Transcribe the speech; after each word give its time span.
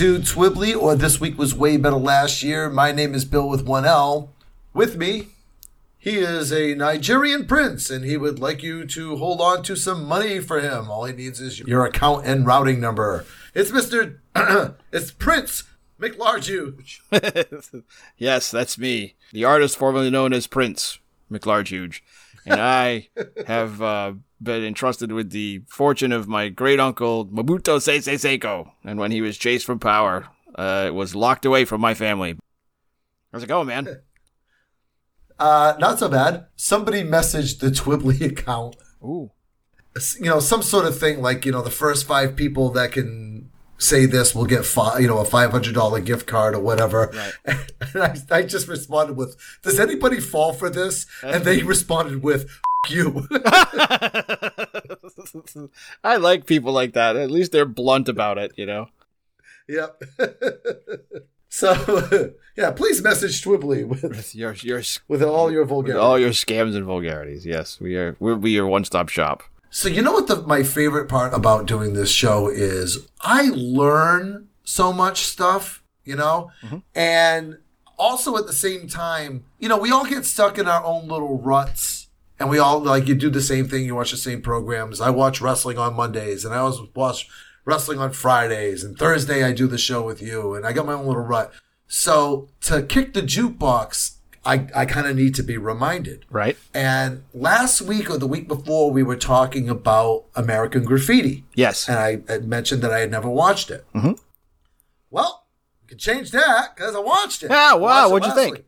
To 0.00 0.18
Twibbly, 0.18 0.74
or 0.74 0.96
This 0.96 1.20
Week 1.20 1.36
Was 1.36 1.54
Way 1.54 1.76
Better 1.76 1.94
Last 1.94 2.42
Year. 2.42 2.70
My 2.70 2.90
name 2.90 3.14
is 3.14 3.26
Bill 3.26 3.46
with 3.46 3.66
one 3.66 3.84
L. 3.84 4.32
With 4.72 4.96
me, 4.96 5.26
he 5.98 6.20
is 6.20 6.50
a 6.50 6.74
Nigerian 6.74 7.44
prince, 7.44 7.90
and 7.90 8.02
he 8.02 8.16
would 8.16 8.38
like 8.38 8.62
you 8.62 8.86
to 8.86 9.16
hold 9.16 9.42
on 9.42 9.62
to 9.64 9.76
some 9.76 10.06
money 10.06 10.40
for 10.40 10.58
him. 10.58 10.90
All 10.90 11.04
he 11.04 11.12
needs 11.12 11.38
is 11.38 11.60
your 11.60 11.84
account 11.84 12.24
and 12.24 12.46
routing 12.46 12.80
number. 12.80 13.26
It's 13.52 13.70
Mr. 13.70 14.16
it's 14.90 15.10
Prince 15.10 15.64
McLarge. 16.00 17.84
yes, 18.16 18.50
that's 18.50 18.78
me, 18.78 19.16
the 19.32 19.44
artist 19.44 19.76
formerly 19.76 20.08
known 20.08 20.32
as 20.32 20.46
Prince 20.46 20.98
McLarge. 21.30 22.00
And 22.46 22.58
I 22.58 23.10
have 23.46 23.82
uh, 23.82 24.14
been 24.42 24.64
entrusted 24.64 25.12
with 25.12 25.30
the 25.30 25.62
fortune 25.68 26.12
of 26.12 26.28
my 26.28 26.48
great 26.48 26.80
uncle 26.80 27.26
Mobutu 27.26 27.80
Sese 27.80 28.08
Seko. 28.08 28.70
And 28.84 28.98
when 28.98 29.10
he 29.10 29.20
was 29.20 29.36
chased 29.36 29.66
from 29.66 29.78
power, 29.78 30.28
uh, 30.54 30.84
it 30.86 30.94
was 30.94 31.14
locked 31.14 31.44
away 31.44 31.64
from 31.64 31.80
my 31.80 31.94
family. 31.94 32.36
How's 33.32 33.42
it 33.42 33.48
going, 33.48 33.68
man? 33.68 34.00
Uh, 35.38 35.74
not 35.78 35.98
so 35.98 36.06
bad. 36.06 36.44
Somebody 36.54 37.02
messaged 37.02 37.60
the 37.60 37.68
Twibbly 37.68 38.20
account. 38.30 38.76
Ooh. 39.02 39.30
You 40.18 40.26
know, 40.26 40.38
some 40.38 40.62
sort 40.62 40.84
of 40.84 40.98
thing 40.98 41.22
like, 41.22 41.46
you 41.46 41.52
know, 41.52 41.62
the 41.62 41.70
first 41.70 42.06
five 42.06 42.36
people 42.36 42.68
that 42.72 42.92
can 42.92 43.50
say 43.78 44.04
this 44.04 44.34
will 44.34 44.44
get 44.44 44.66
five, 44.66 45.00
you 45.00 45.08
know, 45.08 45.18
a 45.18 45.24
five 45.24 45.50
hundred 45.50 45.74
dollar 45.74 46.00
gift 46.00 46.26
card 46.26 46.54
or 46.54 46.60
whatever. 46.60 47.10
Right. 47.46 47.56
And 47.94 48.02
I, 48.02 48.36
I, 48.36 48.42
just 48.42 48.68
responded 48.68 49.16
with, 49.16 49.36
"Does 49.62 49.80
anybody 49.80 50.20
fall 50.20 50.52
for 50.52 50.70
this?" 50.70 51.06
And 51.24 51.44
they 51.44 51.62
responded 51.62 52.22
with, 52.22 52.48
"You." 52.88 53.28
I 56.04 56.16
like 56.16 56.46
people 56.46 56.72
like 56.72 56.94
that. 56.94 57.16
At 57.16 57.30
least 57.30 57.52
they're 57.52 57.64
blunt 57.64 58.08
about 58.08 58.38
it, 58.38 58.52
you 58.56 58.66
know. 58.66 58.88
Yep. 59.68 60.02
so 61.48 62.32
yeah, 62.56 62.70
please 62.72 63.02
message 63.02 63.42
Twibbly 63.42 63.86
with, 63.86 64.02
with 64.02 64.34
your 64.34 64.54
your 64.54 64.82
with 65.08 65.22
all 65.22 65.50
your 65.52 65.64
vulgarities, 65.64 66.02
all 66.02 66.18
your 66.18 66.30
scams 66.30 66.74
and 66.74 66.84
vulgarities. 66.84 67.46
Yes, 67.46 67.80
we 67.80 67.96
are. 67.96 68.12
Be 68.12 68.50
your 68.50 68.66
one 68.66 68.84
stop 68.84 69.08
shop. 69.08 69.44
So 69.70 69.88
you 69.88 70.02
know 70.02 70.12
what 70.12 70.26
the, 70.26 70.42
my 70.42 70.64
favorite 70.64 71.08
part 71.08 71.32
about 71.32 71.66
doing 71.66 71.94
this 71.94 72.10
show 72.10 72.48
is 72.48 73.06
I 73.20 73.50
learn 73.54 74.48
so 74.64 74.92
much 74.92 75.22
stuff, 75.22 75.84
you 76.04 76.16
know? 76.16 76.50
Mm-hmm. 76.62 76.78
And 76.94 77.58
also 77.96 78.36
at 78.36 78.46
the 78.48 78.52
same 78.52 78.88
time, 78.88 79.44
you 79.60 79.68
know, 79.68 79.78
we 79.78 79.92
all 79.92 80.04
get 80.04 80.26
stuck 80.26 80.58
in 80.58 80.66
our 80.66 80.84
own 80.84 81.06
little 81.06 81.38
ruts 81.38 82.08
and 82.40 82.48
we 82.50 82.58
all 82.58 82.80
like 82.80 83.06
you 83.06 83.14
do 83.14 83.30
the 83.30 83.42
same 83.42 83.68
thing, 83.68 83.84
you 83.84 83.94
watch 83.94 84.10
the 84.10 84.16
same 84.16 84.42
programs. 84.42 85.00
I 85.00 85.10
watch 85.10 85.40
wrestling 85.40 85.78
on 85.78 85.94
Mondays 85.94 86.44
and 86.44 86.54
I 86.54 86.58
always 86.58 86.80
watch 86.94 87.28
wrestling 87.64 88.00
on 88.00 88.12
Fridays 88.12 88.82
and 88.82 88.98
Thursday 88.98 89.44
I 89.44 89.52
do 89.52 89.66
the 89.66 89.78
show 89.78 90.02
with 90.02 90.20
you 90.20 90.54
and 90.54 90.66
I 90.66 90.72
got 90.72 90.86
my 90.86 90.94
own 90.94 91.06
little 91.06 91.22
rut. 91.22 91.52
So 91.86 92.48
to 92.62 92.82
kick 92.82 93.12
the 93.12 93.22
jukebox 93.22 94.16
I, 94.44 94.68
I 94.74 94.86
kind 94.86 95.06
of 95.06 95.16
need 95.16 95.34
to 95.34 95.42
be 95.42 95.58
reminded. 95.58 96.24
Right. 96.30 96.56
And 96.72 97.24
last 97.34 97.82
week 97.82 98.08
or 98.08 98.16
the 98.16 98.26
week 98.26 98.48
before, 98.48 98.90
we 98.90 99.02
were 99.02 99.16
talking 99.16 99.68
about 99.68 100.24
American 100.34 100.84
Graffiti. 100.84 101.44
Yes. 101.54 101.88
And 101.88 101.98
I, 101.98 102.22
I 102.26 102.38
mentioned 102.38 102.80
that 102.82 102.90
I 102.90 103.00
had 103.00 103.10
never 103.10 103.28
watched 103.28 103.70
it. 103.70 103.84
Mm-hmm. 103.94 104.12
Well, 105.10 105.44
you 105.82 105.88
can 105.88 105.98
change 105.98 106.30
that 106.30 106.74
because 106.74 106.94
I 106.94 107.00
watched 107.00 107.42
it. 107.42 107.50
Yeah, 107.50 107.74
wow. 107.74 108.08
What'd 108.08 108.26
you 108.28 108.34
think? 108.34 108.56
Week. 108.56 108.66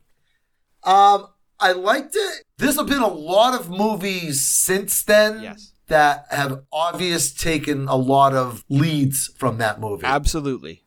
Um, 0.84 1.28
I 1.58 1.72
liked 1.72 2.16
it. 2.16 2.41
There's 2.62 2.76
been 2.76 3.02
a 3.02 3.08
lot 3.08 3.58
of 3.58 3.68
movies 3.68 4.40
since 4.40 5.02
then. 5.02 5.42
Yes. 5.42 5.72
That 5.88 6.26
have 6.30 6.62
obvious 6.72 7.34
taken 7.34 7.88
a 7.88 7.96
lot 7.96 8.34
of 8.34 8.64
leads 8.70 9.26
from 9.36 9.58
that 9.58 9.80
movie. 9.80 10.06
Absolutely. 10.06 10.84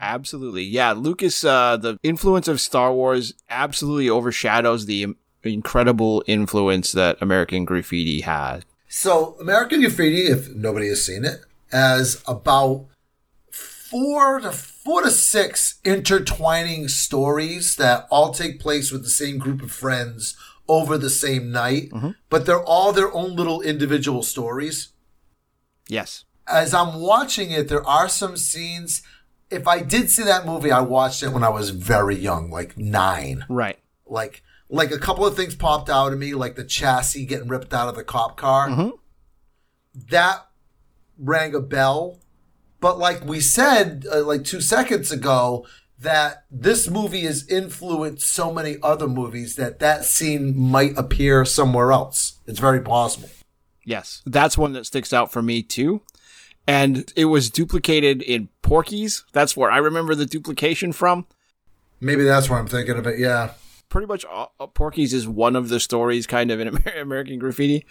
Absolutely. 0.00 0.64
Yeah, 0.64 0.92
Lucas 0.92 1.44
uh 1.44 1.76
the 1.76 1.98
influence 2.02 2.48
of 2.48 2.60
Star 2.60 2.92
Wars 2.92 3.34
absolutely 3.50 4.08
overshadows 4.08 4.86
the 4.86 5.14
incredible 5.44 6.24
influence 6.26 6.92
that 6.92 7.18
American 7.20 7.64
Graffiti 7.64 8.22
had. 8.22 8.64
So, 8.88 9.36
American 9.38 9.80
Graffiti, 9.82 10.22
if 10.22 10.48
nobody 10.54 10.88
has 10.88 11.04
seen 11.04 11.24
it, 11.24 11.40
has 11.70 12.22
about 12.26 12.86
four 13.50 14.40
to 14.40 14.50
four 14.50 15.02
to 15.02 15.10
six 15.10 15.78
intertwining 15.84 16.88
stories 16.88 17.76
that 17.76 18.06
all 18.10 18.32
take 18.32 18.58
place 18.58 18.90
with 18.90 19.02
the 19.02 19.10
same 19.10 19.38
group 19.38 19.62
of 19.62 19.70
friends 19.70 20.36
over 20.68 20.98
the 20.98 21.10
same 21.10 21.50
night, 21.50 21.90
mm-hmm. 21.90 22.10
but 22.28 22.46
they're 22.46 22.62
all 22.62 22.92
their 22.92 23.12
own 23.14 23.36
little 23.36 23.60
individual 23.60 24.22
stories. 24.22 24.88
Yes. 25.88 26.24
As 26.46 26.74
I'm 26.74 27.00
watching 27.00 27.50
it, 27.50 27.68
there 27.68 27.86
are 27.86 28.08
some 28.08 28.36
scenes 28.36 29.02
if 29.50 29.68
I 29.68 29.80
did 29.80 30.10
see 30.10 30.24
that 30.24 30.46
movie, 30.46 30.72
I 30.72 30.80
watched 30.80 31.22
it 31.22 31.28
when 31.28 31.44
I 31.44 31.48
was 31.48 31.70
very 31.70 32.16
young, 32.16 32.50
like 32.50 32.76
nine. 32.76 33.44
Right. 33.48 33.78
Like, 34.04 34.42
like 34.68 34.90
a 34.90 34.98
couple 34.98 35.24
of 35.24 35.36
things 35.36 35.54
popped 35.54 35.88
out 35.88 36.12
at 36.12 36.18
me, 36.18 36.34
like 36.34 36.56
the 36.56 36.64
chassis 36.64 37.26
getting 37.26 37.48
ripped 37.48 37.72
out 37.72 37.88
of 37.88 37.94
the 37.94 38.04
cop 38.04 38.36
car. 38.36 38.68
Mm-hmm. 38.68 38.88
That 40.10 40.46
rang 41.18 41.54
a 41.54 41.60
bell. 41.60 42.20
But 42.80 42.98
like 42.98 43.24
we 43.24 43.40
said, 43.40 44.06
uh, 44.12 44.22
like 44.24 44.44
two 44.44 44.60
seconds 44.60 45.10
ago, 45.10 45.66
that 45.98 46.44
this 46.50 46.88
movie 46.88 47.22
has 47.22 47.48
influenced 47.48 48.26
so 48.26 48.52
many 48.52 48.76
other 48.82 49.08
movies 49.08 49.56
that 49.56 49.78
that 49.78 50.04
scene 50.04 50.58
might 50.58 50.96
appear 50.98 51.44
somewhere 51.44 51.92
else. 51.92 52.38
It's 52.46 52.58
very 52.58 52.80
possible. 52.80 53.30
Yes, 53.84 54.22
that's 54.26 54.58
one 54.58 54.72
that 54.72 54.84
sticks 54.84 55.12
out 55.12 55.32
for 55.32 55.42
me 55.42 55.62
too 55.62 56.02
and 56.66 57.12
it 57.14 57.26
was 57.26 57.50
duplicated 57.50 58.22
in 58.22 58.48
Porky's. 58.62 59.24
That's 59.32 59.56
where 59.56 59.70
I 59.70 59.78
remember 59.78 60.14
the 60.14 60.26
duplication 60.26 60.92
from. 60.92 61.26
Maybe 62.00 62.24
that's 62.24 62.50
where 62.50 62.58
I'm 62.58 62.66
thinking 62.66 62.96
of 62.96 63.06
it. 63.06 63.18
Yeah. 63.18 63.52
Pretty 63.88 64.06
much 64.06 64.24
uh, 64.30 64.46
Porky's 64.66 65.14
is 65.14 65.28
one 65.28 65.54
of 65.54 65.68
the 65.68 65.78
stories 65.78 66.26
kind 66.26 66.50
of 66.50 66.60
in 66.60 66.68
American 67.00 67.38
Graffiti. 67.38 67.86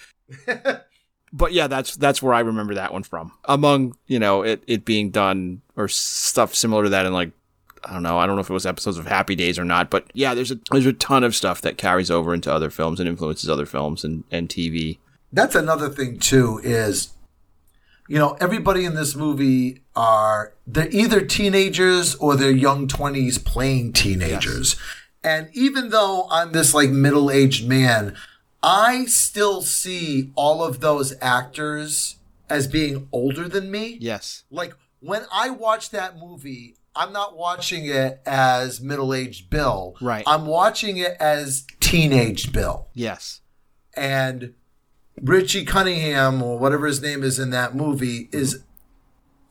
but 1.33 1.53
yeah, 1.53 1.67
that's 1.67 1.95
that's 1.95 2.21
where 2.21 2.33
I 2.33 2.41
remember 2.41 2.75
that 2.75 2.91
one 2.91 3.03
from. 3.03 3.31
Among, 3.45 3.95
you 4.07 4.19
know, 4.19 4.41
it 4.41 4.63
it 4.67 4.83
being 4.83 5.09
done 5.09 5.61
or 5.75 5.87
stuff 5.87 6.53
similar 6.53 6.83
to 6.83 6.89
that 6.89 7.05
in 7.05 7.13
like 7.13 7.31
I 7.85 7.93
don't 7.93 8.03
know, 8.03 8.17
I 8.17 8.25
don't 8.25 8.35
know 8.35 8.41
if 8.41 8.49
it 8.49 8.53
was 8.53 8.65
episodes 8.65 8.97
of 8.97 9.05
Happy 9.05 9.35
Days 9.35 9.59
or 9.59 9.65
not, 9.65 9.89
but 9.89 10.09
yeah, 10.13 10.33
there's 10.33 10.51
a 10.51 10.59
there's 10.71 10.85
a 10.85 10.93
ton 10.93 11.23
of 11.23 11.35
stuff 11.35 11.61
that 11.61 11.77
carries 11.77 12.09
over 12.09 12.33
into 12.33 12.51
other 12.51 12.69
films 12.69 12.99
and 12.99 13.07
influences 13.07 13.49
other 13.49 13.65
films 13.65 14.03
and, 14.03 14.23
and 14.31 14.49
TV. 14.49 14.97
That's 15.31 15.55
another 15.55 15.89
thing 15.89 16.17
too, 16.19 16.59
is 16.63 17.13
you 18.07 18.19
know, 18.19 18.37
everybody 18.39 18.85
in 18.85 18.95
this 18.95 19.15
movie 19.15 19.81
are 19.95 20.53
they're 20.67 20.89
either 20.89 21.21
teenagers 21.21 22.15
or 22.15 22.35
they're 22.35 22.51
young 22.51 22.87
20s 22.87 23.43
playing 23.43 23.93
teenagers. 23.93 24.75
Yes. 24.75 24.85
And 25.23 25.49
even 25.53 25.89
though 25.89 26.27
I'm 26.29 26.51
this 26.51 26.73
like 26.73 26.91
middle-aged 26.91 27.67
man, 27.67 28.15
I 28.61 29.05
still 29.05 29.61
see 29.63 30.31
all 30.35 30.63
of 30.63 30.81
those 30.81 31.15
actors 31.19 32.17
as 32.47 32.67
being 32.67 33.07
older 33.11 33.47
than 33.47 33.71
me. 33.71 33.97
Yes. 33.99 34.43
Like 34.51 34.75
when 34.99 35.25
I 35.31 35.49
watch 35.49 35.89
that 35.89 36.17
movie, 36.19 36.75
I'm 36.95 37.11
not 37.11 37.37
watching 37.37 37.85
it 37.85 38.21
as 38.25 38.81
middle-aged 38.81 39.49
Bill. 39.49 39.95
Right. 40.01 40.23
I'm 40.25 40.45
watching 40.45 40.97
it 40.97 41.17
as 41.19 41.65
teenage 41.79 42.51
Bill. 42.51 42.87
Yes. 42.93 43.41
And 43.95 44.53
Richie 45.21 45.65
Cunningham 45.65 46.41
or 46.41 46.57
whatever 46.57 46.87
his 46.87 47.01
name 47.01 47.23
is 47.23 47.39
in 47.39 47.49
that 47.51 47.75
movie 47.75 48.25
mm-hmm. 48.25 48.37
is 48.37 48.63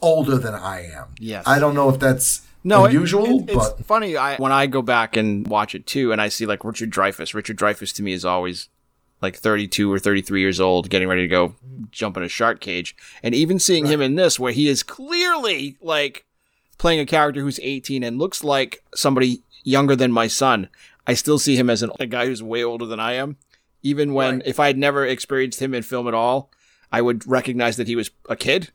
older 0.01 0.37
than 0.39 0.55
I 0.55 0.87
am. 0.87 1.15
Yes. 1.19 1.45
I 1.47 1.59
don't 1.59 1.75
know 1.75 1.89
if 1.89 1.99
that's 1.99 2.43
no, 2.63 2.87
unusual, 2.87 3.41
it, 3.41 3.51
it, 3.51 3.55
but 3.55 3.85
funny. 3.85 4.17
I 4.17 4.37
when 4.37 4.53
I 4.53 4.67
go 4.67 4.81
back 4.81 5.17
and 5.17 5.47
watch 5.47 5.75
it 5.75 5.87
too, 5.87 6.13
and 6.13 6.21
I 6.21 6.29
see 6.29 6.47
like 6.47 6.65
Richard 6.65 6.91
Dreyfuss. 6.91 7.35
Richard 7.35 7.59
Dreyfuss 7.59 7.95
to 7.97 8.03
me 8.03 8.13
is 8.13 8.25
always 8.25 8.71
like 9.21 9.37
32 9.37 9.93
or 9.93 9.99
33 9.99 10.41
years 10.41 10.61
old, 10.61 10.89
getting 10.89 11.09
ready 11.09 11.23
to 11.23 11.29
go 11.29 11.55
jump 11.91 12.17
in 12.17 12.23
a 12.23 12.29
shark 12.29 12.61
cage. 12.61 12.97
And 13.23 13.35
even 13.35 13.59
seeing 13.59 13.87
him 13.87 14.01
in 14.01 14.15
this, 14.15 14.39
where 14.39 14.53
he 14.53 14.69
is 14.69 14.83
clearly 14.83 15.77
like 15.83 16.25
playing 16.75 17.01
a 17.01 17.07
character 17.07 17.41
who's 17.41 17.61
18 17.63 18.03
and 18.03 18.19
looks 18.19 18.45
like 18.45 18.83
somebody 18.95 19.43
younger 19.63 19.97
than 19.97 20.13
my 20.13 20.27
son, 20.27 20.69
I 21.07 21.15
still 21.15 21.39
see 21.39 21.57
him 21.57 21.71
as 21.71 21.83
an, 21.83 21.91
a 22.01 22.07
guy 22.07 22.27
who's 22.27 22.43
way 22.43 22.63
older 22.65 22.87
than 22.87 23.01
I 23.01 23.15
am. 23.15 23.37
Even 23.83 24.15
when, 24.15 24.37
Right. 24.37 24.47
if 24.47 24.59
I 24.61 24.67
had 24.69 24.79
never 24.79 25.05
experienced 25.07 25.61
him 25.61 25.75
in 25.75 25.83
film 25.83 26.09
at 26.09 26.15
all, 26.15 26.51
I 26.91 27.03
would 27.03 27.27
recognize 27.27 27.77
that 27.77 27.89
he 27.89 27.97
was 27.97 28.11
a 28.29 28.37
kid. 28.37 28.71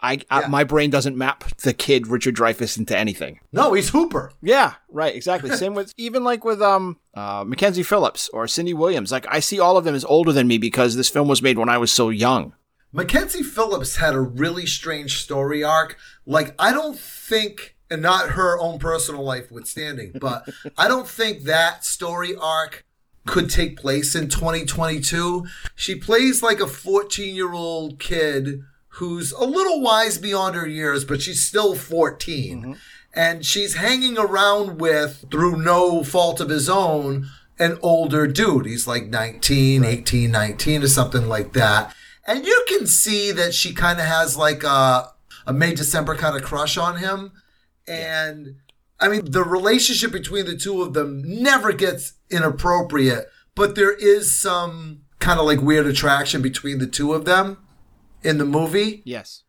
I, 0.00 0.20
I 0.30 0.46
my 0.46 0.62
brain 0.62 0.90
doesn't 0.90 1.16
map 1.16 1.56
the 1.62 1.72
kid 1.74 2.06
Richard 2.06 2.36
Dreyfuss 2.36 2.78
into 2.78 2.96
anything. 2.96 3.40
No, 3.52 3.72
he's 3.72 3.88
Hooper. 3.88 4.30
Yeah, 4.40 4.74
right, 4.90 5.12
exactly. 5.14 5.50
Same 5.56 5.74
with 5.74 5.92
even 5.96 6.22
like 6.22 6.44
with 6.44 6.62
um 6.62 6.98
uh 7.14 7.42
Mackenzie 7.44 7.82
Phillips 7.82 8.28
or 8.32 8.46
Cindy 8.46 8.74
Williams. 8.74 9.10
Like 9.10 9.26
I 9.28 9.40
see 9.40 9.58
all 9.58 9.76
of 9.76 9.84
them 9.84 9.96
as 9.96 10.04
older 10.04 10.32
than 10.32 10.46
me 10.46 10.56
because 10.56 10.94
this 10.94 11.08
film 11.08 11.26
was 11.26 11.42
made 11.42 11.58
when 11.58 11.68
I 11.68 11.78
was 11.78 11.90
so 11.90 12.10
young. 12.10 12.52
Mackenzie 12.92 13.42
Phillips 13.42 13.96
had 13.96 14.14
a 14.14 14.20
really 14.20 14.66
strange 14.66 15.22
story 15.22 15.62
arc. 15.62 15.98
Like, 16.26 16.54
I 16.58 16.72
don't 16.72 16.98
think, 16.98 17.76
and 17.90 18.02
not 18.02 18.30
her 18.30 18.58
own 18.58 18.78
personal 18.78 19.22
life 19.22 19.50
withstanding, 19.50 20.12
but 20.20 20.48
I 20.76 20.88
don't 20.88 21.08
think 21.08 21.42
that 21.42 21.84
story 21.84 22.34
arc 22.34 22.84
could 23.26 23.50
take 23.50 23.76
place 23.76 24.14
in 24.14 24.28
2022. 24.28 25.46
She 25.74 25.94
plays 25.94 26.42
like 26.42 26.60
a 26.60 26.66
14 26.66 27.34
year 27.34 27.52
old 27.52 27.98
kid 27.98 28.62
who's 28.92 29.32
a 29.32 29.44
little 29.44 29.80
wise 29.80 30.18
beyond 30.18 30.56
her 30.56 30.66
years, 30.66 31.04
but 31.04 31.20
she's 31.22 31.44
still 31.44 31.74
14. 31.74 32.62
Mm-hmm. 32.62 32.72
And 33.14 33.44
she's 33.44 33.74
hanging 33.74 34.18
around 34.18 34.80
with, 34.80 35.26
through 35.30 35.62
no 35.62 36.04
fault 36.04 36.40
of 36.40 36.48
his 36.48 36.68
own, 36.68 37.28
an 37.58 37.78
older 37.82 38.26
dude. 38.26 38.66
He's 38.66 38.86
like 38.86 39.06
19, 39.06 39.84
18, 39.84 40.30
19 40.30 40.82
or 40.82 40.88
something 40.88 41.28
like 41.28 41.52
that. 41.52 41.94
And 42.28 42.44
you 42.44 42.64
can 42.68 42.86
see 42.86 43.32
that 43.32 43.54
she 43.54 43.72
kind 43.72 43.98
of 43.98 44.04
has 44.04 44.36
like 44.36 44.62
a, 44.62 45.10
a 45.46 45.52
May 45.52 45.74
December 45.74 46.14
kind 46.14 46.36
of 46.36 46.42
crush 46.42 46.76
on 46.76 46.98
him. 46.98 47.32
And 47.88 48.56
I 49.00 49.08
mean, 49.08 49.30
the 49.30 49.42
relationship 49.42 50.12
between 50.12 50.44
the 50.44 50.54
two 50.56 50.82
of 50.82 50.92
them 50.92 51.22
never 51.24 51.72
gets 51.72 52.12
inappropriate, 52.30 53.30
but 53.54 53.76
there 53.76 53.94
is 53.94 54.30
some 54.30 55.00
kind 55.20 55.40
of 55.40 55.46
like 55.46 55.62
weird 55.62 55.86
attraction 55.86 56.42
between 56.42 56.78
the 56.78 56.86
two 56.86 57.14
of 57.14 57.24
them 57.24 57.56
in 58.22 58.36
the 58.36 58.44
movie. 58.44 59.02
Yes. 59.06 59.44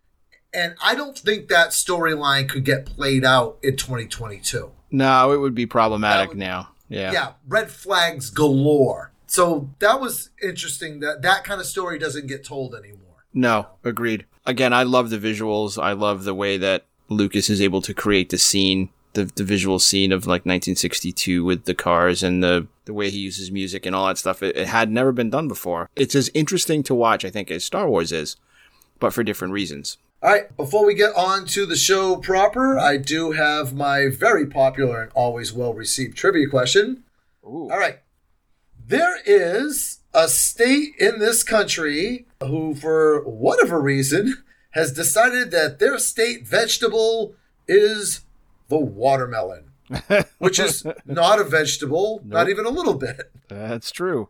And 0.54 0.76
I 0.82 0.96
don't 0.96 1.18
think 1.18 1.50
that 1.50 1.72
storyline 1.72 2.48
could 2.48 2.64
get 2.64 2.86
played 2.86 3.26
out 3.26 3.60
in 3.62 3.76
2022. 3.76 4.72
No, 4.90 5.32
it 5.34 5.38
would 5.38 5.54
be 5.54 5.66
problematic 5.66 6.30
would- 6.30 6.38
now. 6.38 6.70
Yeah. 6.88 7.12
Yeah, 7.12 7.32
red 7.48 7.70
flags 7.70 8.32
galore. 8.32 9.09
So 9.30 9.70
that 9.78 10.02
was 10.02 10.32
interesting 10.42 11.02
that 11.02 11.22
that 11.22 11.44
kind 11.44 11.62
of 11.62 11.68
story 11.68 12.00
doesn't 12.00 12.26
get 12.26 12.44
told 12.44 12.74
anymore. 12.74 13.26
No, 13.32 13.68
agreed. 13.84 14.26
Again, 14.48 14.74
I 14.74 14.82
love 14.82 15.12
the 15.12 15.20
visuals. 15.20 15.82
I 15.82 15.92
love 15.92 16.24
the 16.24 16.34
way 16.34 16.58
that 16.58 16.86
Lucas 17.10 17.48
is 17.48 17.62
able 17.62 17.84
to 17.84 17.94
create 17.94 18.30
the 18.30 18.40
scene, 18.40 18.90
the, 19.14 19.26
the 19.26 19.44
visual 19.44 19.78
scene 19.78 20.12
of 20.12 20.26
like 20.26 20.48
1962 20.48 21.44
with 21.44 21.66
the 21.66 21.76
cars 21.76 22.24
and 22.24 22.44
the, 22.44 22.68
the 22.86 22.94
way 22.94 23.12
he 23.12 23.20
uses 23.20 23.52
music 23.52 23.86
and 23.86 23.96
all 23.96 24.08
that 24.08 24.18
stuff. 24.18 24.42
It, 24.42 24.58
it 24.58 24.68
had 24.68 24.90
never 24.90 25.12
been 25.12 25.30
done 25.30 25.48
before. 25.48 25.92
It's 25.96 26.16
as 26.16 26.32
interesting 26.34 26.82
to 26.84 26.96
watch, 26.96 27.24
I 27.24 27.30
think, 27.30 27.52
as 27.52 27.64
Star 27.64 27.88
Wars 27.88 28.12
is, 28.12 28.36
but 29.00 29.14
for 29.14 29.24
different 29.24 29.54
reasons. 29.54 30.00
All 30.24 30.32
right, 30.32 30.58
before 30.58 30.88
we 30.88 30.96
get 30.96 31.16
on 31.16 31.46
to 31.46 31.68
the 31.68 31.76
show 31.76 32.18
proper, 32.18 32.80
I 32.80 32.98
do 32.98 33.34
have 33.34 33.76
my 33.76 34.10
very 34.10 34.48
popular 34.48 35.04
and 35.04 35.12
always 35.14 35.54
well 35.54 35.76
received 35.76 36.18
trivia 36.18 36.48
question. 36.50 37.04
Ooh. 37.46 37.70
All 37.72 37.78
right. 37.78 38.00
There 38.90 39.20
is 39.24 40.00
a 40.16 40.28
state 40.28 40.96
in 40.98 41.20
this 41.20 41.44
country 41.44 42.26
who, 42.42 42.74
for 42.74 43.24
whatever 43.24 43.80
reason, 43.80 44.44
has 44.72 44.92
decided 44.92 45.52
that 45.52 45.78
their 45.78 46.00
state 46.00 46.48
vegetable 46.48 47.36
is 47.68 48.22
the 48.68 48.80
watermelon, 48.80 49.66
which 50.40 50.58
is 50.58 50.88
not 51.06 51.40
a 51.40 51.44
vegetable, 51.44 52.24
not 52.26 52.50
even 52.50 52.66
a 52.66 52.72
little 52.72 52.96
bit. 52.96 53.32
That's 53.48 53.92
true. 53.92 54.30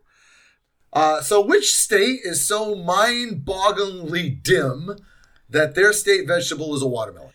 Uh, 0.92 1.22
so, 1.22 1.40
which 1.40 1.74
state 1.74 2.20
is 2.24 2.44
so 2.46 2.74
mind 2.74 3.46
bogglingly 3.46 4.42
dim 4.42 4.94
that 5.48 5.74
their 5.74 5.94
state 5.94 6.26
vegetable 6.26 6.74
is 6.74 6.82
a 6.82 6.86
watermelon? 6.86 7.32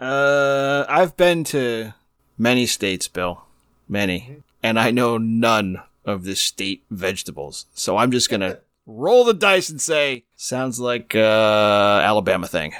Uh, 0.00 0.84
I've 0.88 1.16
been 1.16 1.44
to 1.44 1.94
many 2.36 2.66
states, 2.66 3.06
Bill. 3.06 3.44
Many. 3.88 4.42
And 4.60 4.80
I 4.80 4.90
know 4.90 5.18
none 5.18 5.80
of 6.04 6.24
the 6.24 6.34
state 6.36 6.84
vegetables. 6.90 7.66
So 7.74 7.96
I'm 7.96 8.10
just 8.10 8.30
gonna 8.30 8.58
roll 8.86 9.24
the 9.24 9.34
dice 9.34 9.70
and 9.70 9.80
say, 9.80 10.24
sounds 10.36 10.78
like, 10.78 11.14
uh, 11.14 12.00
Alabama 12.02 12.46
thing. 12.46 12.74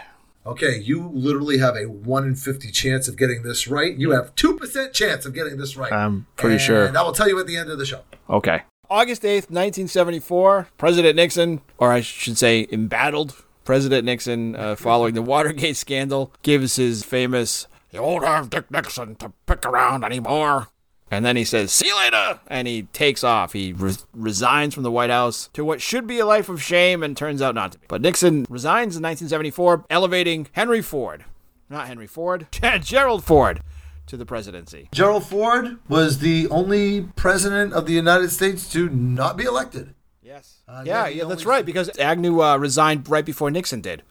Okay, 0.46 0.78
you 0.78 1.08
literally 1.14 1.56
have 1.58 1.74
a 1.74 1.84
1 1.84 2.24
in 2.24 2.34
50 2.34 2.70
chance 2.70 3.08
of 3.08 3.16
getting 3.16 3.42
this 3.42 3.66
right. 3.66 3.96
You 3.96 4.10
have 4.10 4.34
2% 4.34 4.92
chance 4.92 5.24
of 5.24 5.32
getting 5.32 5.56
this 5.56 5.74
right. 5.76 5.90
I'm 5.90 6.26
pretty 6.36 6.56
and 6.56 6.62
sure. 6.62 6.98
I 6.98 7.02
will 7.02 7.12
tell 7.12 7.28
you 7.28 7.40
at 7.40 7.46
the 7.46 7.56
end 7.56 7.70
of 7.70 7.78
the 7.78 7.86
show. 7.86 8.02
Okay. 8.28 8.62
August 8.90 9.22
8th, 9.22 9.48
1974, 9.50 10.68
President 10.76 11.16
Nixon, 11.16 11.62
or 11.78 11.90
I 11.92 12.02
should 12.02 12.36
say 12.36 12.66
embattled 12.70 13.42
President 13.64 14.04
Nixon, 14.04 14.54
uh, 14.54 14.76
following 14.76 15.14
the 15.14 15.22
Watergate 15.22 15.76
scandal, 15.76 16.30
gives 16.42 16.76
his 16.76 17.02
famous, 17.02 17.66
You 17.90 18.02
won't 18.02 18.26
have 18.26 18.50
Dick 18.50 18.70
Nixon 18.70 19.14
to 19.16 19.32
pick 19.46 19.64
around 19.64 20.04
anymore. 20.04 20.68
And 21.14 21.24
then 21.24 21.36
he 21.36 21.44
says, 21.44 21.72
See 21.72 21.86
you 21.86 21.96
later! 21.96 22.40
And 22.48 22.68
he 22.68 22.82
takes 22.92 23.22
off. 23.24 23.52
He 23.52 23.72
re- 23.72 23.94
resigns 24.12 24.74
from 24.74 24.82
the 24.82 24.90
White 24.90 25.10
House 25.10 25.48
to 25.52 25.64
what 25.64 25.80
should 25.80 26.06
be 26.06 26.18
a 26.18 26.26
life 26.26 26.48
of 26.48 26.62
shame 26.62 27.02
and 27.02 27.16
turns 27.16 27.40
out 27.40 27.54
not 27.54 27.72
to 27.72 27.78
be. 27.78 27.86
But 27.88 28.02
Nixon 28.02 28.46
resigns 28.48 28.96
in 28.96 29.02
1974, 29.02 29.86
elevating 29.90 30.48
Henry 30.52 30.82
Ford. 30.82 31.24
Not 31.70 31.86
Henry 31.86 32.06
Ford, 32.06 32.46
Gerald 32.80 33.24
Ford 33.24 33.60
to 34.06 34.16
the 34.16 34.26
presidency. 34.26 34.88
Gerald 34.92 35.24
Ford 35.24 35.78
was 35.88 36.18
the 36.18 36.48
only 36.48 37.02
president 37.16 37.72
of 37.72 37.86
the 37.86 37.92
United 37.92 38.30
States 38.30 38.68
to 38.72 38.88
not 38.90 39.36
be 39.36 39.44
elected. 39.44 39.94
Yes. 40.22 40.62
Uh, 40.68 40.82
yeah, 40.84 41.06
yeah, 41.06 41.24
that's 41.24 41.46
right. 41.46 41.64
Because 41.64 41.96
Agnew 41.98 42.42
uh, 42.42 42.56
resigned 42.56 43.08
right 43.08 43.24
before 43.24 43.50
Nixon 43.50 43.80
did, 43.80 44.02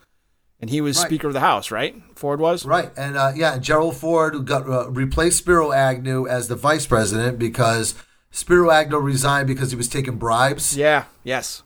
and 0.63 0.69
he 0.69 0.79
was 0.79 0.97
Right. 0.97 1.07
Speaker 1.07 1.27
of 1.27 1.33
the 1.33 1.41
House, 1.41 1.71
right? 1.71 1.93
Ford 2.15 2.39
was. 2.39 2.65
Right, 2.65 2.89
and 2.95 3.17
uh, 3.17 3.33
yeah, 3.35 3.57
Gerald 3.57 3.97
Ford 3.97 4.45
got 4.45 4.65
uh, 4.65 4.89
replaced 4.89 5.39
Spiro 5.39 5.73
Agnew 5.73 6.25
as 6.25 6.47
the 6.47 6.55
vice 6.55 6.85
president 6.85 7.37
because 7.37 7.95
Spiro 8.31 8.71
Agnew 8.71 8.97
resigned 8.99 9.45
because 9.47 9.71
he 9.71 9.75
was 9.75 9.89
taking 9.89 10.15
bribes. 10.15 10.77
Yeah. 10.77 11.03
Yes. 11.25 11.63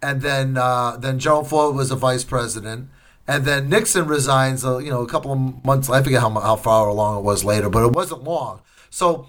and 0.00 0.22
then 0.22 0.56
uh, 0.56 0.96
then 0.96 1.18
Gerald 1.18 1.48
Ford 1.48 1.74
was 1.74 1.90
a 1.90 1.96
vice 1.96 2.22
president, 2.22 2.88
and 3.26 3.44
then 3.44 3.68
Nixon 3.68 4.06
resigns. 4.06 4.64
Uh, 4.64 4.78
you 4.78 4.90
know, 4.90 5.02
a 5.02 5.08
couple 5.08 5.32
of 5.32 5.64
months. 5.64 5.90
I 5.90 6.00
forget 6.04 6.20
how 6.20 6.30
how 6.30 6.54
far 6.54 6.86
along 6.86 7.18
it 7.18 7.24
was 7.24 7.42
later, 7.42 7.68
but 7.68 7.84
it 7.84 7.92
wasn't 7.92 8.22
long. 8.22 8.60
So 8.90 9.26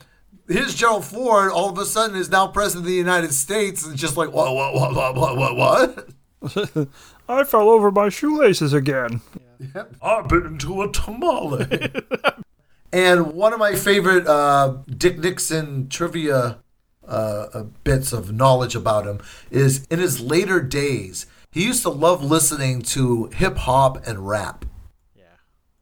here's 0.48 0.76
Gerald 0.76 1.06
Ford. 1.06 1.52
All 1.52 1.72
of 1.72 1.78
a 1.80 1.86
sudden, 1.86 2.16
is 2.16 2.30
now 2.30 2.46
president 2.46 2.86
of 2.86 2.92
the 2.92 2.96
United 2.96 3.34
States, 3.34 3.84
and 3.84 3.98
just 3.98 4.16
like 4.16 4.32
what 4.32 4.54
what 4.54 4.76
what 4.76 5.16
what 5.16 5.38
what 5.38 5.56
what. 5.56 6.08
I 7.30 7.44
fell 7.44 7.70
over 7.70 7.92
my 7.92 8.10
shoelaces 8.10 8.74
again. 8.74 9.22
I've 10.02 10.28
been 10.28 10.46
into 10.46 10.82
a 10.82 10.92
tamale. 10.92 11.92
and 12.94 13.34
one 13.34 13.54
of 13.54 13.60
my 13.60 13.76
favorite 13.76 14.28
uh, 14.28 14.78
Dick 14.88 15.20
Nixon 15.20 15.90
trivia 15.90 16.60
uh, 17.08 17.48
uh, 17.54 17.64
bits 17.84 18.14
of 18.14 18.32
knowledge 18.34 18.76
about 18.76 19.06
him 19.06 19.20
is 19.50 19.86
in 19.90 20.00
his 20.00 20.20
later 20.20 20.62
days, 20.62 21.26
he 21.52 21.64
used 21.64 21.82
to 21.84 21.90
love 21.90 22.24
listening 22.24 22.82
to 22.82 23.26
hip 23.28 23.58
hop 23.58 24.06
and 24.06 24.28
rap. 24.28 24.66
Yeah. 25.16 25.24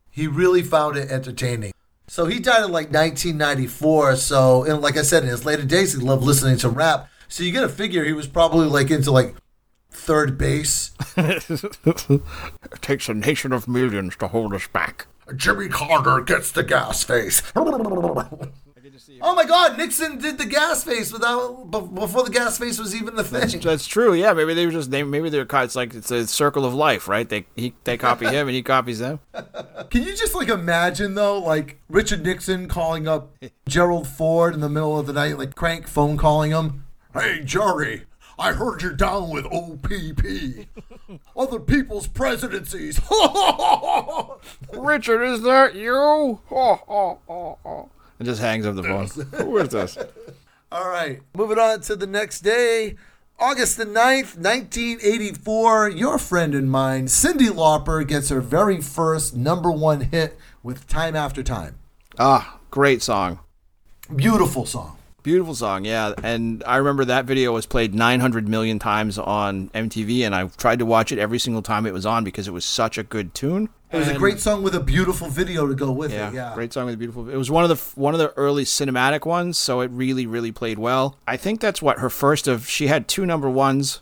He 0.09 0.27
really 0.27 0.61
found 0.61 0.97
it 0.97 1.11
entertaining. 1.11 1.73
So 2.07 2.25
he 2.25 2.39
died 2.39 2.63
in 2.63 2.71
like 2.71 2.91
1994. 2.91 4.15
So, 4.17 4.63
and 4.63 4.81
like 4.81 4.97
I 4.97 5.01
said, 5.01 5.23
in 5.23 5.29
his 5.29 5.45
later 5.45 5.65
days, 5.65 5.93
he 5.93 5.99
loved 5.99 6.23
listening 6.23 6.57
to 6.57 6.69
rap. 6.69 7.09
So 7.27 7.43
you 7.43 7.51
got 7.51 7.61
to 7.61 7.69
figure 7.69 8.05
he 8.05 8.13
was 8.13 8.27
probably 8.27 8.67
like 8.67 8.91
into 8.91 9.11
like 9.11 9.35
3rd 9.95 10.37
Bass. 10.37 10.91
It 12.71 12.81
takes 12.81 13.09
a 13.09 13.13
nation 13.13 13.51
of 13.53 13.67
millions 13.67 14.15
to 14.17 14.27
hold 14.27 14.53
us 14.53 14.67
back. 14.67 15.07
Jimmy 15.35 15.69
Carter 15.69 16.21
gets 16.21 16.51
the 16.51 16.63
gas 16.63 17.03
face. 17.03 17.41
oh 17.55 19.33
my 19.35 19.45
God, 19.45 19.77
Nixon 19.77 20.17
did 20.19 20.37
the 20.37 20.45
gas 20.45 20.83
face 20.83 21.11
without 21.11 21.71
before 21.71 22.23
the 22.23 22.29
gas 22.29 22.57
face 22.59 22.77
was 22.79 22.95
even 22.95 23.15
the 23.15 23.23
thing. 23.23 23.59
That's 23.59 23.87
true. 23.87 24.13
Yeah. 24.13 24.33
Maybe 24.33 24.53
they 24.53 24.65
were 24.65 24.71
just 24.71 24.91
they 24.91 25.03
maybe 25.03 25.29
they're 25.29 25.45
co- 25.45 25.63
it's 25.63 25.75
like 25.75 25.93
it's 25.93 26.11
a 26.11 26.27
circle 26.27 26.65
of 26.65 26.73
life, 26.73 27.07
right? 27.07 27.27
They 27.27 27.45
he 27.55 27.73
they 27.85 27.97
copy 27.97 28.25
him 28.27 28.47
and 28.47 28.55
he 28.55 28.61
copies 28.61 28.99
them. 28.99 29.19
Can 29.89 30.03
you 30.03 30.15
just 30.15 30.35
like 30.35 30.49
imagine 30.49 31.15
though, 31.15 31.39
like 31.39 31.79
Richard 31.89 32.23
Nixon 32.23 32.67
calling 32.67 33.07
up 33.07 33.33
Gerald 33.67 34.07
Ford 34.07 34.53
in 34.53 34.59
the 34.59 34.69
middle 34.69 34.99
of 34.99 35.07
the 35.07 35.13
night, 35.13 35.37
like 35.39 35.55
crank 35.55 35.87
phone 35.87 36.17
calling 36.17 36.51
him? 36.51 36.85
Hey 37.13 37.41
Jerry, 37.43 38.03
I 38.37 38.51
heard 38.53 38.81
you're 38.81 38.93
down 38.93 39.29
with 39.29 39.45
OPP, 39.45 40.67
other 41.37 41.59
people's 41.59 42.07
presidencies. 42.07 42.99
Richard, 44.73 45.23
is 45.23 45.41
that 45.43 45.75
you? 45.75 46.39
And 48.17 48.25
just 48.25 48.39
hangs 48.39 48.65
up 48.65 48.75
the 48.75 48.83
phone. 48.83 49.07
Who 49.33 49.57
is 49.57 49.69
this? 49.69 49.97
All 50.71 50.87
right, 50.87 51.21
moving 51.35 51.59
on 51.59 51.81
to 51.81 51.97
the 51.97 52.07
next 52.07 52.41
day. 52.41 52.95
August 53.37 53.75
the 53.75 53.85
9th, 53.85 54.37
1984, 54.37 55.89
your 55.89 56.17
friend 56.17 56.55
and 56.55 56.71
mine, 56.71 57.07
Cyndi 57.07 57.49
Lauper, 57.49 58.07
gets 58.07 58.29
her 58.29 58.39
very 58.39 58.79
first 58.79 59.35
number 59.35 59.69
one 59.69 59.99
hit 59.99 60.37
with 60.63 60.87
Time 60.87 61.17
After 61.17 61.43
Time. 61.43 61.77
Ah, 62.17 62.59
great 62.71 63.01
song. 63.01 63.39
Beautiful 64.15 64.65
song. 64.65 64.97
Beautiful 65.25 65.55
song, 65.55 65.85
yeah. 65.85 66.13
And 66.21 66.63
I 66.67 66.77
remember 66.77 67.03
that 67.05 67.25
video 67.25 67.51
was 67.51 67.65
played 67.65 67.95
900 67.95 68.47
million 68.47 68.77
times 68.77 69.17
on 69.17 69.69
MTV, 69.69 70.23
and 70.23 70.35
I 70.35 70.49
tried 70.49 70.77
to 70.77 70.85
watch 70.85 71.11
it 71.11 71.17
every 71.17 71.39
single 71.39 71.63
time 71.63 71.87
it 71.87 71.93
was 71.93 72.05
on 72.05 72.23
because 72.23 72.47
it 72.47 72.51
was 72.51 72.63
such 72.63 72.99
a 72.99 73.03
good 73.03 73.33
tune. 73.33 73.69
It 73.91 73.97
was 73.97 74.07
a 74.07 74.13
great 74.13 74.39
song 74.39 74.61
with 74.61 74.75
a 74.75 74.79
beautiful 74.79 75.27
video 75.27 75.65
to 75.65 75.73
go 75.73 75.91
with 75.91 76.13
yeah, 76.13 76.27
it. 76.27 76.35
Yeah. 76.35 76.53
great 76.53 76.73
song 76.73 76.85
with 76.85 76.93
a 76.93 76.97
beautiful. 76.99 77.27
It 77.27 77.37
was 77.37 77.49
one 77.49 77.63
of 77.63 77.69
the 77.69 77.99
one 77.99 78.13
of 78.13 78.19
the 78.19 78.33
early 78.37 78.65
cinematic 78.65 79.25
ones, 79.25 79.57
so 79.57 79.81
it 79.81 79.89
really, 79.89 80.27
really 80.27 80.51
played 80.51 80.77
well. 80.77 81.17
I 81.25 81.37
think 81.37 81.59
that's 81.59 81.81
what 81.81 81.97
her 81.97 82.11
first 82.11 82.47
of. 82.47 82.67
She 82.67 82.85
had 82.85 83.07
two 83.07 83.25
number 83.25 83.49
ones. 83.49 84.01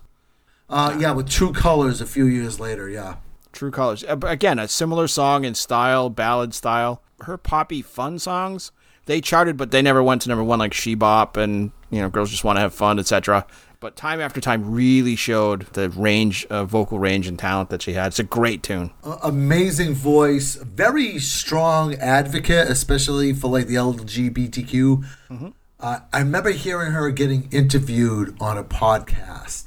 Uh, 0.70 0.98
yeah, 1.00 1.14
with 1.14 1.30
True 1.30 1.54
Colors 1.54 2.02
a 2.02 2.06
few 2.06 2.26
years 2.26 2.60
later. 2.60 2.90
Yeah. 2.90 3.16
True 3.54 3.72
Colors. 3.72 4.04
Uh, 4.04 4.18
Again, 4.24 4.60
a 4.60 4.68
similar 4.68 5.08
song 5.08 5.46
in 5.46 5.56
style, 5.56 6.10
ballad 6.10 6.54
style. 6.54 7.02
Her 7.22 7.38
poppy 7.38 7.82
fun 7.82 8.20
songs, 8.20 8.74
they 9.06 9.22
charted, 9.22 9.58
but 9.58 9.72
they 9.72 9.82
never 9.82 10.02
went 10.02 10.22
to 10.24 10.30
number 10.30 10.44
one 10.44 10.60
like 10.60 10.74
She 10.74 10.96
Bop 10.96 11.38
and 11.38 11.72
you 11.90 12.02
know 12.02 12.10
Girls 12.10 12.32
Just 12.32 12.44
Want 12.44 12.58
to 12.58 12.62
Have 12.62 12.74
Fun, 12.74 13.00
etc. 13.00 13.46
But 13.80 13.98
time 13.98 14.22
after 14.22 14.40
time 14.40 14.72
really 14.72 15.18
showed 15.18 15.64
the 15.74 15.90
range, 15.90 16.46
of 16.46 16.70
vocal 16.70 17.00
range 17.00 17.28
and 17.28 17.38
talent 17.38 17.70
that 17.70 17.82
she 17.82 17.94
had. 17.94 18.08
It's 18.08 18.20
a 18.20 18.24
great 18.24 18.64
tune. 18.64 18.92
Amazing 19.22 19.94
voice, 19.94 20.56
very 20.56 21.20
strong 21.20 21.96
advocate, 21.96 22.70
especially 22.70 23.34
for 23.34 23.50
like 23.50 23.68
the 23.68 23.76
LGBTQ. 23.76 25.54
Uh, 25.82 26.00
I 26.14 26.20
remember 26.20 26.52
hearing 26.52 26.94
her 26.94 27.10
getting 27.10 27.50
interviewed 27.52 28.38
on 28.40 28.58
a 28.58 28.64
podcast, 28.64 29.66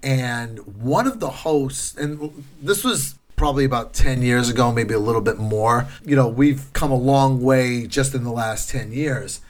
and 0.00 0.60
one 0.60 1.08
of 1.08 1.18
the 1.18 1.30
hosts, 1.30 1.96
and 1.96 2.44
this 2.62 2.84
was 2.84 3.16
probably 3.40 3.64
about 3.64 3.94
10 3.94 4.20
years 4.20 4.50
ago, 4.50 4.70
maybe 4.70 4.92
a 4.92 4.98
little 4.98 5.22
bit 5.22 5.38
more. 5.38 5.88
You 6.04 6.14
know, 6.14 6.28
we've 6.28 6.70
come 6.74 6.90
a 6.90 6.94
long 6.94 7.40
way 7.40 7.86
just 7.86 8.14
in 8.14 8.22
the 8.22 8.30
last 8.30 8.68
10 8.68 8.92
years. 8.92 9.40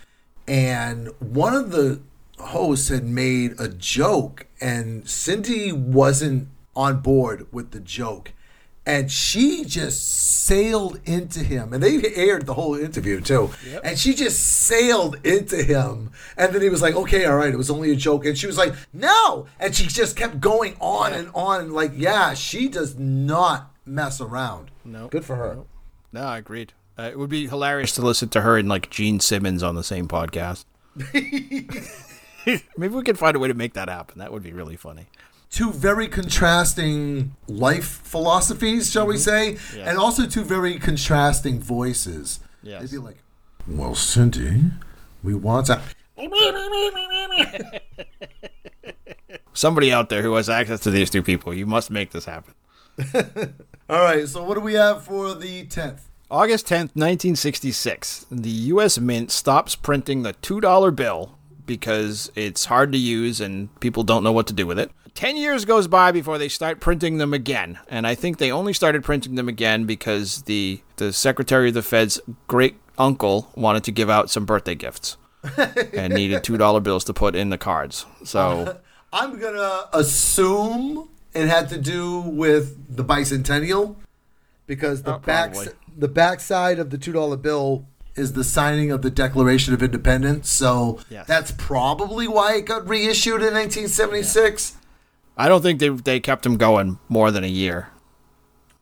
And 0.47 1.09
one 1.19 1.55
of 1.55 1.73
the 1.73 2.01
hosts 2.39 2.89
had 2.89 3.03
made 3.05 3.59
a 3.59 3.67
joke, 3.67 4.47
and 4.61 5.03
Cyndi 5.07 5.73
wasn't 5.73 6.47
on 6.77 7.01
board 7.01 7.49
with 7.53 7.73
the 7.73 7.81
joke. 7.81 8.31
And 8.87 9.11
she 9.11 9.65
just 9.65 10.09
sailed 10.47 11.01
into 11.05 11.41
him. 11.41 11.73
And 11.73 11.83
they 11.83 12.15
aired 12.15 12.47
the 12.47 12.55
whole 12.55 12.77
interview 12.77 13.21
too. 13.21 13.51
And 13.83 13.99
she 13.99 14.15
just 14.15 14.41
sailed 14.41 15.19
into 15.25 15.65
him. 15.65 16.13
And 16.37 16.55
then 16.55 16.63
he 16.63 16.69
was 16.69 16.81
like, 16.81 16.95
okay, 16.95 17.25
all 17.25 17.37
right, 17.37 17.53
it 17.53 17.57
was 17.57 17.71
only 17.71 17.91
a 17.91 17.97
joke. 17.97 18.25
And 18.25 18.39
she 18.39 18.47
was 18.47 18.57
like, 18.57 18.73
no. 18.93 19.47
And 19.59 19.75
she 19.75 19.89
just 19.89 20.17
kept 20.17 20.39
going 20.39 20.77
on 20.81 21.13
and 21.13 21.29
on. 21.35 21.73
Like, 21.73 21.93
yeah, 21.97 22.35
she 22.35 22.69
does 22.69 22.97
not 22.97 23.70
mess 23.85 24.21
around. 24.21 24.71
No. 24.85 25.09
Good 25.09 25.25
for 25.25 25.37
her. 25.37 25.59
No, 26.13 26.23
I 26.23 26.39
agreed. 26.39 26.73
Uh, 26.99 27.05
it 27.05 27.19
would 27.19 27.31
be 27.31 27.47
hilarious 27.49 27.93
to 27.95 28.03
listen 28.03 28.29
to 28.31 28.41
her 28.43 28.57
and 28.59 28.69
like 28.69 28.91
Gene 28.91 29.21
Simmons 29.21 29.63
on 29.63 29.75
the 29.75 29.85
same 29.85 30.07
podcast. 30.09 30.65
Maybe 32.77 32.95
we 32.95 33.03
could 33.03 33.19
find 33.19 33.37
a 33.37 33.39
way 33.39 33.49
to 33.49 33.55
make 33.55 33.75
that 33.75 33.89
happen. 33.89 34.19
That 34.19 34.33
would 34.33 34.43
be 34.43 34.53
really 34.53 34.77
funny. 34.77 35.07
two 35.51 35.73
very 35.73 36.09
contrasting 36.09 37.35
life 37.49 38.01
philosophies, 38.05 38.91
shall 38.91 39.07
we 39.07 39.17
say, 39.17 39.57
Yeah. 39.77 39.89
and 39.89 39.99
also 39.99 40.27
two 40.27 40.45
very 40.45 40.79
contrasting 40.79 41.61
voices. 41.61 42.41
Yes. 42.63 42.83
They'd 42.83 42.91
be 42.93 42.99
like, 42.99 43.19
"Well, 43.67 43.93
Cyndi, 43.93 44.71
we 45.23 45.35
want 45.35 45.67
to." 45.67 45.81
Somebody 49.53 49.93
out 49.93 50.09
there 50.09 50.23
who 50.23 50.35
has 50.35 50.49
access 50.49 50.81
to 50.81 50.91
these 50.91 51.11
two 51.11 51.23
people, 51.23 51.53
you 51.55 51.67
must 51.67 51.91
make 51.91 52.11
this 52.13 52.25
happen. 52.25 52.55
All 53.89 54.03
right, 54.03 54.29
so 54.29 54.45
what 54.45 54.55
do 54.55 54.61
we 54.61 54.75
have 54.75 55.05
for 55.05 55.35
the 55.35 55.65
tenth? 55.67 56.09
August 56.31 56.67
10th, 56.67 56.95
1966, 56.95 58.27
the 58.31 58.51
U.S. 58.51 58.99
Mint 59.01 59.33
stops 59.33 59.75
printing 59.75 60.23
the 60.23 60.35
$2 60.35 60.95
bill 60.95 61.37
because 61.67 62.31
it's 62.37 62.67
hard 62.67 62.93
to 62.93 62.99
use 62.99 63.41
and 63.41 63.69
people 63.81 64.05
don't 64.05 64.23
know 64.23 64.31
what 64.31 64.47
to 64.47 64.53
do 64.53 64.67
with 64.67 64.79
it. 64.79 64.93
10 65.15 65.37
years 65.37 65.65
goes 65.65 65.89
by 65.89 66.13
before 66.13 66.39
they 66.39 66.49
start 66.49 66.79
printing 66.79 67.19
them 67.19 67.35
again. 67.35 67.81
And 67.89 68.07
I 68.07 68.15
think 68.15 68.39
they 68.39 68.53
only 68.53 68.73
started 68.73 69.03
printing 69.03 69.35
them 69.35 69.49
again 69.49 69.87
because 69.87 70.43
the, 70.43 70.81
the 70.97 71.13
Secretary 71.13 71.69
of 71.69 71.75
the 71.75 71.83
Fed's 71.83 72.21
great 72.47 72.77
uncle 72.97 73.51
wanted 73.57 73.83
to 73.85 73.93
give 73.93 74.09
out 74.09 74.31
some 74.31 74.45
birthday 74.45 74.77
gifts 74.77 75.17
and 75.57 76.15
needed 76.15 76.43
$2 76.45 76.83
bills 76.83 77.05
to 77.05 77.13
put 77.13 77.35
in 77.35 77.51
the 77.51 77.59
cards. 77.59 78.07
So, 78.25 78.41
uh, 78.41 78.75
I'm 79.13 79.39
gonna 79.41 79.89
assume 79.93 81.09
it 81.35 81.47
had 81.49 81.69
to 81.71 81.79
do 81.79 82.21
with 82.21 82.95
the 82.95 83.05
bicentennial 83.05 83.97
because 84.67 85.03
the 85.03 85.17
Oh, 85.17 85.19
back 85.19 85.53
probably. 85.53 85.73
the 85.97 86.09
backside 86.09 86.79
of 86.79 86.91
the 86.91 86.99
two 86.99 87.13
dollar 87.13 87.37
bill 87.37 87.87
is 88.17 88.33
the 88.33 88.45
signing 88.45 88.91
of 88.91 89.03
the 89.03 89.11
Declaration 89.11 89.73
of 89.73 89.83
Independence. 89.83 90.51
So 90.51 90.99
Yes. 91.09 91.27
that's 91.27 91.53
probably 91.53 92.27
why 92.27 92.57
it 92.57 92.67
got 92.67 92.87
reissued 92.89 93.41
in 93.43 93.55
1976. 93.55 94.75
I 95.37 95.49
don't 95.49 95.63
think 95.63 95.79
they, 95.81 95.89
they 95.89 96.21
kept 96.21 96.43
them 96.43 96.57
going 96.57 96.99
more 97.09 97.31
than 97.31 97.45
a 97.45 97.49
year. 97.49 97.89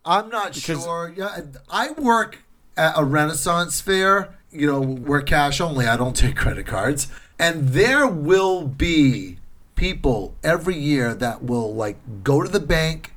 I'm 0.05 0.29
not 0.31 0.55
Because- 0.55 0.83
sure. 0.85 1.13
Yeah, 1.15 1.41
I 1.71 1.91
work 1.93 2.39
at 2.77 2.95
a 2.97 3.05
Renaissance 3.05 3.81
fair. 3.81 4.31
You 4.51 4.67
know, 4.67 4.81
we're 4.81 5.21
cash 5.21 5.61
only. 5.61 5.87
I 5.87 5.97
don't 5.99 6.17
take 6.17 6.35
credit 6.37 6.67
cards, 6.67 7.09
and 7.39 7.69
there 7.69 8.07
will 8.07 8.67
be 8.67 9.39
people 9.79 10.35
every 10.43 10.77
year 10.77 11.15
that 11.15 11.43
will 11.43 11.73
like 11.73 11.97
go 12.25 12.43
to 12.43 12.49
the 12.49 12.61
bank 12.61 13.15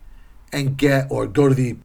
and 0.54 0.78
get, 0.78 1.08
or 1.10 1.26
go 1.26 1.50
to 1.50 1.56
the 1.56 1.78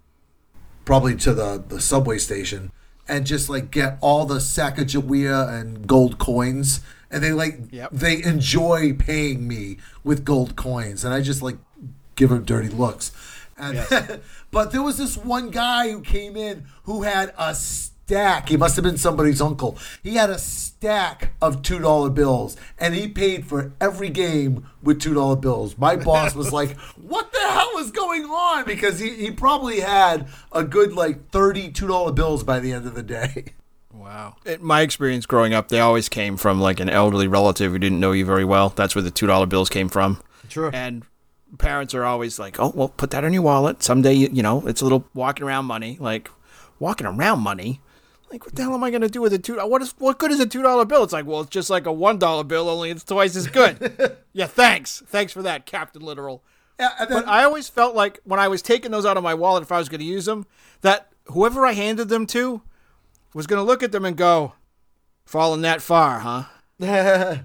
probably 0.84 1.16
to 1.16 1.32
the 1.34 1.64
the 1.66 1.80
subway 1.80 2.18
station 2.18 2.70
and 3.08 3.26
just 3.26 3.48
like 3.48 3.70
get 3.70 3.98
all 4.00 4.26
the 4.26 4.36
Sacagawea 4.36 5.48
and 5.48 5.86
gold 5.86 6.18
coins, 6.18 6.80
and 7.10 7.22
they 7.24 7.32
like 7.32 7.58
Yep. 7.70 7.90
they 7.92 8.22
enjoy 8.22 8.92
paying 8.92 9.48
me 9.48 9.78
with 10.04 10.24
gold 10.24 10.56
coins, 10.56 11.04
and 11.04 11.14
I 11.14 11.20
just 11.22 11.40
like 11.42 11.56
give 12.14 12.30
them 12.30 12.44
dirty 12.44 12.68
looks. 12.68 13.12
And 13.56 13.86
but 14.50 14.72
there 14.72 14.82
was 14.82 14.98
this 14.98 15.16
one 15.16 15.50
guy 15.50 15.90
who 15.90 16.00
came 16.02 16.36
in 16.36 16.66
who 16.84 17.02
had 17.02 17.32
a 17.38 17.54
stack. 18.06 18.48
He 18.48 18.56
must 18.56 18.76
have 18.76 18.84
been 18.84 18.96
somebody's 18.96 19.40
uncle. 19.40 19.76
He 20.00 20.14
had 20.14 20.30
a 20.30 20.38
stack 20.38 21.32
of 21.42 21.62
two 21.62 21.80
dollar 21.80 22.08
bills, 22.08 22.56
and 22.78 22.94
he 22.94 23.08
paid 23.08 23.46
for 23.46 23.72
every 23.80 24.10
game 24.10 24.68
with 24.80 25.00
two 25.00 25.14
dollar 25.14 25.34
bills. 25.34 25.76
My 25.76 25.96
boss 26.08 26.34
was 26.34 26.52
like, 26.52 26.76
"What 26.94 27.32
the 27.32 27.40
hell 27.40 27.78
is 27.78 27.90
going 27.90 28.24
on?" 28.24 28.64
Because 28.64 29.00
he, 29.00 29.10
he 29.10 29.30
probably 29.32 29.80
had 29.80 30.28
a 30.52 30.62
good 30.62 30.92
like 30.92 31.30
thirty 31.30 31.70
two 31.70 31.88
dollar 31.88 32.12
bills 32.12 32.44
by 32.44 32.60
the 32.60 32.72
end 32.72 32.86
of 32.86 32.94
the 32.94 33.02
day. 33.02 33.44
Wow. 33.92 34.36
In 34.44 34.62
my 34.62 34.82
experience 34.82 35.24
growing 35.24 35.54
up, 35.54 35.68
they 35.68 35.80
always 35.80 36.10
came 36.10 36.36
from 36.36 36.60
like 36.60 36.80
an 36.80 36.90
elderly 36.90 37.26
relative 37.26 37.72
who 37.72 37.78
didn't 37.78 37.98
know 37.98 38.12
you 38.12 38.26
very 38.26 38.44
well. 38.44 38.68
That's 38.68 38.94
where 38.94 39.02
the 39.02 39.10
two 39.10 39.26
dollar 39.26 39.46
bills 39.46 39.68
came 39.68 39.88
from. 39.88 40.22
Sure. 40.48 40.70
And 40.72 41.02
parents 41.58 41.92
are 41.94 42.04
always 42.04 42.38
like, 42.38 42.60
"Oh, 42.60 42.72
well, 42.76 42.88
put 42.88 43.10
that 43.10 43.24
in 43.24 43.32
your 43.32 43.42
wallet. 43.42 43.82
Someday, 43.82 44.12
you, 44.12 44.28
you 44.30 44.42
know, 44.42 44.64
it's 44.66 44.80
a 44.82 44.84
little 44.84 45.06
walking 45.14 45.44
around 45.44 45.64
money. 45.64 45.96
Like 45.98 46.30
walking 46.78 47.06
around 47.06 47.40
money. 47.40 47.80
Like, 48.36 48.44
what 48.44 48.54
the 48.54 48.64
hell 48.64 48.74
am 48.74 48.84
I 48.84 48.90
going 48.90 49.00
to 49.00 49.08
do 49.08 49.22
with 49.22 49.32
a 49.32 49.38
two? 49.38 49.56
What 49.56 49.80
is 49.80 49.94
what 49.96 50.18
good 50.18 50.30
is 50.30 50.40
a 50.40 50.46
two 50.46 50.60
dollar 50.60 50.84
bill? 50.84 51.02
It's 51.02 51.12
like, 51.14 51.24
well, 51.24 51.40
it's 51.40 51.48
just 51.48 51.70
like 51.70 51.86
a 51.86 51.92
one 51.92 52.18
dollar 52.18 52.44
bill, 52.44 52.68
only 52.68 52.90
it's 52.90 53.02
twice 53.02 53.34
as 53.34 53.46
good. 53.46 54.18
yeah, 54.34 54.44
thanks, 54.44 55.02
thanks 55.06 55.32
for 55.32 55.40
that, 55.40 55.64
Captain 55.64 56.02
Literal. 56.02 56.44
Yeah, 56.78 56.90
then, 56.98 57.08
But 57.08 57.28
I 57.28 57.44
always 57.44 57.70
felt 57.70 57.96
like 57.96 58.20
when 58.24 58.38
I 58.38 58.48
was 58.48 58.60
taking 58.60 58.90
those 58.90 59.06
out 59.06 59.16
of 59.16 59.22
my 59.22 59.32
wallet, 59.32 59.62
if 59.62 59.72
I 59.72 59.78
was 59.78 59.88
going 59.88 60.00
to 60.02 60.06
use 60.06 60.26
them, 60.26 60.44
that 60.82 61.10
whoever 61.28 61.64
I 61.64 61.72
handed 61.72 62.10
them 62.10 62.26
to 62.26 62.60
was 63.32 63.46
going 63.46 63.58
to 63.58 63.64
look 63.64 63.82
at 63.82 63.92
them 63.92 64.04
and 64.04 64.18
go, 64.18 64.52
"Fallen 65.24 65.62
that 65.62 65.80
far, 65.80 66.18
huh? 66.18 66.44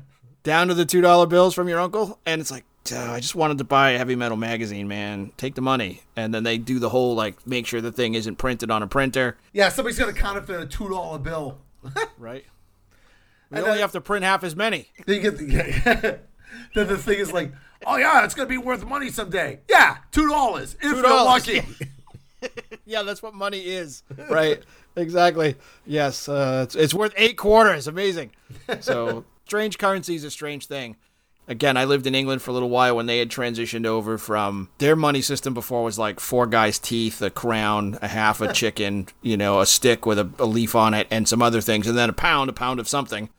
Down 0.43 0.67
to 0.67 0.73
the 0.73 0.85
two 0.85 0.99
dollar 0.99 1.25
bills 1.25 1.53
from 1.55 1.69
your 1.69 1.79
uncle." 1.79 2.19
And 2.25 2.41
it's 2.41 2.51
like, 2.51 2.65
"Duh, 2.65 2.70
I 2.93 3.19
just 3.19 3.35
wanted 3.35 3.59
to 3.59 3.63
buy 3.63 3.91
a 3.91 3.97
heavy 3.97 4.15
metal 4.15 4.37
magazine, 4.37 4.87
man. 4.87 5.31
Take 5.37 5.55
the 5.55 5.61
money, 5.61 6.01
and 6.15 6.33
then 6.33 6.43
they 6.43 6.57
do 6.57 6.79
the 6.79 6.89
whole 6.89 7.13
like 7.15 7.45
make 7.45 7.67
sure 7.67 7.79
the 7.79 7.91
thing 7.91 8.15
isn't 8.15 8.37
printed 8.37 8.71
on 8.71 8.81
a 8.83 8.87
printer, 8.87 9.37
yeah, 9.53 9.69
somebody's 9.69 9.99
gonna 9.99 10.13
counterfeit 10.13 10.59
a 10.61 10.65
two 10.65 10.89
dollar 10.89 11.19
bill. 11.19 11.59
right? 12.17 12.45
We 13.49 13.57
And 13.57 13.59
only 13.65 13.71
then- 13.73 13.81
have 13.81 13.91
to 13.93 14.01
print 14.01 14.25
half 14.25 14.43
as 14.43 14.55
many. 14.55 14.87
Then 15.05 15.15
you 15.17 15.21
get 15.21 15.37
the, 15.37 16.19
then 16.75 16.87
the 16.87 16.97
thing 16.97 17.19
is 17.19 17.31
like, 17.31 17.51
oh 17.85 17.97
yeah, 17.97 18.23
it's 18.25 18.33
gonna 18.33 18.49
be 18.49 18.57
worth 18.57 18.83
money 18.85 19.09
someday. 19.09 19.59
Yeah, 19.69 19.97
two 20.11 20.27
dollars 20.27 20.75
if 20.81 20.95
you're 20.97 21.01
lucky. 21.03 21.61
Yeah, 22.85 23.03
that's 23.03 23.21
what 23.21 23.35
money 23.35 23.59
is. 23.59 24.01
Right. 24.27 24.63
exactly. 24.95 25.55
Yes. 25.85 26.27
Uh, 26.27 26.61
it's, 26.65 26.75
it's 26.75 26.93
worth 26.93 27.13
eight 27.15 27.37
quarters. 27.37 27.87
Amazing. 27.87 28.31
So, 28.79 29.25
strange 29.45 29.77
currency 29.77 30.15
is 30.15 30.23
a 30.23 30.31
strange 30.31 30.65
thing. 30.65 30.95
Again, 31.47 31.75
I 31.75 31.85
lived 31.85 32.07
in 32.07 32.15
England 32.15 32.41
for 32.41 32.51
a 32.51 32.53
little 32.53 32.69
while 32.69 32.95
when 32.95 33.07
they 33.07 33.19
had 33.19 33.29
transitioned 33.29 33.85
over 33.85 34.17
from 34.17 34.69
their 34.77 34.95
money 34.95 35.21
system 35.21 35.53
before 35.53 35.83
was 35.83 35.99
like 35.99 36.19
four 36.19 36.47
guys' 36.47 36.79
teeth, 36.79 37.21
a 37.21 37.29
crown, 37.29 37.97
a 38.01 38.07
half 38.07 38.41
a 38.41 38.53
chicken, 38.53 39.07
you 39.21 39.35
know, 39.35 39.59
a 39.59 39.65
stick 39.65 40.05
with 40.05 40.19
a, 40.19 40.29
a 40.39 40.45
leaf 40.45 40.75
on 40.75 40.93
it, 40.93 41.07
and 41.11 41.27
some 41.27 41.41
other 41.41 41.59
things, 41.59 41.87
and 41.87 41.97
then 41.97 42.09
a 42.09 42.13
pound, 42.13 42.49
a 42.49 42.53
pound 42.53 42.79
of 42.79 42.87
something. 42.87 43.29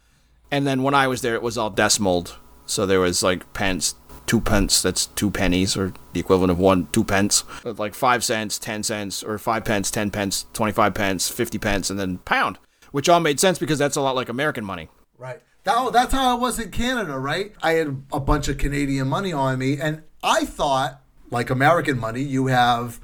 And 0.50 0.66
then 0.66 0.82
when 0.82 0.94
I 0.94 1.06
was 1.06 1.22
there, 1.22 1.34
it 1.34 1.42
was 1.42 1.56
all 1.56 1.70
decimaled. 1.70 2.36
So 2.66 2.84
there 2.84 3.00
was 3.00 3.22
like 3.22 3.50
pence, 3.54 3.94
two 4.26 4.40
pence. 4.40 4.82
That's 4.82 5.06
two 5.06 5.30
pennies, 5.30 5.76
or 5.76 5.94
the 6.12 6.20
equivalent 6.20 6.50
of 6.50 6.58
one 6.58 6.88
two 6.92 7.04
pence. 7.04 7.44
Like 7.64 7.94
five 7.94 8.22
cents, 8.24 8.58
ten 8.58 8.82
cents, 8.82 9.22
or 9.22 9.38
five 9.38 9.64
pence, 9.64 9.90
ten 9.90 10.10
pence, 10.10 10.46
twenty 10.52 10.72
five 10.72 10.92
pence, 10.94 11.28
fifty 11.28 11.58
pence, 11.58 11.88
and 11.88 11.98
then 11.98 12.18
pound, 12.18 12.58
which 12.90 13.08
all 13.08 13.20
made 13.20 13.40
sense 13.40 13.58
because 13.58 13.78
that's 13.78 13.96
a 13.96 14.02
lot 14.02 14.16
like 14.16 14.28
American 14.28 14.64
money. 14.64 14.88
Right. 15.16 15.40
That, 15.64 15.74
oh, 15.76 15.90
that's 15.90 16.12
how 16.12 16.36
I 16.36 16.40
was 16.40 16.58
in 16.58 16.70
Canada, 16.70 17.18
right? 17.18 17.52
I 17.62 17.72
had 17.72 18.04
a 18.12 18.18
bunch 18.18 18.48
of 18.48 18.58
Canadian 18.58 19.08
money 19.08 19.32
on 19.32 19.58
me, 19.58 19.78
and 19.80 20.02
I 20.22 20.44
thought, 20.44 21.00
like 21.30 21.50
American 21.50 21.98
money, 21.98 22.22
you 22.22 22.48
have 22.48 23.00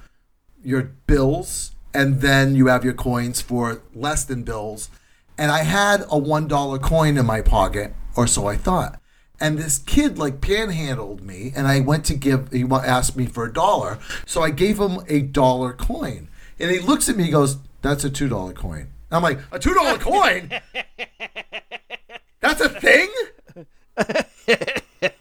your 0.65 0.83
bills, 1.07 1.73
and 1.95 2.21
then 2.21 2.57
you 2.57 2.67
have 2.67 2.85
your 2.85 2.95
coins 2.95 3.41
for 3.41 3.83
less 3.95 4.25
than 4.25 4.43
bills. 4.43 4.91
And 5.37 5.53
I 5.53 5.63
had 5.63 6.05
a 6.11 6.19
one 6.19 6.49
dollar 6.49 6.79
coin 6.79 7.17
in 7.17 7.27
my 7.27 7.43
pocket, 7.43 7.95
or 8.17 8.27
so 8.27 8.49
I 8.49 8.57
thought. 8.57 9.01
And 9.41 9.57
this 9.57 9.79
kid 9.79 10.19
like 10.19 10.41
panhandled 10.41 11.23
me, 11.23 11.53
and 11.55 11.69
I 11.69 11.79
went 11.79 12.05
to 12.07 12.15
give. 12.15 12.51
He 12.51 12.65
asked 12.65 13.17
me 13.17 13.27
for 13.27 13.45
a 13.45 13.53
dollar, 13.53 14.01
so 14.27 14.43
I 14.43 14.51
gave 14.51 14.81
him 14.81 14.99
a 15.09 15.21
dollar 15.23 15.73
coin. 15.73 16.29
And 16.59 16.73
he 16.73 16.81
looks 16.81 17.09
at 17.09 17.17
me, 17.17 17.25
he 17.25 17.31
goes, 17.31 17.59
"That's 17.83 18.03
a 18.03 18.11
two 18.11 18.29
dollar 18.29 18.53
coin." 18.53 18.89
I'm 19.13 19.23
like, 19.23 19.39
"A 19.53 19.61
two 19.61 19.75
dollar 19.75 19.97
coin? 19.97 20.51
That's 22.41 22.61
a 22.61 22.69
thing?" 22.69 23.11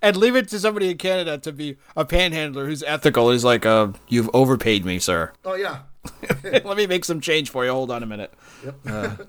And 0.00 0.16
leave 0.16 0.36
it 0.36 0.48
to 0.50 0.60
somebody 0.60 0.90
in 0.90 0.96
Canada 0.96 1.38
to 1.38 1.52
be 1.52 1.76
a 1.96 2.04
panhandler 2.04 2.66
who's 2.66 2.84
ethical. 2.84 3.32
He's 3.32 3.44
like, 3.44 3.66
uh, 3.66 3.88
you've 4.06 4.30
overpaid 4.32 4.84
me, 4.84 5.00
sir. 5.00 5.32
Oh 5.44 5.54
yeah. 5.54 5.80
Let 6.44 6.76
me 6.76 6.86
make 6.86 7.04
some 7.04 7.20
change 7.20 7.50
for 7.50 7.64
you. 7.64 7.72
Hold 7.72 7.90
on 7.90 8.04
a 8.04 8.06
minute. 8.06 8.32
Yep. 8.64 9.28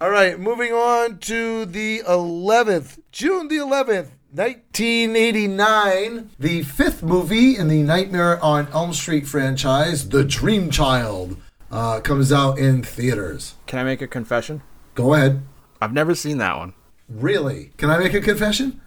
All 0.00 0.10
right, 0.10 0.38
moving 0.38 0.72
on 0.72 1.18
to 1.20 1.64
the 1.64 2.02
11th, 2.06 2.98
June 3.10 3.48
the 3.48 3.56
11th, 3.56 4.10
1989. 4.32 6.30
The 6.38 6.62
fifth 6.62 7.02
movie 7.02 7.56
in 7.56 7.68
the 7.68 7.82
Nightmare 7.82 8.42
on 8.44 8.68
Elm 8.72 8.92
Street 8.92 9.26
franchise, 9.26 10.10
The 10.10 10.24
Dream 10.24 10.68
Child, 10.70 11.38
uh, 11.70 12.00
comes 12.00 12.32
out 12.32 12.58
in 12.58 12.82
theaters. 12.82 13.54
Can 13.66 13.78
I 13.78 13.84
make 13.84 14.02
a 14.02 14.08
confession? 14.08 14.62
Go 14.94 15.14
ahead. 15.14 15.42
I've 15.84 15.92
never 15.92 16.14
seen 16.14 16.38
that 16.38 16.56
one. 16.56 16.72
Really? 17.10 17.72
Can 17.76 17.90
I 17.90 17.98
make 17.98 18.14
a 18.14 18.20
confession? 18.22 18.80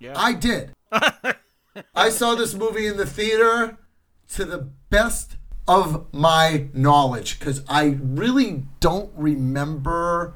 Yeah. 0.00 0.14
I 0.16 0.32
did. 0.32 0.72
I 1.94 2.08
saw 2.08 2.34
this 2.34 2.54
movie 2.54 2.88
in 2.88 2.96
the 2.96 3.06
theater 3.06 3.78
to 4.30 4.44
the 4.44 4.68
best 4.90 5.36
of 5.68 6.12
my 6.12 6.66
knowledge 6.72 7.38
because 7.38 7.62
I 7.68 7.98
really 8.02 8.64
don't 8.80 9.12
remember 9.14 10.34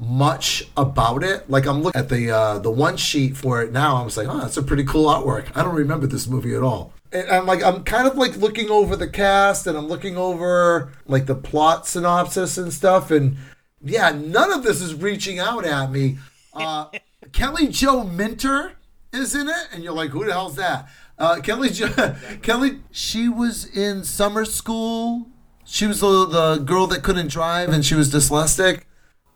much 0.00 0.64
about 0.76 1.22
it. 1.22 1.48
Like 1.48 1.66
I'm 1.66 1.82
looking 1.82 2.00
at 2.00 2.08
the 2.08 2.32
uh, 2.32 2.58
the 2.58 2.70
one 2.72 2.96
sheet 2.96 3.36
for 3.36 3.62
it 3.62 3.70
now. 3.70 3.94
I 3.94 4.02
was 4.02 4.16
like, 4.16 4.26
oh, 4.26 4.40
that's 4.40 4.56
a 4.56 4.62
pretty 4.64 4.82
cool 4.82 5.06
artwork. 5.06 5.56
I 5.56 5.62
don't 5.62 5.76
remember 5.76 6.08
this 6.08 6.26
movie 6.26 6.56
at 6.56 6.64
all. 6.64 6.92
And 7.12 7.30
I'm 7.30 7.46
like, 7.46 7.62
I'm 7.62 7.84
kind 7.84 8.08
of 8.08 8.16
like 8.16 8.36
looking 8.36 8.70
over 8.70 8.96
the 8.96 9.08
cast 9.08 9.68
and 9.68 9.78
I'm 9.78 9.86
looking 9.86 10.16
over 10.16 10.92
like 11.06 11.26
the 11.26 11.36
plot 11.36 11.86
synopsis 11.86 12.58
and 12.58 12.72
stuff. 12.72 13.12
And 13.12 13.36
yeah, 13.82 14.10
none 14.10 14.52
of 14.52 14.62
this 14.62 14.80
is 14.80 14.94
reaching 14.94 15.38
out 15.38 15.64
at 15.64 15.90
me. 15.90 16.18
Uh, 16.54 16.86
Kelly 17.32 17.68
Jo 17.68 18.04
Minter 18.04 18.72
is 19.12 19.34
in 19.34 19.48
it, 19.48 19.68
and 19.72 19.82
you're 19.82 19.92
like, 19.92 20.10
who 20.10 20.24
the 20.24 20.32
hell's 20.32 20.56
that? 20.56 20.88
Uh, 21.18 21.40
Kelly 21.40 21.70
jo- 21.70 22.14
Kelly, 22.42 22.80
she 22.90 23.28
was 23.28 23.64
in 23.76 24.04
summer 24.04 24.44
school. 24.44 25.28
She 25.64 25.86
was 25.86 26.00
the, 26.00 26.26
the 26.26 26.56
girl 26.64 26.86
that 26.88 27.02
couldn't 27.02 27.28
drive, 27.28 27.68
and 27.70 27.84
she 27.84 27.94
was 27.94 28.12
dyslexic. 28.12 28.82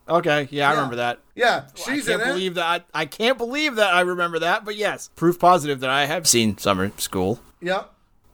Okay, 0.08 0.48
yeah, 0.50 0.68
I 0.68 0.72
remember 0.74 0.96
that. 0.96 1.20
Yeah, 1.34 1.66
she's 1.74 2.08
I 2.08 2.12
can't 2.12 2.22
it. 2.22 2.26
believe 2.32 2.54
that. 2.54 2.84
I, 2.92 3.02
I 3.02 3.06
can't 3.06 3.38
believe 3.38 3.76
that 3.76 3.94
I 3.94 4.00
remember 4.00 4.38
that. 4.40 4.64
But 4.64 4.76
yes, 4.76 5.10
proof 5.16 5.38
positive 5.38 5.80
that 5.80 5.90
I 5.90 6.06
have 6.06 6.26
seen 6.26 6.58
Summer 6.58 6.90
School, 6.96 7.40
yeah. 7.60 7.84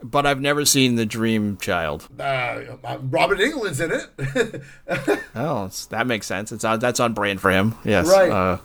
But 0.02 0.26
I've 0.26 0.40
never 0.40 0.64
seen 0.64 0.94
The 0.94 1.04
Dream 1.06 1.56
Child. 1.56 2.08
Uh, 2.20 2.76
Robert 3.02 3.40
Englund's 3.40 3.80
in 3.80 3.92
it. 3.92 4.62
Oh, 5.34 5.70
that 5.90 6.06
makes 6.06 6.26
sense. 6.26 6.50
It's 6.50 6.64
on, 6.64 6.80
that's 6.80 6.98
on 6.98 7.14
brand 7.14 7.40
for 7.40 7.50
him. 7.50 7.74
Yes. 7.84 8.08
Right. 8.08 8.30
Uh, 8.30 8.58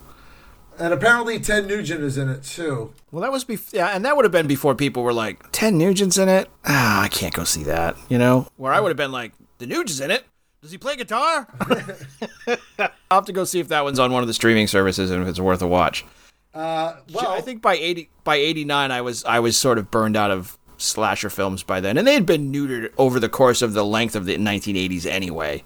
and 0.80 0.92
apparently 0.94 1.40
Ted 1.40 1.68
Nugent 1.68 2.02
is 2.02 2.18
in 2.18 2.30
it 2.30 2.44
too. 2.44 2.94
well, 3.12 3.22
that 3.22 3.32
was 3.32 3.44
before. 3.44 3.78
Yeah, 3.78 3.90
and 3.90 4.04
that 4.06 4.16
would 4.16 4.26
have 4.26 4.32
been 4.32 4.48
before 4.48 4.74
people 4.74 5.04
were 5.04 5.14
like, 5.14 5.52
Ted 5.52 5.74
Nugent's 5.76 6.18
in 6.18 6.30
it. 6.30 6.50
Ah, 6.66 7.02
I 7.04 7.10
can't 7.10 7.34
go 7.34 7.44
see 7.44 7.64
that. 7.64 7.96
You 8.10 8.18
know, 8.18 8.48
where 8.58 8.74
I 8.74 8.80
would 8.80 8.90
have 8.90 8.98
been 8.98 9.12
like, 9.12 9.34
the 9.60 9.68
Nugent's 9.68 10.00
in 10.00 10.10
it. 10.10 10.24
Does 10.64 10.72
he 10.72 10.78
play 10.80 10.96
guitar? 10.96 11.48
I'll 12.48 12.88
have 13.12 13.26
to 13.26 13.34
go 13.34 13.44
see 13.44 13.60
if 13.60 13.68
that 13.68 13.84
one's 13.84 14.00
on 14.00 14.12
one 14.14 14.24
of 14.24 14.28
the 14.28 14.34
streaming 14.34 14.66
services 14.68 15.12
and 15.12 15.22
if 15.22 15.28
it's 15.28 15.40
worth 15.40 15.62
a 15.62 15.68
watch. 15.68 16.06
Uh, 16.54 16.96
well, 17.14 17.30
I 17.32 17.42
think 17.42 17.62
by 17.62 17.76
eighty 17.76 18.10
by 18.24 18.36
eighty 18.36 18.64
nine, 18.64 18.90
I 18.92 19.02
was 19.02 19.24
I 19.26 19.40
was 19.40 19.58
sort 19.58 19.78
of 19.78 19.92
burned 19.92 20.16
out 20.16 20.32
of 20.32 20.58
slasher 20.84 21.30
films 21.30 21.64
by 21.64 21.80
then, 21.80 21.98
and 21.98 22.08
they 22.08 22.14
had 22.14 22.26
been 22.26 22.52
neutered 22.52 22.92
over 22.98 23.20
the 23.20 23.30
course 23.30 23.62
of 23.62 23.74
the 23.74 23.86
length 23.86 24.16
of 24.16 24.26
the 24.26 24.38
nineteen 24.38 24.76
eighties 24.76 25.06
anyway. 25.06 25.64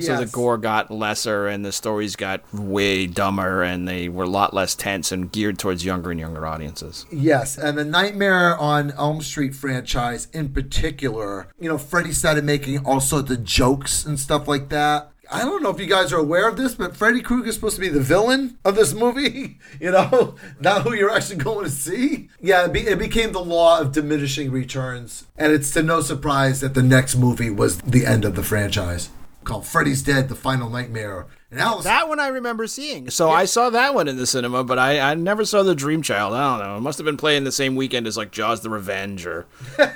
So 0.00 0.16
the 0.16 0.26
gore 0.26 0.56
got 0.56 0.90
lesser, 0.90 1.48
and 1.48 1.64
the 1.64 1.72
stories 1.72 2.16
got 2.16 2.42
way 2.54 3.06
dumber, 3.06 3.62
and 3.62 3.86
they 3.86 4.08
were 4.08 4.24
a 4.24 4.28
lot 4.28 4.54
less 4.54 4.74
tense 4.74 5.12
and 5.12 5.30
geared 5.30 5.58
towards 5.58 5.84
younger 5.84 6.10
and 6.10 6.18
younger 6.18 6.46
audiences. 6.46 7.04
Yes, 7.12 7.58
and 7.58 7.76
the 7.76 7.84
Nightmare 7.84 8.56
on 8.56 8.92
Elm 8.92 9.20
Street 9.20 9.54
franchise 9.54 10.28
in 10.32 10.48
particular, 10.50 11.48
you 11.60 11.68
know, 11.68 11.78
Freddy 11.78 12.12
started 12.12 12.44
making 12.44 12.78
all 12.86 13.00
sorts 13.00 13.30
of 13.30 13.44
jokes 13.44 14.06
and 14.06 14.18
stuff 14.18 14.48
like 14.48 14.70
that. 14.70 15.11
I 15.32 15.44
don't 15.44 15.62
know 15.62 15.70
if 15.70 15.80
you 15.80 15.86
guys 15.86 16.12
are 16.12 16.18
aware 16.18 16.46
of 16.46 16.56
this, 16.56 16.74
but 16.74 16.94
Freddy 16.94 17.22
Krueger 17.22 17.48
is 17.48 17.54
supposed 17.54 17.76
to 17.76 17.80
be 17.80 17.88
the 17.88 18.00
villain 18.00 18.58
of 18.64 18.76
this 18.76 18.92
movie. 18.92 19.58
You 19.80 19.90
know, 19.90 20.36
not 20.60 20.82
who 20.82 20.94
you're 20.94 21.10
actually 21.10 21.42
going 21.42 21.64
to 21.64 21.70
see. 21.70 22.28
Yeah, 22.40 22.66
it, 22.66 22.72
be, 22.72 22.80
it 22.80 22.98
became 22.98 23.32
the 23.32 23.42
law 23.42 23.80
of 23.80 23.90
diminishing 23.90 24.50
returns, 24.52 25.26
and 25.36 25.52
it's 25.52 25.72
to 25.72 25.82
no 25.82 26.02
surprise 26.02 26.60
that 26.60 26.74
the 26.74 26.82
next 26.82 27.16
movie 27.16 27.50
was 27.50 27.78
the 27.78 28.06
end 28.06 28.24
of 28.24 28.36
the 28.36 28.44
franchise, 28.44 29.08
called 29.44 29.66
Freddy's 29.66 30.02
Dead: 30.02 30.28
The 30.28 30.34
Final 30.36 30.68
Nightmare. 30.68 31.26
And 31.50 31.58
Alice, 31.58 31.84
That 31.84 32.08
one 32.08 32.20
I 32.20 32.28
remember 32.28 32.66
seeing. 32.66 33.10
So 33.10 33.30
I 33.30 33.44
saw 33.44 33.70
that 33.70 33.94
one 33.94 34.08
in 34.08 34.16
the 34.18 34.26
cinema, 34.26 34.62
but 34.62 34.78
I, 34.78 35.00
I 35.00 35.14
never 35.14 35.44
saw 35.44 35.62
the 35.62 35.74
Dream 35.74 36.02
Child. 36.02 36.34
I 36.34 36.58
don't 36.58 36.66
know. 36.66 36.76
It 36.76 36.80
must 36.80 36.98
have 36.98 37.04
been 37.06 37.16
playing 37.16 37.44
the 37.44 37.52
same 37.52 37.74
weekend 37.74 38.06
as 38.06 38.16
like 38.16 38.30
Jaws 38.30 38.60
the 38.60 38.70
Revenge 38.70 39.26
or 39.26 39.46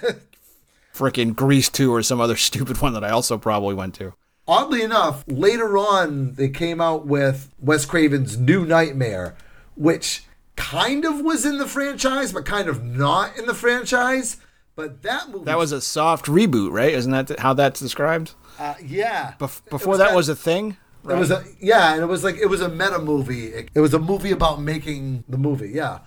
frickin' 0.94 1.37
Grease 1.37 1.68
2 1.68 1.92
or 1.94 2.03
some 2.03 2.20
other 2.20 2.37
stupid 2.49 2.81
one 2.81 2.94
that 2.94 3.05
I 3.05 3.11
also 3.11 3.38
probably 3.38 3.75
went 3.75 3.94
to. 3.96 4.14
Oddly 4.48 4.82
enough, 4.82 5.24
later 5.26 5.76
on 5.78 6.35
they 6.35 6.48
came 6.48 6.80
out 6.80 7.06
with 7.06 7.52
Wes 7.59 7.85
Craven's 7.85 8.38
New 8.38 8.64
Nightmare, 8.64 9.37
which 9.74 10.24
kind 10.56 11.04
of 11.04 11.20
was 11.20 11.44
in 11.44 11.59
the 11.59 11.66
franchise, 11.66 12.32
but 12.32 12.44
kind 12.46 12.68
of 12.68 12.82
not 12.85 13.37
in 13.37 13.46
the 13.46 13.54
franchise. 13.54 14.38
But 14.74 15.02
that 15.02 15.30
movie, 15.30 15.44
That 15.46 15.59
was 15.59 15.72
a 15.72 15.80
soft 15.80 16.26
reboot, 16.26 16.70
right? 16.70 16.92
Isn't 16.92 17.12
that 17.12 17.38
how 17.40 17.54
that's 17.54 17.80
described? 17.80 18.35
uh, 18.59 18.74
yeah. 18.82 19.35
Bef- 19.38 19.64
before 19.70 19.92
was 19.92 19.98
that, 19.98 20.14
was 20.14 20.28
a 20.28 20.37
thing? 20.37 20.76
It 21.09 21.14
was 21.14 21.30
a 21.30 21.44
yeah, 21.61 21.94
and 21.94 22.02
it 22.02 22.06
was 22.06 22.24
like 22.24 22.37
it 22.37 22.46
was 22.46 22.61
a 22.61 22.68
meta 22.68 22.98
movie. 22.98 23.46
It, 23.46 23.70
it 23.74 23.80
was 23.80 23.94
a 23.94 23.98
movie 23.98 24.32
about 24.32 24.61
making 24.61 25.22
the 25.28 25.38
movie. 25.38 25.68
Yeah. 25.70 26.00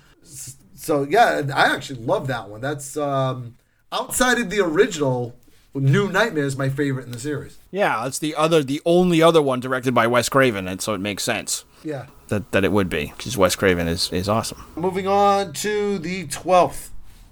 So 0.76 1.04
yeah, 1.04 1.44
I 1.56 1.74
actually 1.74 2.02
love 2.02 2.28
that 2.28 2.50
one. 2.50 2.60
That's 2.62 2.98
um, 2.98 3.56
outside 3.92 4.40
of 4.40 4.50
the 4.50 4.60
original. 4.60 5.39
New 5.74 6.10
Nightmare 6.12 6.46
is 6.46 6.58
my 6.58 6.70
favorite 6.70 7.06
in 7.06 7.12
the 7.12 7.20
series. 7.20 7.58
Yeah, 7.72 8.02
that's 8.04 8.20
the 8.20 8.36
other, 8.36 8.64
the 8.64 8.82
only 8.86 9.22
other 9.22 9.42
one 9.42 9.60
directed 9.60 9.94
by 9.94 10.08
Wes 10.08 10.28
Craven, 10.30 10.68
and 10.68 10.82
so 10.82 10.94
it 10.94 11.00
makes 11.00 11.24
sense 11.24 11.64
Yeah. 11.84 12.08
that, 12.30 12.52
that 12.52 12.64
it 12.66 12.72
would 12.72 12.90
be 12.90 13.14
because 13.16 13.38
Wes 13.38 13.56
Craven 13.56 13.88
is, 13.88 14.12
is 14.12 14.28
awesome. 14.28 14.64
Moving 14.76 15.08
on 15.08 15.54
to 15.54 16.00
the 16.00 16.26
twelfth. 16.28 16.92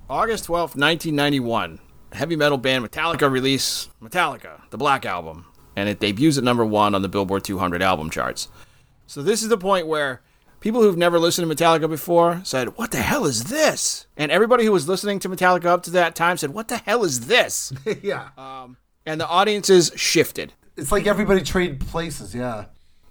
August 0.10 0.46
12th, 0.48 0.76
1991. 0.78 1.80
Heavy 2.14 2.36
metal 2.38 2.58
band 2.58 2.86
Metallica 2.90 3.30
release 3.30 3.90
Metallica, 4.02 4.62
the 4.70 4.78
Black 4.78 5.06
Album, 5.06 5.46
and 5.76 5.90
it 5.90 6.00
debuts 6.00 6.38
at 6.38 6.44
number 6.46 6.66
one 6.66 6.96
on 6.96 7.02
the 7.02 7.10
Billboard 7.10 7.44
200 7.44 7.82
album 7.82 8.10
charts. 8.10 8.48
So 9.08 9.22
this 9.22 9.44
is 9.44 9.50
the 9.50 9.58
point 9.58 9.88
where 9.88 10.22
people 10.60 10.82
who've 10.82 10.98
never 10.98 11.20
listened 11.20 11.50
to 11.50 11.56
Metallica 11.56 11.90
before 11.90 12.42
said, 12.44 12.78
"What 12.78 12.92
the 12.92 13.02
hell 13.02 13.26
is 13.26 13.46
this?" 13.46 14.08
And 14.16 14.32
everybody 14.32 14.66
who 14.66 14.72
was 14.72 14.88
listening 14.88 15.20
to 15.20 15.30
Metallica 15.30 15.66
up 15.66 15.84
to 15.84 15.92
that 15.92 16.16
time 16.16 16.38
said, 16.38 16.54
"What 16.54 16.68
the 16.68 16.78
hell 16.78 17.04
is 17.04 17.28
this?" 17.28 17.74
yeah. 18.02 18.30
Um, 18.38 18.78
and 19.06 19.22
the 19.22 19.28
audiences 19.28 19.92
shifted. 19.96 20.54
It's 20.76 20.92
like 20.92 21.08
everybody 21.08 21.42
traded 21.42 21.80
places, 21.82 22.36
yeah. 22.36 22.66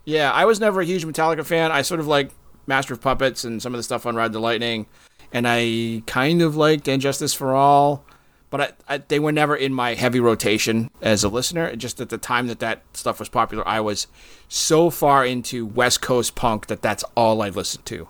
Yeah, 0.05 0.31
I 0.31 0.45
was 0.45 0.61
never 0.61 0.81
a 0.81 0.85
huge 0.85 1.05
Metallica 1.05 1.45
fan. 1.45 1.73
I 1.73 1.83
sort 1.83 1.99
of 1.99 2.07
like 2.07 2.31
Master 2.67 2.95
of 2.95 3.01
Puppets 3.01 3.45
and 3.45 3.61
some 3.61 3.75
of 3.75 3.79
the 3.79 3.83
stuff 3.83 4.07
on 4.07 4.15
Ride 4.15 4.33
the 4.33 4.39
Lightning, 4.39 4.87
and 5.33 5.47
I 5.49 6.03
kind 6.07 6.43
of 6.43 6.57
liked 6.57 6.89
And 6.89 7.03
Justice 7.03 7.35
for 7.35 7.55
All, 7.55 8.05
but 8.51 8.61
I, 8.61 8.95
I, 8.95 8.99
they 8.99 9.19
were 9.19 9.33
never 9.33 9.57
in 9.57 9.73
my 9.73 9.95
heavy 9.95 10.21
rotation 10.21 10.91
as 11.03 11.25
a 11.25 11.29
listener. 11.29 11.75
Just 11.77 12.01
at 12.01 12.09
the 12.09 12.19
time 12.19 12.47
that 12.47 12.61
that 12.61 12.83
stuff 12.93 13.19
was 13.19 13.29
popular, 13.29 13.67
I 13.67 13.81
was 13.81 14.07
so 14.49 14.91
far 14.91 15.27
into 15.27 15.67
West 15.67 16.01
Coast 16.01 16.35
punk 16.35 16.67
that 16.67 16.83
that's 16.83 17.05
all 17.17 17.43
I 17.43 17.49
listened 17.49 17.85
to. 17.87 18.09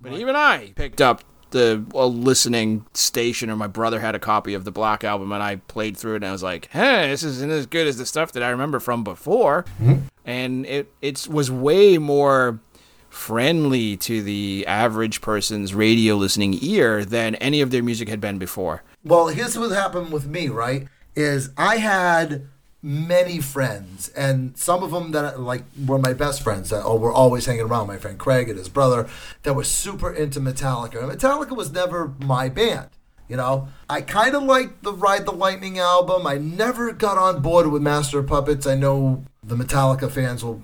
But 0.00 0.12
even 0.12 0.36
I 0.36 0.72
picked 0.76 1.00
up 1.00 1.24
the 1.50 1.84
a 1.94 2.06
listening 2.06 2.84
station, 2.92 3.50
or 3.50 3.56
my 3.56 3.66
brother 3.66 4.00
had 4.00 4.14
a 4.14 4.18
copy 4.18 4.54
of 4.54 4.64
the 4.64 4.70
Black 4.70 5.04
album, 5.04 5.32
and 5.32 5.42
I 5.42 5.56
played 5.56 5.96
through 5.96 6.14
it, 6.14 6.16
and 6.16 6.26
I 6.26 6.32
was 6.32 6.42
like, 6.42 6.68
"Hey, 6.70 7.08
this 7.08 7.22
isn't 7.22 7.50
as 7.50 7.66
good 7.66 7.86
as 7.86 7.96
the 7.96 8.06
stuff 8.06 8.32
that 8.32 8.42
I 8.42 8.50
remember 8.50 8.78
from 8.78 9.04
before." 9.04 9.64
Mm-hmm. 9.80 10.02
And 10.24 10.66
it 10.66 10.92
it 11.00 11.26
was 11.28 11.50
way 11.50 11.98
more 11.98 12.60
friendly 13.08 13.96
to 13.96 14.22
the 14.22 14.64
average 14.66 15.22
person's 15.22 15.74
radio 15.74 16.16
listening 16.16 16.58
ear 16.60 17.04
than 17.04 17.34
any 17.36 17.62
of 17.62 17.70
their 17.70 17.82
music 17.82 18.08
had 18.08 18.20
been 18.20 18.38
before. 18.38 18.82
Well, 19.06 19.28
here's 19.28 19.56
what 19.56 19.70
happened 19.70 20.10
with 20.10 20.26
me, 20.26 20.48
right? 20.48 20.88
Is 21.14 21.50
I 21.56 21.76
had 21.76 22.48
many 22.82 23.40
friends, 23.40 24.08
and 24.08 24.58
some 24.58 24.82
of 24.82 24.90
them 24.90 25.12
that 25.12 25.38
like 25.38 25.62
were 25.86 26.00
my 26.00 26.12
best 26.12 26.42
friends 26.42 26.70
that 26.70 26.84
were 26.84 27.12
always 27.12 27.46
hanging 27.46 27.62
around. 27.62 27.86
My 27.86 27.98
friend 27.98 28.18
Craig 28.18 28.48
and 28.48 28.58
his 28.58 28.68
brother 28.68 29.08
that 29.44 29.54
were 29.54 29.62
super 29.62 30.12
into 30.12 30.40
Metallica. 30.40 31.00
And 31.00 31.12
Metallica 31.12 31.56
was 31.56 31.70
never 31.70 32.14
my 32.18 32.48
band. 32.48 32.88
You 33.28 33.36
know, 33.36 33.68
I 33.88 34.00
kind 34.00 34.34
of 34.34 34.42
liked 34.42 34.82
the 34.82 34.92
Ride 34.92 35.24
the 35.24 35.32
Lightning 35.32 35.78
album. 35.78 36.26
I 36.26 36.38
never 36.38 36.90
got 36.90 37.16
on 37.16 37.42
board 37.42 37.68
with 37.68 37.82
Master 37.82 38.18
of 38.18 38.26
Puppets. 38.26 38.66
I 38.66 38.74
know 38.74 39.22
the 39.40 39.54
Metallica 39.54 40.10
fans 40.10 40.42
will 40.42 40.62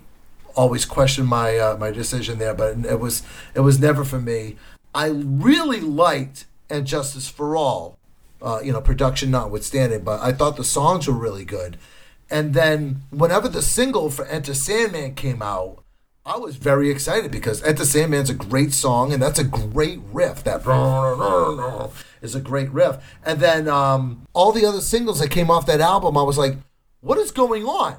always 0.53 0.83
question 0.83 1.25
my 1.25 1.57
uh, 1.57 1.77
my 1.77 1.91
decision 1.91 2.39
there, 2.39 2.53
but 2.53 2.79
it 2.85 2.99
was 2.99 3.23
it 3.55 3.61
was 3.61 3.79
never 3.79 4.03
for 4.03 4.19
me. 4.19 4.57
I 4.93 5.07
really 5.07 5.79
liked 5.79 6.45
And 6.69 6.85
Justice 6.85 7.29
for 7.29 7.55
All, 7.55 7.97
uh, 8.43 8.59
you 8.61 8.73
know, 8.73 8.81
production 8.81 9.31
notwithstanding, 9.31 10.03
but 10.03 10.21
I 10.21 10.33
thought 10.33 10.57
the 10.57 10.63
songs 10.65 11.07
were 11.07 11.13
really 11.13 11.45
good. 11.45 11.77
And 12.29 12.53
then 12.53 13.03
whenever 13.09 13.47
the 13.47 13.61
single 13.61 14.09
for 14.09 14.25
Enter 14.25 14.53
Sandman 14.53 15.15
came 15.15 15.41
out, 15.41 15.83
I 16.25 16.37
was 16.37 16.55
very 16.57 16.89
excited 16.89 17.31
because 17.31 17.63
Enter 17.63 17.85
Sandman's 17.85 18.29
a 18.29 18.33
great 18.33 18.73
song 18.73 19.13
and 19.13 19.21
that's 19.21 19.39
a 19.39 19.43
great 19.43 19.99
riff. 20.11 20.43
That 20.43 20.63
is 22.21 22.35
a 22.35 22.41
great 22.41 22.71
riff. 22.71 22.97
And 23.25 23.39
then 23.39 23.67
um, 23.67 24.25
all 24.33 24.51
the 24.51 24.65
other 24.65 24.81
singles 24.81 25.19
that 25.19 25.31
came 25.31 25.49
off 25.49 25.65
that 25.65 25.81
album, 25.81 26.17
I 26.17 26.23
was 26.23 26.37
like, 26.37 26.57
what 27.01 27.17
is 27.17 27.31
going 27.31 27.65
on? 27.65 27.97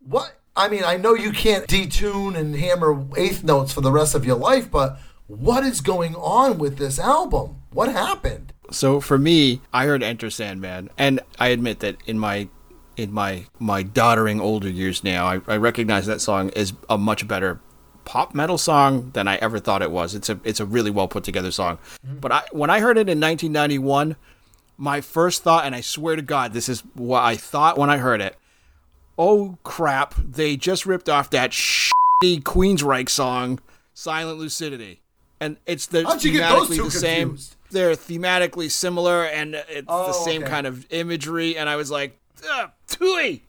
What? 0.00 0.36
I 0.56 0.68
mean, 0.68 0.82
I 0.84 0.96
know 0.96 1.14
you 1.14 1.30
can't 1.30 1.66
detune 1.66 2.36
and 2.36 2.56
hammer 2.56 3.04
eighth 3.16 3.44
notes 3.44 3.72
for 3.72 3.80
the 3.80 3.92
rest 3.92 4.14
of 4.14 4.24
your 4.24 4.36
life, 4.36 4.70
but 4.70 4.98
what 5.28 5.64
is 5.64 5.80
going 5.80 6.16
on 6.16 6.58
with 6.58 6.76
this 6.76 6.98
album? 6.98 7.62
What 7.72 7.92
happened? 7.92 8.52
So 8.70 9.00
for 9.00 9.18
me, 9.18 9.60
I 9.72 9.86
heard 9.86 10.02
Enter 10.02 10.30
Sandman, 10.30 10.90
and 10.96 11.20
I 11.38 11.48
admit 11.48 11.80
that 11.80 11.96
in 12.06 12.18
my 12.18 12.48
in 12.96 13.12
my 13.12 13.46
my 13.58 13.82
doddering 13.82 14.40
older 14.40 14.68
years 14.68 15.02
now, 15.02 15.26
I, 15.26 15.40
I 15.46 15.56
recognize 15.56 16.06
that 16.06 16.20
song 16.20 16.50
as 16.54 16.72
a 16.88 16.98
much 16.98 17.26
better 17.26 17.60
pop 18.04 18.34
metal 18.34 18.58
song 18.58 19.10
than 19.12 19.28
I 19.28 19.36
ever 19.36 19.58
thought 19.58 19.82
it 19.82 19.90
was. 19.90 20.14
It's 20.14 20.28
a 20.28 20.40
it's 20.44 20.60
a 20.60 20.66
really 20.66 20.90
well 20.90 21.08
put 21.08 21.24
together 21.24 21.50
song. 21.50 21.78
Mm-hmm. 22.06 22.18
But 22.18 22.32
I 22.32 22.42
when 22.52 22.70
I 22.70 22.80
heard 22.80 22.98
it 22.98 23.08
in 23.08 23.20
1991, 23.20 24.16
my 24.76 25.00
first 25.00 25.42
thought, 25.42 25.64
and 25.64 25.74
I 25.74 25.80
swear 25.80 26.16
to 26.16 26.22
God, 26.22 26.52
this 26.52 26.68
is 26.68 26.80
what 26.94 27.22
I 27.22 27.36
thought 27.36 27.78
when 27.78 27.90
I 27.90 27.98
heard 27.98 28.20
it. 28.20 28.36
Oh 29.18 29.58
crap! 29.62 30.14
They 30.16 30.56
just 30.56 30.86
ripped 30.86 31.08
off 31.08 31.30
that 31.30 31.50
shitty 31.50 32.42
Queensryche 32.42 33.10
song, 33.10 33.60
"Silent 33.94 34.38
Lucidity," 34.38 35.00
and 35.40 35.56
it's 35.66 35.86
the 35.86 36.04
How'd 36.04 36.24
you 36.24 36.32
get 36.32 36.48
those 36.48 36.68
thematically 36.68 36.76
two 36.76 36.84
the 36.84 36.90
same. 36.90 37.38
They're 37.70 37.92
thematically 37.92 38.70
similar, 38.70 39.24
and 39.24 39.54
it's 39.54 39.86
Oh, 39.88 40.06
the 40.08 40.12
same 40.12 40.42
okay. 40.42 40.50
kind 40.50 40.66
of 40.66 40.86
imagery. 40.90 41.56
And 41.56 41.68
I 41.68 41.76
was 41.76 41.90
like, 41.90 42.18
Tui! 42.86 43.42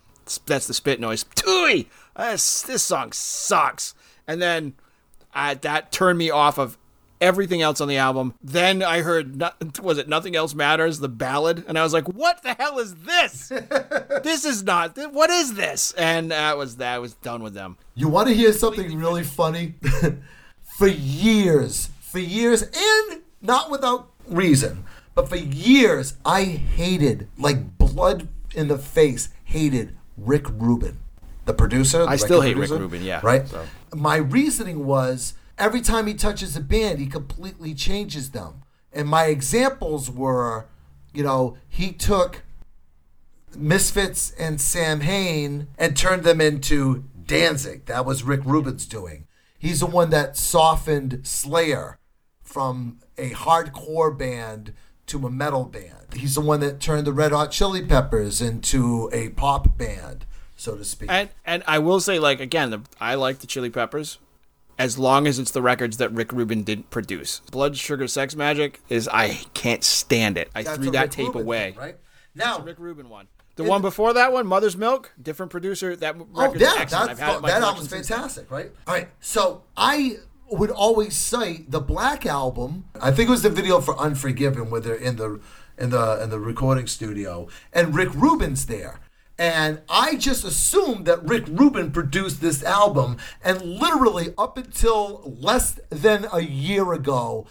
That's 0.45 0.67
the 0.67 0.73
spit 0.73 0.99
noise. 0.99 1.25
Tui! 1.36 1.89
This, 2.17 2.62
this 2.63 2.84
song 2.84 3.12
sucks. 3.12 3.95
And 4.27 4.41
then 4.41 4.73
uh, 5.34 5.55
that 5.62 5.91
turned 5.91 6.17
me 6.17 6.29
off 6.29 6.57
of 6.57 6.77
everything 7.19 7.62
else 7.62 7.79
on 7.81 7.88
the 7.88 7.97
album. 7.97 8.34
Then 8.43 8.81
I 8.84 9.01
heard, 9.01 9.41
was 9.81 9.97
it 9.97 10.07
Nothing 10.10 10.36
Else 10.36 10.53
Matters, 10.53 10.99
the 10.99 11.10
ballad? 11.10 11.63
And 11.67 11.77
I 11.77 11.84
was 11.84 11.93
like, 11.93 12.07
what 12.07 12.43
the 12.43 12.53
hell 12.53 12.79
is 12.79 12.95
this? 12.95 13.49
this 14.23 14.43
is 14.45 14.63
not, 14.63 14.97
what 15.12 15.29
is 15.29 15.53
this? 15.53 15.93
And 15.93 16.31
that 16.31 16.57
was 16.57 16.77
that. 16.77 16.95
I 16.95 16.99
was 16.99 17.13
done 17.13 17.43
with 17.43 17.53
them. 17.53 17.77
You 17.95 18.07
want 18.07 18.27
to 18.27 18.34
hear 18.34 18.53
something 18.53 18.97
really 18.97 19.23
funny? 19.23 19.75
for 20.77 20.88
years, 20.88 21.89
for 22.01 22.19
years, 22.19 22.63
and 22.63 23.21
not 23.41 23.69
without 23.69 24.11
reason, 24.32 24.86
but 25.13 25.30
for 25.30 25.36
years, 25.36 26.15
I 26.26 26.44
hated, 26.44 27.28
like 27.38 27.78
blood 27.78 28.28
in 28.56 28.67
the 28.67 28.78
face, 28.78 29.30
hated 29.44 29.96
Rick 30.17 30.48
Rubin, 30.50 31.00
the 31.46 31.54
producer. 31.54 32.00
the 32.00 32.08
I 32.08 32.15
still 32.15 32.41
hate 32.41 32.58
Rick 32.58 32.70
Rubin, 32.70 33.04
yeah, 33.04 33.20
Right? 33.24 33.48
so. 33.48 33.65
My 33.94 34.15
reasoning 34.15 34.86
was 34.86 35.34
every 35.58 35.82
time 35.82 36.08
he 36.08 36.13
touches 36.13 36.56
a 36.56 36.62
band, 36.62 37.00
he 37.00 37.08
completely 37.08 37.74
changes 37.74 38.32
them. 38.32 38.63
And 38.94 39.08
my 39.08 39.26
examples 39.26 40.10
were, 40.10 40.65
you 41.13 41.24
know, 41.24 41.58
he 41.67 41.91
took 41.91 42.44
Misfits 43.56 44.32
and 44.39 44.60
Samhain 44.62 45.67
and 45.78 45.96
turned 45.96 46.24
them 46.24 46.39
into 46.41 47.06
Danzig. 47.26 47.86
That 47.86 48.06
was 48.06 48.24
Rick 48.24 48.41
Rubin's 48.46 48.86
doing. 48.86 49.28
He's 49.58 49.82
the 49.82 49.86
one 49.86 50.10
that 50.10 50.38
softened 50.38 51.22
Slayer 51.24 52.00
from 52.51 52.99
a 53.17 53.31
hardcore 53.31 54.17
band 54.17 54.73
to 55.07 55.25
a 55.25 55.29
metal 55.29 55.65
band. 55.65 56.13
He's 56.13 56.35
the 56.35 56.41
one 56.41 56.59
that 56.59 56.79
turned 56.79 57.07
the 57.07 57.13
Red 57.13 57.31
Hot 57.31 57.51
Chili 57.51 57.83
Peppers 57.85 58.41
into 58.41 59.09
a 59.13 59.29
pop 59.29 59.77
band, 59.77 60.25
so 60.55 60.75
to 60.75 60.83
speak. 60.83 61.09
And 61.11 61.29
and 61.45 61.63
I 61.67 61.79
will 61.79 61.99
say, 61.99 62.19
like 62.19 62.39
again, 62.39 62.69
the, 62.71 62.81
I 62.99 63.15
like 63.15 63.39
the 63.39 63.47
Chili 63.47 63.69
Peppers, 63.69 64.19
as 64.77 64.97
long 64.99 65.27
as 65.27 65.39
it's 65.39 65.51
the 65.51 65.61
records 65.61 65.97
that 65.97 66.11
Rick 66.11 66.31
Rubin 66.31 66.63
didn't 66.63 66.89
produce. 66.89 67.39
Blood 67.51 67.77
Sugar 67.77 68.07
Sex 68.07 68.35
Magik 68.35 68.75
is 68.89 69.07
I 69.07 69.39
can't 69.53 69.83
stand 69.83 70.37
it. 70.37 70.49
I 70.55 70.63
That's 70.63 70.77
threw 70.77 70.91
that 70.91 71.01
Rick 71.03 71.11
tape 71.11 71.27
Rubin 71.27 71.41
away. 71.43 71.71
thing, 71.71 71.79
right? 71.79 71.97
Now, 72.35 72.59
Rick 72.59 72.79
Rubin 72.79 73.09
one. 73.09 73.27
The 73.57 73.63
one 73.65 73.81
before 73.81 74.13
that 74.13 74.31
one, 74.31 74.47
Mother's 74.47 74.77
Milk, 74.77 75.11
different 75.21 75.51
producer. 75.51 75.95
That 75.95 76.15
Oh 76.35 76.53
yeah, 76.55 76.73
excellent. 76.77 76.89
that's, 76.89 76.93
I've 76.93 77.19
had 77.19 77.33
it 77.33 77.35
in 77.35 77.41
my 77.41 77.49
that 77.51 77.61
album's 77.61 77.89
fantastic, 77.89 78.49
right? 78.49 78.71
All 78.87 78.93
right, 78.95 79.09
so 79.19 79.63
I 79.75 80.17
would 80.51 80.71
always 80.71 81.15
cite 81.15 81.71
the 81.71 81.79
Black 81.79 82.25
album. 82.25 82.85
I 82.99 83.11
think 83.11 83.29
it 83.29 83.31
was 83.31 83.43
the 83.43 83.49
video 83.49 83.79
for 83.79 83.97
Unforgiven, 83.97 84.69
where 84.69 84.81
they're 84.81 84.95
in 84.95 85.15
the 85.15 85.39
in 85.77 85.89
the 85.91 86.21
in 86.21 86.29
the 86.29 86.39
recording 86.39 86.87
studio, 86.87 87.47
and 87.73 87.95
Rick 87.95 88.13
Rubin's 88.13 88.65
there. 88.65 88.99
And 89.37 89.81
I 89.89 90.17
just 90.17 90.43
assumed 90.43 91.05
that 91.07 91.27
Rick 91.27 91.45
Rubin 91.47 91.91
produced 91.91 92.41
this 92.41 92.63
album, 92.63 93.17
and 93.43 93.61
literally 93.61 94.33
up 94.37 94.57
until 94.57 95.35
less 95.39 95.79
than 95.89 96.27
a 96.31 96.41
year 96.41 96.93
ago, 96.93 97.47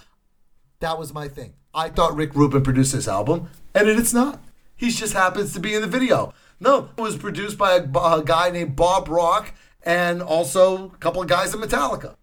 that 0.78 0.98
was 0.98 1.12
my 1.12 1.26
thing. 1.26 1.54
I 1.74 1.88
thought 1.88 2.14
Rick 2.14 2.34
Rubin 2.34 2.62
produced 2.62 2.92
this 2.92 3.08
album, 3.08 3.50
and 3.74 3.88
it's 3.88 4.12
not. 4.12 4.40
He 4.76 4.90
just 4.90 5.14
happens 5.14 5.52
to 5.54 5.60
be 5.60 5.74
in 5.74 5.82
the 5.82 5.88
video. 5.88 6.32
No, 6.60 6.90
it 6.96 7.00
was 7.00 7.16
produced 7.16 7.58
by 7.58 7.72
a, 7.76 7.82
a 7.82 8.22
guy 8.24 8.50
named 8.50 8.76
Bob 8.76 9.08
Rock 9.08 9.52
and 9.82 10.22
also 10.22 10.86
a 10.86 10.96
couple 10.98 11.22
of 11.22 11.28
guys 11.28 11.54
in 11.54 11.60
Metallica. 11.60 12.14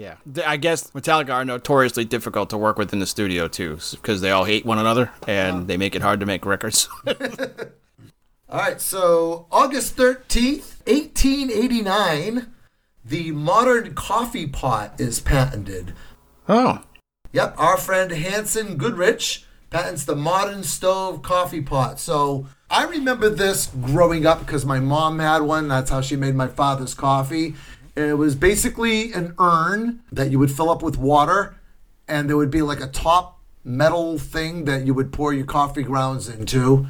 Yeah, 0.00 0.14
I 0.46 0.56
guess 0.56 0.90
Metallica 0.92 1.34
are 1.34 1.44
notoriously 1.44 2.06
difficult 2.06 2.48
to 2.50 2.56
work 2.56 2.78
with 2.78 2.94
in 2.94 3.00
the 3.00 3.06
studio 3.06 3.48
too, 3.48 3.78
because 3.90 4.22
they 4.22 4.30
all 4.30 4.44
hate 4.44 4.64
one 4.64 4.78
another 4.78 5.10
and 5.28 5.56
uh-huh. 5.56 5.64
they 5.66 5.76
make 5.76 5.94
it 5.94 6.00
hard 6.00 6.20
to 6.20 6.26
make 6.26 6.46
records. 6.46 6.88
All 7.06 8.58
right, 8.58 8.80
so 8.80 9.46
August 9.52 9.98
13th, 9.98 10.80
1889, 10.86 12.46
the 13.04 13.30
modern 13.32 13.94
coffee 13.94 14.46
pot 14.46 14.98
is 14.98 15.20
patented. 15.20 15.92
oh, 16.48 16.82
Yep, 17.32 17.54
our 17.58 17.76
friend 17.76 18.10
Hanson 18.10 18.78
Goodrich 18.78 19.44
patents 19.68 20.06
the 20.06 20.16
modern 20.16 20.62
stove 20.62 21.20
coffee 21.20 21.60
pot. 21.60 22.00
So 22.00 22.46
I 22.70 22.86
remember 22.86 23.28
this 23.28 23.66
growing 23.66 24.24
up 24.24 24.40
because 24.40 24.64
my 24.64 24.80
mom 24.80 25.18
had 25.18 25.42
one. 25.42 25.68
That's 25.68 25.90
how 25.90 26.00
she 26.00 26.16
made 26.16 26.34
my 26.34 26.48
father's 26.48 26.94
coffee. 26.94 27.54
It 28.00 28.18
was 28.18 28.34
basically 28.34 29.12
an 29.12 29.34
urn 29.38 30.02
that 30.10 30.30
you 30.30 30.38
would 30.38 30.50
fill 30.50 30.70
up 30.70 30.82
with 30.82 30.96
water, 30.96 31.56
and 32.08 32.28
there 32.28 32.36
would 32.36 32.50
be 32.50 32.62
like 32.62 32.80
a 32.80 32.86
top 32.86 33.40
metal 33.62 34.18
thing 34.18 34.64
that 34.64 34.86
you 34.86 34.94
would 34.94 35.12
pour 35.12 35.32
your 35.32 35.46
coffee 35.46 35.82
grounds 35.82 36.28
into. 36.28 36.86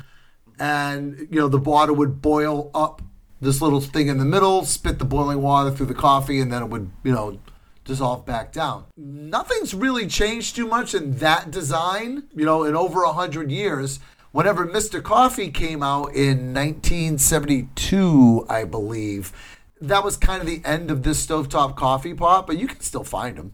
And, 0.59 1.27
you 1.31 1.41
know, 1.41 1.49
the 1.49 1.59
water 1.59 1.93
would 1.93 2.21
boil 2.23 2.71
up 2.75 3.03
this 3.41 3.63
little 3.63 3.81
thing 3.81 4.09
in 4.09 4.19
the 4.19 4.25
middle, 4.25 4.65
spit 4.65 4.99
the 4.99 5.05
boiling 5.05 5.41
water 5.41 5.71
through 5.71 5.87
the 5.87 5.95
coffee, 5.95 6.41
and 6.41 6.53
then 6.53 6.63
it 6.63 6.69
would, 6.69 6.91
you 7.03 7.13
know, 7.13 7.39
dissolve 7.85 8.27
back 8.27 8.53
down. 8.53 8.85
Nothing's 8.97 9.75
really 9.75 10.07
changed 10.07 10.55
too 10.55 10.67
much 10.67 10.95
in 10.95 11.17
that 11.17 11.51
design, 11.51 12.25
you 12.35 12.45
know, 12.45 12.65
in 12.65 12.77
over 12.77 13.03
a 13.03 13.13
hundred 13.13 13.51
years. 13.51 13.99
Whenever 14.33 14.67
Mr. 14.67 15.03
Coffee 15.03 15.51
came 15.51 15.83
out 15.83 16.15
in 16.15 16.55
1972, 16.55 18.47
I 18.49 18.65
believe, 18.65 19.33
that 19.81 20.05
was 20.05 20.17
kind 20.17 20.41
of 20.41 20.47
the 20.47 20.63
end 20.65 20.91
of 20.91 21.03
this 21.03 21.25
stovetop 21.27 21.77
coffee 21.77 22.15
pot, 22.15 22.47
but 22.47 22.59
you 22.59 22.67
can 22.67 22.81
still 22.81 23.05
find 23.05 23.37
them. 23.37 23.53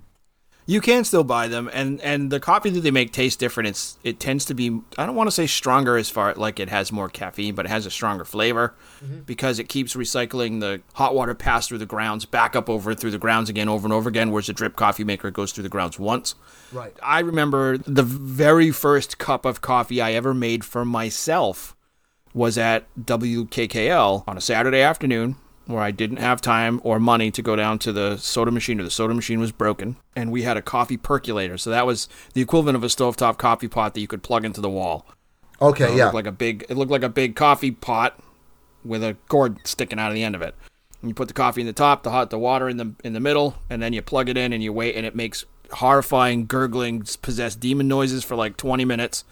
you 0.68 0.80
can 0.80 1.04
still 1.04 1.22
buy 1.22 1.46
them, 1.46 1.70
and 1.72 2.00
and 2.00 2.32
the 2.32 2.40
coffee 2.40 2.70
that 2.70 2.80
they 2.80 2.90
make 2.90 3.12
tastes 3.12 3.36
different. 3.36 3.68
It's 3.68 3.98
it 4.02 4.18
tends 4.18 4.44
to 4.46 4.54
be 4.54 4.80
I 4.98 5.06
don't 5.06 5.14
want 5.14 5.28
to 5.28 5.32
say 5.32 5.46
stronger 5.46 5.96
as 5.96 6.10
far 6.10 6.34
like 6.34 6.58
it 6.58 6.68
has 6.68 6.90
more 6.90 7.08
caffeine, 7.08 7.54
but 7.54 7.66
it 7.66 7.68
has 7.68 7.86
a 7.86 7.90
stronger 7.90 8.24
flavor 8.24 8.74
mm-hmm. 9.02 9.20
because 9.20 9.60
it 9.60 9.68
keeps 9.68 9.94
recycling 9.94 10.58
the 10.58 10.80
hot 10.94 11.14
water 11.14 11.34
pass 11.34 11.68
through 11.68 11.78
the 11.78 11.86
grounds 11.86 12.24
back 12.24 12.56
up 12.56 12.68
over 12.68 12.94
through 12.94 13.12
the 13.12 13.18
grounds 13.18 13.48
again 13.48 13.68
over 13.68 13.86
and 13.86 13.92
over 13.92 14.08
again, 14.08 14.32
whereas 14.32 14.48
a 14.48 14.52
drip 14.52 14.74
coffee 14.74 15.04
maker 15.04 15.30
goes 15.30 15.52
through 15.52 15.62
the 15.62 15.68
grounds 15.68 16.00
once. 16.00 16.34
Right. 16.72 16.96
I 17.00 17.20
remember 17.20 17.78
the 17.78 18.02
very 18.02 18.72
first 18.72 19.18
cup 19.18 19.44
of 19.44 19.60
coffee 19.60 20.00
I 20.00 20.14
ever 20.14 20.34
made 20.34 20.64
for 20.64 20.84
myself 20.84 21.76
was 22.34 22.58
at 22.58 22.84
WKKL 23.00 24.24
on 24.26 24.36
a 24.36 24.40
Saturday 24.40 24.80
afternoon. 24.80 25.36
Where 25.66 25.82
I 25.82 25.90
didn't 25.90 26.18
have 26.18 26.40
time 26.40 26.80
or 26.84 26.98
money 27.00 27.30
to 27.32 27.42
go 27.42 27.56
down 27.56 27.78
to 27.80 27.92
the 27.92 28.16
soda 28.16 28.50
machine, 28.50 28.80
or 28.80 28.84
the 28.84 28.90
soda 28.90 29.14
machine 29.14 29.40
was 29.40 29.52
broken, 29.52 29.96
and 30.14 30.30
we 30.30 30.42
had 30.42 30.56
a 30.56 30.62
coffee 30.62 30.96
percolator. 30.96 31.58
So 31.58 31.70
that 31.70 31.86
was 31.86 32.08
the 32.34 32.40
equivalent 32.40 32.76
of 32.76 32.84
a 32.84 32.88
stovetop 32.88 33.36
coffee 33.38 33.68
pot 33.68 33.94
that 33.94 34.00
you 34.00 34.06
could 34.06 34.22
plug 34.22 34.44
into 34.44 34.60
the 34.60 34.70
wall. 34.70 35.06
Okay, 35.60 35.92
It 35.92 35.96
yeah. 35.96 36.04
looked 36.04 36.14
like 36.14 36.26
a 36.26 36.32
big. 36.32 36.64
It 36.68 36.76
looked 36.76 36.90
like 36.92 37.02
a 37.02 37.08
big 37.08 37.34
coffee 37.34 37.70
pot 37.70 38.18
with 38.84 39.02
a 39.02 39.16
cord 39.28 39.66
sticking 39.66 39.98
out 39.98 40.08
of 40.08 40.14
the 40.14 40.22
end 40.22 40.34
of 40.34 40.42
it. 40.42 40.54
And 41.02 41.10
you 41.10 41.14
put 41.14 41.28
the 41.28 41.34
coffee 41.34 41.60
in 41.62 41.66
the 41.66 41.72
top, 41.72 42.02
the 42.02 42.10
hot, 42.10 42.30
the 42.30 42.38
water 42.38 42.68
in 42.68 42.76
the 42.76 42.94
in 43.02 43.12
the 43.12 43.20
middle, 43.20 43.56
and 43.68 43.82
then 43.82 43.92
you 43.92 44.02
plug 44.02 44.28
it 44.28 44.36
in 44.36 44.52
and 44.52 44.62
you 44.62 44.72
wait, 44.72 44.94
and 44.96 45.04
it 45.06 45.14
makes 45.16 45.44
horrifying, 45.72 46.46
gurgling, 46.46 47.04
possessed 47.22 47.58
demon 47.58 47.88
noises 47.88 48.22
for 48.22 48.36
like 48.36 48.56
20 48.56 48.84
minutes. 48.84 49.24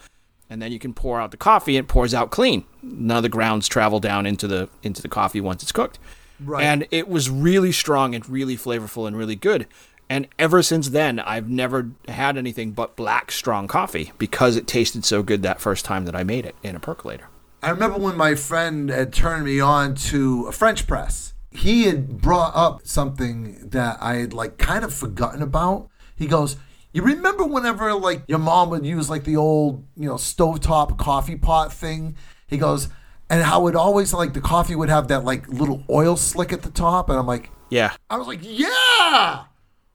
And 0.51 0.61
then 0.61 0.73
you 0.73 0.79
can 0.79 0.93
pour 0.93 1.21
out 1.21 1.31
the 1.31 1.37
coffee, 1.37 1.77
and 1.77 1.85
it 1.85 1.89
pours 1.89 2.13
out 2.13 2.31
clean. 2.31 2.65
None 2.83 3.17
of 3.17 3.23
the 3.23 3.29
grounds 3.29 3.67
travel 3.69 3.99
down 4.01 4.27
into 4.27 4.47
the 4.47 4.69
into 4.83 5.01
the 5.01 5.09
coffee 5.09 5.41
once 5.41 5.63
it's 5.63 5.73
cooked. 5.73 5.99
Right. 6.41 6.65
And 6.65 6.87
it 6.91 7.09
was 7.09 7.31
really 7.31 7.73
strong 7.73 8.15
and 8.15 8.29
really 8.29 8.57
flavorful 8.57 9.07
and 9.07 9.17
really 9.17 9.37
good. 9.37 9.67
And 10.09 10.29
ever 10.39 10.63
since 10.63 10.91
then, 10.91 11.19
I've 11.19 11.49
never 11.49 11.91
had 12.09 12.37
anything 12.37 12.73
but 12.73 12.97
black 12.97 13.31
strong 13.31 13.67
coffee 13.67 14.13
because 14.19 14.57
it 14.57 14.67
tasted 14.67 15.05
so 15.05 15.23
good 15.23 15.43
that 15.43 15.61
first 15.61 15.85
time 15.85 16.05
that 16.05 16.15
I 16.15 16.25
made 16.25 16.45
it 16.45 16.55
in 16.63 16.77
a 16.77 16.81
percolator. 16.81 17.29
I 17.63 17.71
remember 17.71 17.99
when 17.99 18.17
my 18.17 18.35
friend 18.35 18.91
had 18.91 19.13
turned 19.13 19.47
me 19.47 19.61
on 19.61 19.95
to 19.95 20.47
a 20.47 20.53
French 20.53 20.87
press. 20.87 21.33
He 21.51 21.85
had 21.85 22.21
brought 22.21 22.55
up 22.55 22.83
something 22.85 23.71
that 23.71 23.97
I 24.01 24.17
had 24.17 24.35
like 24.35 24.59
kind 24.59 24.85
of 24.85 24.93
forgotten 24.93 25.41
about. 25.41 25.89
He 26.17 26.27
goes, 26.27 26.57
"You 26.93 27.03
remember 27.03 27.45
whenever 27.45 27.95
like 27.95 28.25
your 28.27 28.41
mom 28.41 28.69
would 28.71 28.85
use 28.85 29.09
like 29.09 29.25
the 29.25 29.37
old, 29.37 29.85
you 29.97 30.09
know, 30.09 30.17
stovetop 30.17 30.99
coffee 30.99 31.37
pot 31.37 31.73
thing?" 31.73 32.17
He 32.47 32.59
goes, 32.59 32.89
"And 33.35 33.43
how 33.43 33.67
it 33.67 33.75
always 33.75 34.15
like 34.15 34.33
the 34.33 34.41
coffee 34.41 34.77
would 34.77 34.89
have 34.89 35.09
that 35.09 35.25
like 35.25 35.49
little 35.49 35.83
oil 35.91 36.17
slick 36.17 36.53
at 36.53 36.63
the 36.63 36.71
top." 36.71 37.09
And 37.11 37.19
I'm 37.19 37.27
like, 37.27 37.51
Yeah. 37.69 37.93
I 38.09 38.17
was 38.17 38.29
like, 38.29 38.39
"Yeah. 38.43 39.45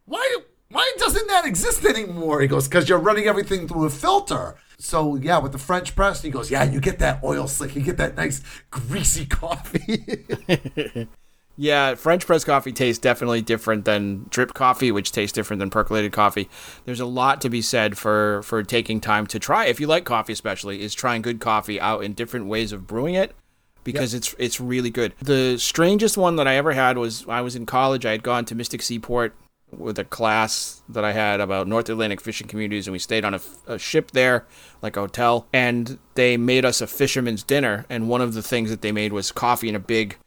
Why 0.06 0.38
why 0.70 0.92
doesn't 0.98 1.28
that 1.28 1.46
exist 1.46 1.86
anymore?" 1.86 2.42
He 2.42 2.48
goes, 2.48 2.68
"Cuz 2.68 2.90
you're 2.90 3.00
running 3.00 3.28
everything 3.28 3.66
through 3.66 3.86
a 3.86 3.90
filter." 3.90 4.56
So 4.78 5.16
yeah, 5.16 5.38
with 5.40 5.54
the 5.54 5.58
French 5.58 5.96
press, 5.96 6.22
he 6.22 6.30
goes, 6.30 6.52
"Yeah, 6.52 6.64
you 6.64 6.82
get 6.82 7.00
that 7.00 7.24
oil 7.24 7.48
slick. 7.48 7.78
You 7.78 7.82
get 7.82 7.96
that 7.98 8.18
nice 8.18 8.42
greasy 8.72 9.26
coffee." 9.26 10.26
Yeah, 11.62 11.96
French 11.96 12.26
press 12.26 12.46
coffee 12.46 12.72
tastes 12.72 13.02
definitely 13.02 13.42
different 13.42 13.84
than 13.84 14.28
drip 14.30 14.54
coffee, 14.54 14.94
which 14.94 15.12
tastes 15.12 15.36
different 15.36 15.60
than 15.60 15.70
percolated 15.70 16.14
coffee. 16.14 16.48
There's 16.86 17.02
a 17.02 17.06
lot 17.06 17.42
to 17.42 17.50
be 17.50 17.62
said 17.62 17.98
for 17.98 18.42
for 18.44 18.64
taking 18.64 19.02
time 19.02 19.28
to 19.28 19.40
try, 19.40 19.66
if 19.66 19.78
you 19.78 19.86
like 19.86 20.06
coffee 20.06 20.32
especially, 20.32 20.82
is 20.82 20.96
trying 20.96 21.22
good 21.22 21.42
coffee 21.42 21.78
out 21.78 22.02
in 22.02 22.14
different 22.14 22.46
ways 22.46 22.72
of 22.72 22.88
brewing 22.88 23.16
it 23.16 23.36
because 23.84 24.14
it's 24.14 24.34
it's 24.40 24.62
really 24.62 24.90
good. 24.90 25.14
The 25.22 25.58
strangest 25.58 26.18
one 26.18 26.38
that 26.38 26.48
I 26.48 26.56
ever 26.56 26.72
had 26.72 26.98
was 26.98 27.28
I 27.28 27.42
was 27.42 27.58
in 27.58 27.66
college. 27.66 28.06
I 28.06 28.12
had 28.12 28.24
gone 28.24 28.46
to 28.46 28.56
Mystic 28.56 28.82
Seaport 28.82 29.36
with 29.70 30.00
a 30.00 30.06
class 30.06 30.82
that 30.88 31.04
I 31.04 31.12
had 31.12 31.42
about 31.42 31.68
North 31.68 31.90
Atlantic 31.90 32.22
fishing 32.22 32.48
communities, 32.48 32.88
and 32.88 32.94
we 32.94 33.00
stayed 33.00 33.26
on 33.26 33.34
a, 33.34 33.42
a 33.68 33.78
ship 33.78 34.12
there, 34.12 34.48
like 34.82 34.96
a 34.96 35.02
hotel, 35.02 35.46
and 35.52 36.00
they 36.16 36.38
made 36.38 36.64
us 36.64 36.80
a 36.80 36.88
fisherman's 36.88 37.44
dinner. 37.44 37.86
And 37.90 38.08
one 38.08 38.22
of 38.22 38.34
the 38.34 38.42
things 38.42 38.70
that 38.70 38.82
they 38.82 38.94
made 38.94 39.12
was 39.12 39.34
coffee 39.34 39.68
in 39.68 39.76
a 39.76 39.80
big 39.80 40.18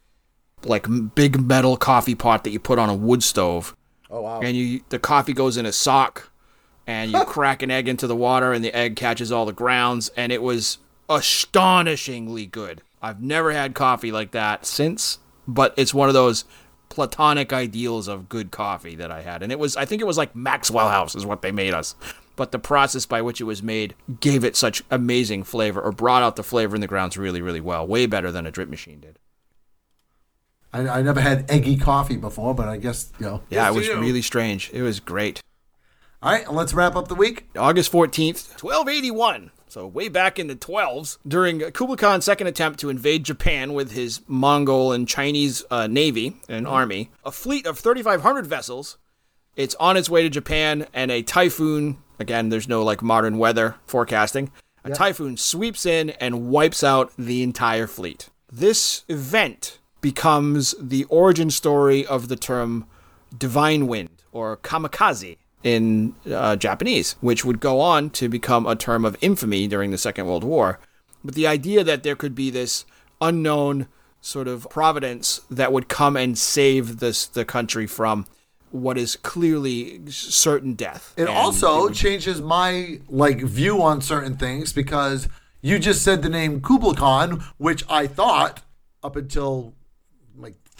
like 0.64 0.86
big 1.14 1.40
metal 1.40 1.76
coffee 1.76 2.14
pot 2.14 2.44
that 2.44 2.50
you 2.50 2.58
put 2.58 2.78
on 2.78 2.88
a 2.88 2.94
wood 2.94 3.22
stove. 3.22 3.76
oh 4.10 4.22
wow. 4.22 4.40
And 4.40 4.56
you 4.56 4.82
the 4.88 4.98
coffee 4.98 5.32
goes 5.32 5.56
in 5.56 5.66
a 5.66 5.72
sock 5.72 6.30
and 6.86 7.10
you 7.12 7.24
crack 7.26 7.62
an 7.62 7.70
egg 7.70 7.88
into 7.88 8.06
the 8.06 8.16
water 8.16 8.52
and 8.52 8.64
the 8.64 8.74
egg 8.74 8.96
catches 8.96 9.30
all 9.32 9.46
the 9.46 9.52
grounds 9.52 10.10
and 10.16 10.32
it 10.32 10.42
was 10.42 10.78
astonishingly 11.08 12.46
good. 12.46 12.82
I've 13.00 13.20
never 13.22 13.52
had 13.52 13.74
coffee 13.74 14.12
like 14.12 14.30
that 14.32 14.64
since, 14.64 15.18
but 15.48 15.74
it's 15.76 15.92
one 15.92 16.08
of 16.08 16.14
those 16.14 16.44
platonic 16.88 17.52
ideals 17.52 18.06
of 18.06 18.28
good 18.28 18.50
coffee 18.50 18.94
that 18.96 19.10
I 19.10 19.22
had. 19.22 19.42
And 19.42 19.50
it 19.50 19.58
was 19.58 19.76
I 19.76 19.84
think 19.84 20.02
it 20.02 20.06
was 20.06 20.18
like 20.18 20.36
Maxwell 20.36 20.88
House 20.88 21.14
is 21.14 21.26
what 21.26 21.42
they 21.42 21.52
made 21.52 21.74
us. 21.74 21.94
But 22.34 22.50
the 22.50 22.58
process 22.58 23.04
by 23.04 23.20
which 23.20 23.40
it 23.40 23.44
was 23.44 23.62
made 23.62 23.94
gave 24.20 24.42
it 24.42 24.56
such 24.56 24.82
amazing 24.90 25.44
flavor 25.44 25.82
or 25.82 25.92
brought 25.92 26.22
out 26.22 26.36
the 26.36 26.42
flavor 26.42 26.74
in 26.74 26.80
the 26.80 26.86
grounds 26.86 27.18
really, 27.18 27.42
really 27.42 27.60
well. 27.60 27.86
Way 27.86 28.06
better 28.06 28.32
than 28.32 28.46
a 28.46 28.50
drip 28.50 28.70
machine 28.70 29.00
did. 29.00 29.18
I, 30.72 30.88
I 30.88 31.02
never 31.02 31.20
had 31.20 31.50
eggy 31.50 31.76
coffee 31.76 32.16
before, 32.16 32.54
but 32.54 32.68
I 32.68 32.76
guess 32.76 33.12
you 33.18 33.26
know. 33.26 33.42
Yeah, 33.50 33.68
it 33.68 33.74
was 33.74 33.86
you 33.86 34.00
really 34.00 34.22
strange. 34.22 34.70
It 34.72 34.82
was 34.82 35.00
great. 35.00 35.42
All 36.22 36.32
right, 36.32 36.50
let's 36.52 36.72
wrap 36.72 36.94
up 36.94 37.08
the 37.08 37.16
week. 37.16 37.48
August 37.56 37.90
14th, 37.90 38.62
1281. 38.62 39.50
So, 39.66 39.86
way 39.86 40.08
back 40.08 40.38
in 40.38 40.46
the 40.46 40.54
12s, 40.54 41.18
during 41.26 41.58
Kublai 41.58 41.96
Khan's 41.96 42.24
second 42.24 42.46
attempt 42.46 42.78
to 42.80 42.90
invade 42.90 43.24
Japan 43.24 43.72
with 43.72 43.90
his 43.90 44.20
Mongol 44.28 44.92
and 44.92 45.08
Chinese 45.08 45.64
uh, 45.70 45.88
navy 45.88 46.36
and 46.48 46.66
army, 46.66 47.10
a 47.24 47.32
fleet 47.32 47.66
of 47.66 47.78
3,500 47.78 48.46
vessels, 48.46 48.98
it's 49.56 49.74
on 49.76 49.96
its 49.96 50.08
way 50.08 50.22
to 50.22 50.28
Japan, 50.28 50.86
and 50.92 51.10
a 51.10 51.22
typhoon, 51.22 51.98
again, 52.20 52.50
there's 52.50 52.68
no 52.68 52.84
like 52.84 53.02
modern 53.02 53.38
weather 53.38 53.76
forecasting, 53.86 54.52
a 54.84 54.90
typhoon 54.90 55.36
sweeps 55.36 55.86
in 55.86 56.10
and 56.10 56.50
wipes 56.50 56.84
out 56.84 57.12
the 57.18 57.42
entire 57.42 57.86
fleet. 57.86 58.28
This 58.52 59.04
event 59.08 59.78
becomes 60.02 60.74
the 60.78 61.04
origin 61.04 61.50
story 61.50 62.04
of 62.04 62.28
the 62.28 62.36
term 62.36 62.86
divine 63.36 63.86
wind 63.86 64.10
or 64.32 64.58
kamikaze 64.58 65.38
in 65.62 66.14
uh, 66.30 66.56
Japanese, 66.56 67.14
which 67.20 67.44
would 67.44 67.60
go 67.60 67.80
on 67.80 68.10
to 68.10 68.28
become 68.28 68.66
a 68.66 68.76
term 68.76 69.04
of 69.06 69.16
infamy 69.22 69.66
during 69.66 69.90
the 69.92 69.96
Second 69.98 70.26
World 70.26 70.44
War. 70.44 70.78
But 71.24 71.34
the 71.34 71.46
idea 71.46 71.82
that 71.84 72.02
there 72.02 72.16
could 72.16 72.34
be 72.34 72.50
this 72.50 72.84
unknown 73.20 73.86
sort 74.20 74.48
of 74.48 74.66
providence 74.68 75.40
that 75.50 75.72
would 75.72 75.88
come 75.88 76.16
and 76.16 76.36
save 76.36 76.98
this 76.98 77.26
the 77.26 77.44
country 77.44 77.86
from 77.86 78.26
what 78.70 78.96
is 78.98 79.16
clearly 79.16 80.00
certain 80.08 80.74
death. 80.74 81.12
It 81.16 81.22
And 81.22 81.30
also 81.30 81.82
would- 81.84 81.94
changes 81.94 82.40
my 82.40 83.00
like 83.08 83.40
view 83.42 83.82
on 83.82 84.00
certain 84.00 84.36
things 84.36 84.72
because 84.72 85.28
you 85.60 85.78
just 85.78 86.02
said 86.02 86.22
the 86.22 86.28
name 86.28 86.60
Kublai 86.60 86.94
Khan, 86.94 87.44
which 87.58 87.84
I 87.88 88.06
thought 88.08 88.62
up 89.02 89.14
until 89.14 89.74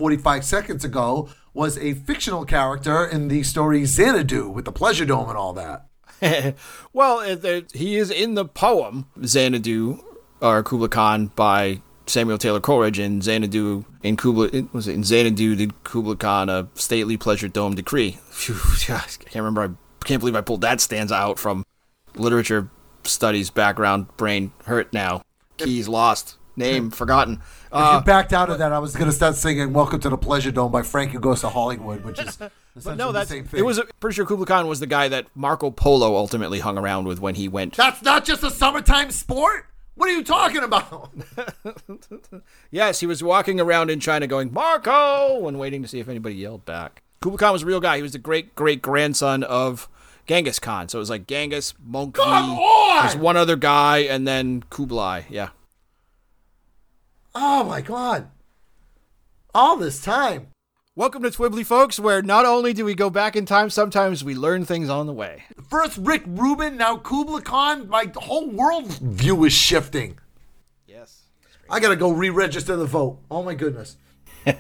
45 0.07 0.45
seconds 0.45 0.85
ago 0.85 1.29
was 1.55 1.79
a 1.79 1.95
fictional 1.95 2.45
character 2.45 3.07
in 3.07 3.29
the 3.29 3.45
story 3.45 3.85
Xanadu 3.85 4.49
with 4.49 4.65
the 4.65 4.73
Pleasure 4.73 5.05
Dome 5.05 5.29
and 5.29 5.39
all 5.39 5.53
that. 5.53 5.87
well, 6.93 7.21
it, 7.21 7.45
it- 7.45 7.71
he 7.73 7.95
is 7.95 8.11
in 8.11 8.35
the 8.35 8.45
poem 8.45 9.07
Xanadu 9.25 10.03
or 10.41 10.65
Kubla 10.65 10.89
Khan 10.89 11.29
by 11.37 11.83
Samuel 12.09 12.37
Taylor 12.37 12.59
Coleridge, 12.59 12.99
and 12.99 13.23
Xanadu 13.23 13.85
in 14.03 14.17
Kubla 14.17 14.51
was 14.73 14.89
it 14.89 14.95
in 14.95 15.05
Xanadu 15.05 15.55
did 15.55 15.85
Kublai 15.85 16.17
Khan 16.17 16.49
a 16.49 16.67
stately 16.75 17.17
pleasure 17.17 17.47
dome 17.47 17.77
decree. 17.77 18.19
Phew, 18.31 18.57
I 18.93 18.99
can't 19.21 19.37
remember. 19.37 19.63
I 19.63 20.05
can't 20.05 20.19
believe 20.19 20.35
I 20.35 20.41
pulled 20.41 20.63
that 20.63 20.81
stanza 20.81 21.15
out 21.15 21.39
from 21.39 21.65
literature 22.17 22.69
studies 23.05 23.51
background. 23.51 24.09
Brain 24.17 24.51
hurt 24.65 24.93
now. 24.93 25.23
Keys 25.59 25.87
lost. 25.87 26.39
Name 26.57 26.91
forgotten. 26.91 27.41
If 27.73 27.79
Uh, 27.79 27.97
you 28.01 28.05
backed 28.05 28.35
out 28.35 28.51
of 28.51 28.59
that, 28.59 28.71
I 28.71 28.79
was 28.81 28.95
going 28.95 29.09
to 29.11 29.17
start 29.17 29.35
singing 29.35 29.73
"Welcome 29.73 29.99
to 30.01 30.11
the 30.11 30.19
Pleasure 30.19 30.51
Dome" 30.51 30.71
by 30.71 30.83
Frankie 30.83 31.17
Goes 31.17 31.41
to 31.41 31.49
Hollywood, 31.49 32.05
which 32.05 32.19
is 32.19 32.29
essentially 32.77 32.97
no, 32.97 33.07
the 33.07 33.21
that's 33.21 33.31
same 33.31 33.45
thing. 33.45 33.61
it. 33.61 33.63
Was 33.63 33.81
pretty 33.99 34.15
sure 34.15 34.27
Kublai 34.27 34.45
Khan 34.45 34.67
was 34.67 34.79
the 34.81 34.87
guy 34.87 35.09
that 35.09 35.27
Marco 35.35 35.71
Polo 35.71 36.15
ultimately 36.15 36.59
hung 36.61 36.77
around 36.77 37.07
with 37.07 37.19
when 37.19 37.35
he 37.35 37.49
went 37.49 37.75
That's 37.77 38.03
not 38.03 38.27
just 38.27 38.43
a 38.43 38.51
summertime 38.51 39.11
sport. 39.11 39.67
What 39.95 40.09
are 40.11 40.13
you 40.13 40.23
talking 40.25 40.63
about? 40.63 41.13
Yes, 42.71 43.01
he 43.01 43.07
was 43.07 43.23
walking 43.23 43.61
around 43.61 43.91
in 43.91 44.01
China 44.01 44.27
going, 44.27 44.53
Marco, 44.53 45.47
and 45.47 45.59
waiting 45.59 45.83
to 45.83 45.89
see 45.89 46.01
if 46.01 46.09
anybody 46.09 46.35
yelled 46.35 46.65
back. 46.65 47.03
Kublai 47.21 47.39
Khan 47.39 47.53
was 47.53 47.63
a 47.63 47.67
real 47.67 47.81
guy. 47.81 47.97
He 47.97 48.03
was 48.03 48.13
the 48.13 48.19
great 48.19 48.55
great 48.55 48.83
grandson 48.83 49.45
of 49.45 49.89
Genghis 50.27 50.59
Khan. 50.59 50.89
So 50.89 50.99
it 50.99 51.01
was 51.01 51.11
like 51.11 51.27
Genghis, 51.27 51.73
Monkey, 51.85 52.21
Come 52.21 52.51
on! 52.59 53.03
there's 53.07 53.17
one 53.17 53.37
other 53.37 53.57
guy, 53.57 53.99
and 53.99 54.27
then 54.27 54.63
Kublai. 54.71 55.23
Yeah. 55.31 55.51
Oh 57.35 57.65
my 57.65 57.81
god! 57.81 58.29
All 59.55 59.77
this 59.77 60.03
time. 60.03 60.49
Welcome 60.95 61.23
to 61.23 61.31
Twibbly, 61.31 61.65
folks, 61.65 61.99
where 61.99 62.21
not 62.21 62.45
only 62.45 62.75
do 62.75 62.85
we 62.85 62.95
go 62.95 63.09
back 63.09 63.35
in 63.35 63.47
time, 63.47 63.71
sometimes 63.71 64.23
we 64.23 64.35
learn 64.35 64.67
things 64.67 64.91
on 64.91 65.07
the 65.07 65.15
way. 65.15 65.45
First 65.71 65.97
Rick 65.97 66.25
Rubin, 66.27 66.77
now 66.77 66.99
Kublai 66.99 67.41
Khan. 67.41 67.89
My 67.89 68.13
whole 68.15 68.51
world 68.51 68.89
view 68.99 69.45
is 69.45 69.55
shifting. 69.55 70.19
Yes. 70.87 71.23
I 71.71 71.81
gotta 71.81 71.97
go 71.97 72.11
re-register 72.11 72.77
the 72.77 72.85
vote. 72.85 73.19
Oh 73.31 73.43
my 73.43 73.55
goodness. 73.55 73.97
All 74.47 74.53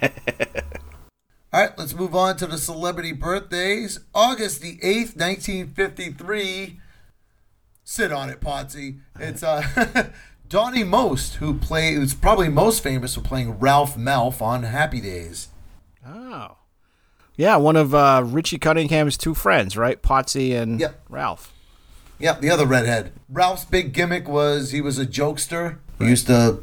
right, 1.52 1.76
let's 1.76 1.92
move 1.92 2.14
on 2.14 2.38
to 2.38 2.46
the 2.46 2.56
celebrity 2.56 3.12
birthdays. 3.12 4.00
August 4.14 4.62
the 4.62 4.78
eighth, 4.82 5.14
nineteen 5.14 5.68
fifty-three. 5.68 6.80
Sit 7.85 8.11
on 8.11 8.30
it, 8.30 8.40
Potsy. 8.40 9.00
It's 9.18 9.42
uh, 9.42 10.11
Donny 10.53 10.85
Most, 10.85 11.37
who 11.37 11.55
play 11.55 11.95
who's 11.95 12.12
probably 12.12 12.51
most 12.51 12.83
famous 12.83 13.15
for 13.15 13.23
playing 13.23 13.59
Ralph 13.59 13.97
Malph 13.97 14.43
on 14.43 14.65
Happy 14.65 15.01
Days. 15.01 15.49
Oh. 16.07 16.57
Yeah, 17.37 17.57
one 17.57 17.75
of 17.77 17.95
uh, 17.95 18.23
Richie 18.27 18.59
Cunningham's 18.59 19.17
two 19.17 19.33
friends, 19.33 19.79
right? 19.79 20.01
Potsy 20.03 20.55
and 20.55 20.79
Yep. 20.79 21.01
Ralph. 21.09 21.55
Yep, 22.19 22.43
the 22.43 22.51
other 22.51 22.67
redhead. 22.67 23.12
Ralph's 23.33 23.65
big 23.65 23.95
gimmick 23.95 24.29
was 24.29 24.73
he 24.73 24.83
was 24.83 24.99
a 24.99 25.07
jokester. 25.07 25.79
He 25.99 26.05
used 26.09 26.27
to 26.27 26.59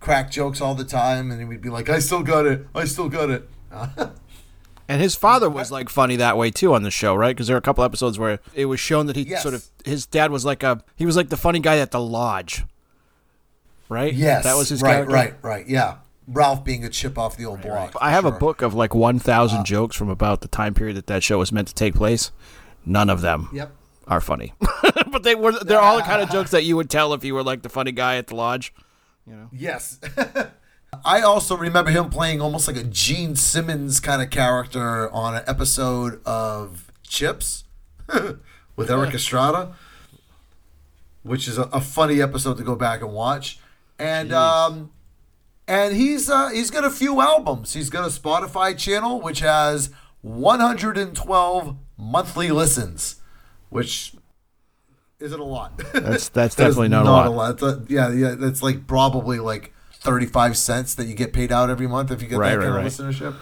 crack 0.00 0.30
jokes 0.30 0.62
all 0.62 0.74
the 0.74 0.82
time, 0.82 1.30
and 1.30 1.38
he 1.38 1.44
would 1.44 1.60
be 1.60 1.68
like, 1.68 1.90
"I 1.90 1.98
still 1.98 2.22
got 2.22 2.46
it. 2.46 2.66
I 2.74 2.86
still 2.86 3.10
got 3.10 3.28
it." 3.28 3.48
And 4.90 5.02
his 5.02 5.14
father 5.14 5.50
was 5.50 5.70
like 5.70 5.90
funny 5.90 6.16
that 6.16 6.38
way 6.38 6.50
too 6.50 6.72
on 6.72 6.82
the 6.82 6.90
show, 6.90 7.14
right? 7.14 7.36
Because 7.36 7.46
there 7.46 7.54
are 7.56 7.58
a 7.58 7.60
couple 7.60 7.84
episodes 7.84 8.18
where 8.18 8.38
it 8.54 8.64
was 8.64 8.80
shown 8.80 9.04
that 9.04 9.16
he 9.16 9.22
Yes. 9.24 9.42
sort 9.42 9.52
of 9.52 9.66
his 9.84 10.06
dad 10.06 10.30
was 10.30 10.46
like 10.46 10.62
a 10.62 10.82
he 10.96 11.04
was 11.04 11.14
like 11.14 11.28
the 11.28 11.36
funny 11.36 11.58
guy 11.60 11.76
at 11.76 11.90
the 11.90 12.00
lodge, 12.00 12.64
right? 13.88 14.12
Yes, 14.12 14.44
that 14.44 14.56
was 14.56 14.68
his 14.68 14.82
right, 14.82 14.92
character. 15.06 15.14
right, 15.14 15.34
right. 15.42 15.68
Yeah, 15.68 15.96
Ralph 16.26 16.64
being 16.64 16.84
a 16.84 16.88
chip 16.88 17.16
off 17.18 17.36
the 17.36 17.44
old 17.46 17.62
block. 17.62 17.94
I 18.00 18.10
have 18.10 18.24
for 18.24 18.30
a. 18.30 18.34
Uh. 18.34 18.38
book 18.38 18.62
of 18.62 18.74
like 18.74 18.94
one 18.94 19.18
thousand 19.18 19.64
jokes 19.66 19.96
from 19.96 20.08
about 20.08 20.40
the 20.42 20.48
time 20.48 20.74
period 20.74 20.96
that 20.96 21.06
that 21.08 21.22
show 21.22 21.38
was 21.38 21.52
meant 21.52 21.68
to 21.68 21.74
take 21.74 21.94
place. 21.94 22.30
None 22.86 23.10
of 23.10 23.20
them 23.20 23.48
Yep. 23.52 23.72
are 24.06 24.20
funny, 24.20 24.54
but 25.12 25.22
they 25.22 25.34
were 25.34 25.52
they're 25.52 25.80
all 25.80 25.96
the 25.96 26.02
kind 26.02 26.22
of 26.22 26.30
jokes 26.32 26.50
that 26.52 26.64
you 26.64 26.76
would 26.76 26.88
tell 26.90 27.12
if 27.14 27.24
you 27.24 27.34
were 27.34 27.42
like 27.42 27.62
the 27.62 27.68
funny 27.68 27.92
guy 27.92 28.16
at 28.16 28.28
the 28.28 28.34
lodge. 28.36 28.72
you 29.26 29.34
know. 29.34 29.48
Yes. 29.52 29.98
I 31.04 31.20
also 31.20 31.54
remember 31.54 31.90
him 31.90 32.08
playing 32.08 32.40
almost 32.40 32.66
like 32.66 32.78
a 32.78 32.82
Gene 32.82 33.36
Simmons 33.36 34.00
kind 34.00 34.22
of 34.22 34.30
character 34.30 35.10
on 35.12 35.34
an 35.36 35.42
episode 35.46 36.22
of 36.24 36.90
Chips 37.02 37.64
with 38.74 38.90
Erik 38.90 39.12
Estrada, 39.14 39.74
which 41.22 41.46
is 41.46 41.58
a, 41.58 41.64
a 41.64 41.80
funny 41.82 42.22
episode 42.22 42.56
to 42.56 42.62
go 42.62 42.74
back 42.74 43.02
and 43.02 43.12
watch. 43.12 43.60
And 43.98 44.32
um, 44.32 44.90
and 45.66 45.94
he's 45.96 46.30
uh, 46.30 46.48
he's 46.50 46.70
got 46.70 46.84
a 46.84 46.90
few 46.90 47.20
albums. 47.20 47.72
He's 47.74 47.90
got 47.90 48.04
a 48.04 48.08
Spotify 48.10 48.76
channel 48.78 49.20
which 49.20 49.40
has 49.40 49.90
112 50.22 51.76
monthly 51.96 52.50
listens, 52.50 53.16
which 53.70 54.14
isn't 55.20 55.40
a 55.40 55.44
lot. 55.44 55.76
That's 55.92 56.28
that's 56.28 56.54
definitely 56.54 56.88
not, 56.88 57.04
not 57.04 57.26
a 57.26 57.30
lot. 57.30 57.54
It's 57.54 57.62
a- 57.62 57.82
yeah, 57.88 58.12
yeah, 58.12 58.34
that's 58.36 58.62
like 58.62 58.86
probably 58.86 59.40
like 59.40 59.72
thirty-five 59.94 60.56
cents 60.56 60.94
that 60.94 61.06
you 61.06 61.14
get 61.14 61.32
paid 61.32 61.50
out 61.50 61.70
every 61.70 61.88
month 61.88 62.12
if 62.12 62.22
you 62.22 62.28
get 62.28 62.38
Right, 62.38 62.50
that 62.50 62.58
right, 62.58 62.64
kind 62.66 62.74
right. 62.76 62.86
of 62.86 62.92
listenership. 62.92 63.34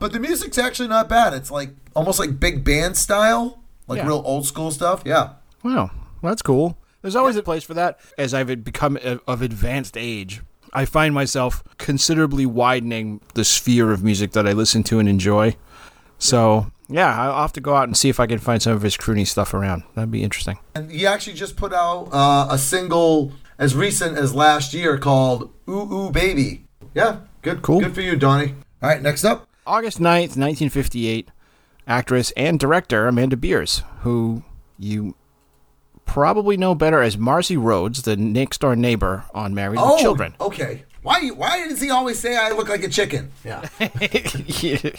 But 0.00 0.12
the 0.12 0.18
music's 0.18 0.58
actually 0.58 0.88
not 0.88 1.08
bad. 1.08 1.32
It's 1.34 1.50
like 1.52 1.70
almost 1.94 2.18
like 2.18 2.40
big 2.40 2.64
band 2.64 2.96
style, 2.96 3.62
like 3.86 3.98
Yeah. 3.98 4.06
real 4.08 4.22
old 4.24 4.44
school 4.46 4.72
stuff. 4.72 5.02
Yeah. 5.06 5.34
Wow, 5.62 5.90
that's 6.22 6.42
cool. 6.42 6.76
There's 7.02 7.16
always 7.16 7.36
a 7.36 7.42
place 7.42 7.64
for 7.64 7.74
that. 7.74 7.98
As 8.18 8.34
I've 8.34 8.64
become 8.64 8.98
of 9.26 9.42
advanced 9.42 9.96
age, 9.96 10.42
I 10.72 10.84
find 10.84 11.14
myself 11.14 11.62
considerably 11.78 12.46
widening 12.46 13.20
the 13.34 13.44
sphere 13.44 13.90
of 13.90 14.02
music 14.04 14.32
that 14.32 14.46
I 14.46 14.52
listen 14.52 14.82
to 14.84 14.98
and 14.98 15.08
enjoy. 15.08 15.56
So, 16.18 16.70
yeah, 16.88 17.18
I'll 17.32 17.42
have 17.42 17.52
to 17.54 17.60
go 17.60 17.74
out 17.74 17.84
and 17.84 17.96
see 17.96 18.08
if 18.08 18.20
I 18.20 18.26
can 18.26 18.38
find 18.38 18.60
some 18.62 18.74
of 18.74 18.82
his 18.82 18.96
croony 18.96 19.26
stuff 19.26 19.54
around. 19.54 19.84
That'd 19.94 20.10
be 20.10 20.22
interesting. 20.22 20.58
And 20.74 20.90
he 20.90 21.06
actually 21.06 21.34
just 21.34 21.56
put 21.56 21.72
out 21.72 22.08
uh, 22.12 22.48
a 22.50 22.58
single 22.58 23.32
as 23.58 23.74
recent 23.74 24.18
as 24.18 24.34
last 24.34 24.74
year 24.74 24.98
called 24.98 25.50
"Ooh 25.68 25.92
Ooh 25.92 26.10
Baby." 26.10 26.66
Yeah, 26.94 27.20
good, 27.42 27.62
Cool. 27.62 27.80
good 27.80 27.94
for 27.94 28.00
you, 28.02 28.16
Donny. 28.16 28.54
All 28.82 28.88
right, 28.90 29.00
next 29.00 29.24
up. 29.24 29.46
August 29.66 29.98
9th, 29.98 30.36
1958, 30.36 31.30
actress 31.86 32.32
and 32.36 32.58
director 32.58 33.06
Amanda 33.06 33.36
Bearse, 33.36 33.82
who 34.00 34.42
you 34.78 35.14
probably 36.12 36.56
know 36.56 36.74
better 36.74 37.00
as 37.02 37.16
Marcy 37.16 37.56
Rhoades, 37.56 38.02
the 38.02 38.16
next 38.16 38.60
door 38.60 38.74
neighbor 38.74 39.24
on 39.32 39.54
Married 39.54 39.78
Oh, 39.80 39.92
with 39.92 40.00
Children. 40.02 40.34
okay. 40.40 40.84
Why? 41.02 41.28
Why 41.28 41.66
does 41.68 41.80
he 41.80 41.88
always 41.90 42.18
say 42.18 42.36
I 42.36 42.50
look 42.50 42.68
like 42.68 42.82
a 42.82 42.88
chicken? 42.88 43.30
Yeah. 43.44 43.66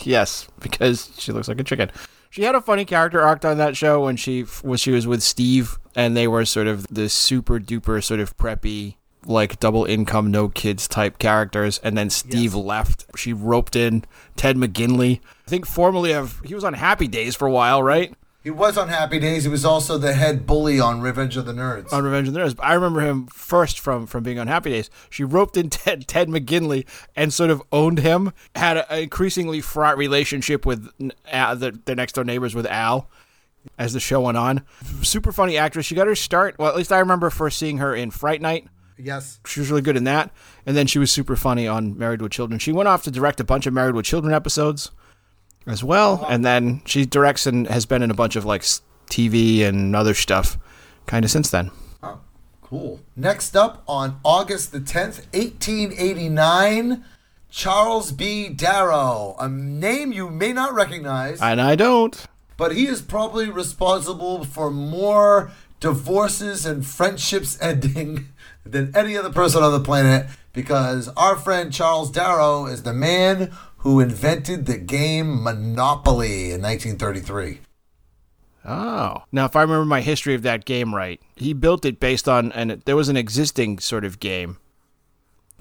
yes, 0.04 0.48
because 0.60 1.12
she 1.18 1.32
looks 1.32 1.48
like 1.48 1.60
a 1.60 1.64
chicken. 1.64 1.92
She 2.30 2.44
had 2.44 2.56
a 2.56 2.62
funny 2.62 2.86
character 2.86 3.22
arc 3.22 3.44
on 3.46 3.58
that 3.58 3.76
show 3.78 4.06
when 4.06 4.16
she 4.16 4.42
when 4.64 4.78
she 4.78 4.92
was 4.92 5.06
with 5.06 5.22
Steve, 5.22 5.78
and 5.96 6.16
they 6.18 6.28
were 6.28 6.46
sort 6.46 6.68
of 6.68 6.88
the 6.88 7.08
super 7.10 7.60
duper 7.60 8.04
sort 8.04 8.20
of 8.20 8.36
preppy, 8.38 8.96
like 9.26 9.60
double 9.60 9.86
income, 9.86 10.32
no 10.32 10.50
kids 10.50 10.88
type 10.88 11.20
characters. 11.20 11.80
And 11.84 11.96
then 11.98 12.10
Steve 12.10 12.56
left. 12.56 13.06
She 13.16 13.32
roped 13.34 13.76
in 13.76 14.04
Ted 14.36 14.56
McGinley. 14.56 15.20
I 15.46 15.50
think 15.50 15.68
formerly 15.68 16.14
of 16.14 16.42
he 16.44 16.56
was 16.56 16.64
on 16.64 16.74
Happy 16.74 17.08
Days 17.08 17.36
for 17.36 17.48
a 17.48 17.52
while, 17.52 17.84
right? 17.84 18.14
He 18.44 18.50
was 18.50 18.76
on 18.76 18.88
Happy 18.90 19.20
Days. 19.20 19.44
He 19.44 19.50
was 19.50 19.64
also 19.64 20.00
the 20.00 20.14
head 20.14 20.48
bully 20.48 20.80
on 20.80 21.00
Revenge 21.02 21.38
of 21.38 21.46
the 21.46 21.54
Nerds. 21.54 21.94
on 21.94 22.04
Revenge 22.04 22.28
of 22.28 22.34
the 22.34 22.40
Nerds. 22.40 22.56
I 22.60 22.74
remember 22.74 23.02
him 23.02 23.28
first 23.28 23.80
from 23.80 24.08
from 24.08 24.24
being 24.24 24.40
on 24.40 24.48
Happy 24.48 24.72
Days. 24.72 24.90
She 25.12 25.24
roped 25.24 25.58
in 25.58 25.70
Ted 25.72 26.08
Ted 26.08 26.28
McGinley 26.28 26.86
and 27.16 27.32
sort 27.32 27.52
of 27.52 27.62
owned 27.72 28.00
him. 28.00 28.34
Had 28.56 28.78
an 28.78 28.86
increasingly 29.00 29.62
fraught 29.62 29.98
relationship 29.98 30.66
with 30.66 30.90
uh, 31.32 31.54
the, 31.56 31.80
their 31.86 31.96
next 31.96 32.14
door 32.14 32.24
neighbors 32.24 32.56
with 32.56 32.66
Al. 32.66 33.10
As 33.78 33.94
the 33.94 34.00
show 34.00 34.22
went 34.22 34.38
on, 34.38 34.64
super 35.04 35.32
funny 35.32 35.56
actress. 35.56 35.86
She 35.86 35.94
got 35.94 36.08
her 36.08 36.16
start. 36.16 36.56
Well, 36.58 36.68
at 36.68 36.76
least 36.76 36.92
I 36.92 36.98
remember 36.98 37.30
first 37.30 37.60
seeing 37.60 37.78
her 37.78 37.94
in 37.94 38.10
Fright 38.10 38.42
Night. 38.42 38.68
yes. 38.98 39.40
She 39.46 39.60
was 39.60 39.70
really 39.70 39.84
good 39.84 39.96
in 39.96 40.06
that, 40.06 40.32
and 40.66 40.76
then 40.76 40.88
she 40.88 40.98
was 40.98 41.12
super 41.12 41.36
funny 41.36 41.68
on 41.68 41.96
Married 41.96 42.24
with 42.24 42.32
Children. 42.32 42.58
She 42.58 42.72
went 42.72 42.90
off 42.90 43.04
to 43.04 43.12
direct 43.12 43.40
a 43.40 43.44
bunch 43.44 43.68
of 43.68 43.74
Married 43.74 43.94
with 43.94 44.04
Children 44.06 44.34
episodes 44.34 44.90
as 45.68 45.84
well, 45.84 46.26
and 46.30 46.44
then 46.46 46.82
she 46.86 47.06
directs 47.06 47.46
and 47.46 47.68
has 47.68 47.86
been 47.86 48.02
in 48.02 48.10
a 48.12 48.16
bunch 48.16 48.36
of 48.36 48.46
like 48.46 48.64
TV 49.10 49.64
and 49.64 49.96
other 49.96 50.14
stuff, 50.14 50.58
kind 51.08 51.24
of 51.26 51.32
since 51.32 51.50
then. 51.50 51.72
Oh, 52.02 52.20
cool. 52.62 53.00
Next 53.16 53.56
up 53.56 53.84
on 53.88 54.20
August 54.24 54.72
the 54.72 54.80
10th, 54.80 55.26
1889, 55.34 57.04
Charles 57.50 58.12
B. 58.12 58.50
Darrow, 58.50 59.36
a 59.40 59.48
name 59.50 60.12
you 60.12 60.30
may 60.30 60.54
not 60.54 60.74
recognize, 60.74 61.42
And 61.42 61.60
I 61.62 61.76
don't. 61.76 62.26
but 62.58 62.74
he 62.76 62.88
is 62.88 63.02
probably 63.02 63.50
responsible 63.50 64.46
for 64.46 64.72
more 64.72 65.52
divorces 65.80 66.66
and 66.66 66.86
friendships 66.86 67.58
ending 67.62 68.30
than 68.66 68.96
any 68.96 69.18
other 69.18 69.32
person 69.32 69.64
on 69.64 69.72
the 69.72 69.80
planet 69.80 70.28
because 70.54 71.08
our 71.18 71.36
friend 71.36 71.74
Charles 71.74 72.12
Darrow 72.12 72.66
is 72.68 72.84
the 72.84 72.94
man 72.94 73.52
who 73.82 74.00
invented 74.00 74.66
the 74.66 74.78
game 74.78 75.44
Monopoly 75.44 76.52
in 76.52 76.62
1933. 76.62 77.60
Oh. 78.64 79.24
Now, 79.32 79.46
if 79.46 79.56
I 79.56 79.62
remember 79.62 79.86
my 79.86 80.02
history 80.02 80.36
of 80.36 80.44
that 80.44 80.66
game 80.66 80.94
right, 80.94 81.20
he 81.36 81.54
built 81.54 81.84
it 81.86 82.00
based 82.00 82.30
on, 82.30 82.52
and 82.52 82.82
there 82.86 82.96
was 82.96 83.10
an 83.10 83.18
existing 83.18 83.80
sort 83.80 84.06
of 84.06 84.20
game 84.20 84.58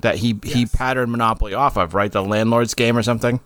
that 0.01 0.17
he 0.17 0.39
he 0.45 0.67
patterned 0.67 1.13
Monopoly 1.13 1.55
off 1.55 1.77
of, 1.77 1.95
right? 1.95 2.13
The 2.13 2.23
landlord's 2.23 2.75
game 2.75 2.97
or 2.97 3.03
something. 3.03 3.41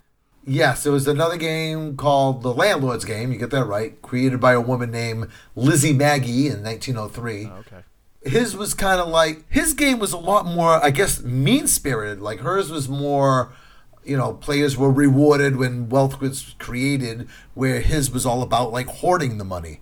Yes, 0.47 0.85
it 0.85 0.91
was 0.91 1.07
another 1.07 1.37
game 1.37 1.97
called 1.97 2.43
The 2.43 2.53
Landlord's 2.53 3.03
Game. 3.03 3.31
You 3.31 3.39
get 3.39 3.49
that 3.49 3.65
right. 3.65 3.99
Created 4.03 4.39
by 4.39 4.53
a 4.53 4.61
woman 4.61 4.91
named 4.91 5.29
Lizzie 5.55 5.91
Magie 5.91 6.47
in 6.47 6.61
1903. 6.61 7.47
Okay. 7.47 7.83
His 8.21 8.55
was 8.55 8.75
kind 8.75 9.01
of 9.01 9.07
like 9.07 9.43
his 9.51 9.73
game 9.73 9.97
was 9.97 10.13
a 10.13 10.17
lot 10.17 10.45
more, 10.45 10.83
I 10.83 10.91
guess, 10.91 11.23
mean 11.23 11.65
spirited. 11.65 12.21
Like 12.21 12.41
hers 12.41 12.69
was 12.69 12.87
more, 12.87 13.53
you 14.05 14.15
know, 14.17 14.33
players 14.33 14.77
were 14.77 14.91
rewarded 14.91 15.55
when 15.57 15.89
wealth 15.89 16.19
was 16.21 16.55
created, 16.59 17.27
where 17.53 17.81
his 17.81 18.11
was 18.11 18.25
all 18.25 18.41
about 18.41 18.71
like 18.71 18.87
hoarding 18.87 19.37
the 19.37 19.43
money. 19.45 19.81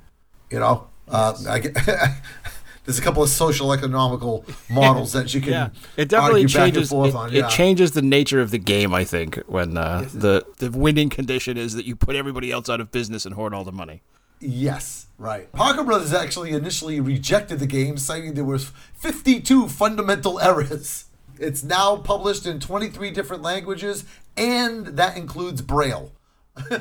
You 0.49 0.59
know, 0.59 0.87
uh, 1.09 1.33
I 1.49 1.59
get, 1.59 1.73
there's 2.85 2.99
a 2.99 3.01
couple 3.01 3.23
of 3.23 3.29
social 3.29 3.73
economical 3.73 4.45
models 4.69 5.11
that 5.13 5.33
you 5.33 5.41
can 5.45 5.51
Yeah, 5.51 5.69
it 5.97 6.09
definitely 6.09 6.41
argue 6.43 6.47
back 6.55 6.63
and 6.65 6.73
changes. 6.73 6.89
forth 6.89 7.09
It, 7.09 7.15
on. 7.15 7.33
it 7.35 7.49
changes 7.49 7.91
the 7.91 8.01
nature 8.01 8.39
of 8.41 8.51
the 8.51 8.59
game. 8.59 8.93
I 8.93 9.03
think 9.03 9.37
when 9.47 9.77
uh, 9.77 10.07
the 10.13 10.45
the 10.59 10.71
winning 10.71 11.09
condition 11.09 11.57
is 11.57 11.73
that 11.73 11.85
you 11.85 11.95
put 11.95 12.15
everybody 12.15 12.51
else 12.51 12.69
out 12.69 12.79
of 12.81 12.91
business 12.91 13.25
and 13.25 13.35
hoard 13.35 13.53
all 13.53 13.63
the 13.63 13.71
money. 13.71 14.01
Yes, 14.39 15.07
right. 15.17 15.49
Parker 15.53 15.83
Brothers 15.83 16.13
actually 16.13 16.51
initially 16.51 16.99
rejected 16.99 17.59
the 17.59 17.65
game, 17.67 17.97
citing 17.97 18.33
there 18.33 18.43
were 18.43 18.59
52 18.59 19.69
fundamental 19.69 20.37
errors. 20.39 21.05
It's 21.39 21.63
now 21.63 21.97
published 21.97 22.45
in 22.45 22.59
23 22.59 23.11
different 23.11 23.41
languages, 23.43 24.05
and 24.37 24.87
that 24.87 25.17
includes 25.17 25.61
Braille. 25.61 26.11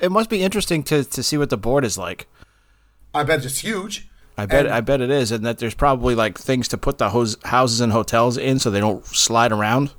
It 0.00 0.10
must 0.12 0.30
be 0.30 0.42
interesting 0.42 0.82
to 0.84 1.04
to 1.04 1.22
see 1.22 1.36
what 1.36 1.50
the 1.50 1.56
board 1.56 1.84
is 1.84 1.98
like. 1.98 2.26
I 3.12 3.24
bet 3.24 3.44
it's 3.44 3.58
huge. 3.58 4.08
I 4.36 4.46
bet 4.46 4.66
And- 4.66 4.74
I 4.74 4.80
bet 4.80 5.00
it 5.00 5.10
is, 5.10 5.30
and 5.32 5.44
that 5.46 5.58
there's 5.58 5.74
probably 5.74 6.14
like 6.14 6.38
things 6.38 6.68
to 6.68 6.78
put 6.78 6.98
the 6.98 7.10
hos- 7.10 7.36
houses 7.44 7.80
and 7.80 7.92
hotels 7.92 8.36
in 8.36 8.58
so 8.58 8.70
they 8.70 8.80
don't 8.80 9.04
slide 9.06 9.52
around. 9.52 9.92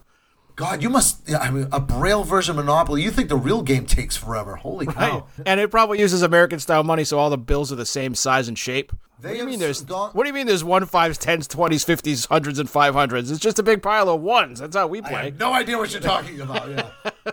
God, 0.55 0.81
you 0.81 0.89
must. 0.89 1.29
I 1.33 1.51
mean, 1.51 1.67
a 1.73 1.79
Braille 1.81 2.23
version 2.23 2.57
of 2.57 2.65
Monopoly. 2.65 3.03
You 3.03 3.11
think 3.11 3.27
the 3.27 3.35
real 3.35 3.61
game 3.61 3.85
takes 3.85 4.15
forever? 4.15 4.55
Holy 4.55 4.85
cow! 4.85 5.27
And 5.45 5.59
it 5.59 5.69
probably 5.69 5.99
uses 5.99 6.21
American 6.21 6.59
style 6.59 6.83
money, 6.83 7.03
so 7.03 7.19
all 7.19 7.29
the 7.29 7.37
bills 7.37 7.73
are 7.73 7.75
the 7.75 7.85
same 7.85 8.15
size 8.15 8.47
and 8.47 8.57
shape. 8.57 8.93
They 9.19 9.29
what 9.29 9.33
do 9.35 9.39
you 9.39 9.45
mean 9.45 9.59
there's 9.59 9.81
gone- 9.81 10.11
What 10.11 10.23
do 10.23 10.27
you 10.29 10.33
mean 10.33 10.45
there's 10.47 10.63
one 10.63 10.85
fives, 10.85 11.17
tens, 11.17 11.47
twenties, 11.47 11.83
fifties, 11.83 12.25
hundreds, 12.25 12.59
and 12.59 12.69
five 12.69 12.93
hundreds? 12.93 13.31
It's 13.31 13.39
just 13.39 13.59
a 13.59 13.63
big 13.63 13.81
pile 13.81 14.09
of 14.09 14.21
ones. 14.21 14.59
That's 14.59 14.75
how 14.75 14.87
we 14.87 14.99
I 15.01 15.09
play. 15.09 15.23
have 15.25 15.39
no 15.39 15.53
idea 15.53 15.77
what 15.77 15.91
you're 15.93 16.01
talking 16.01 16.41
about. 16.41 16.69
Yeah. 16.69 16.89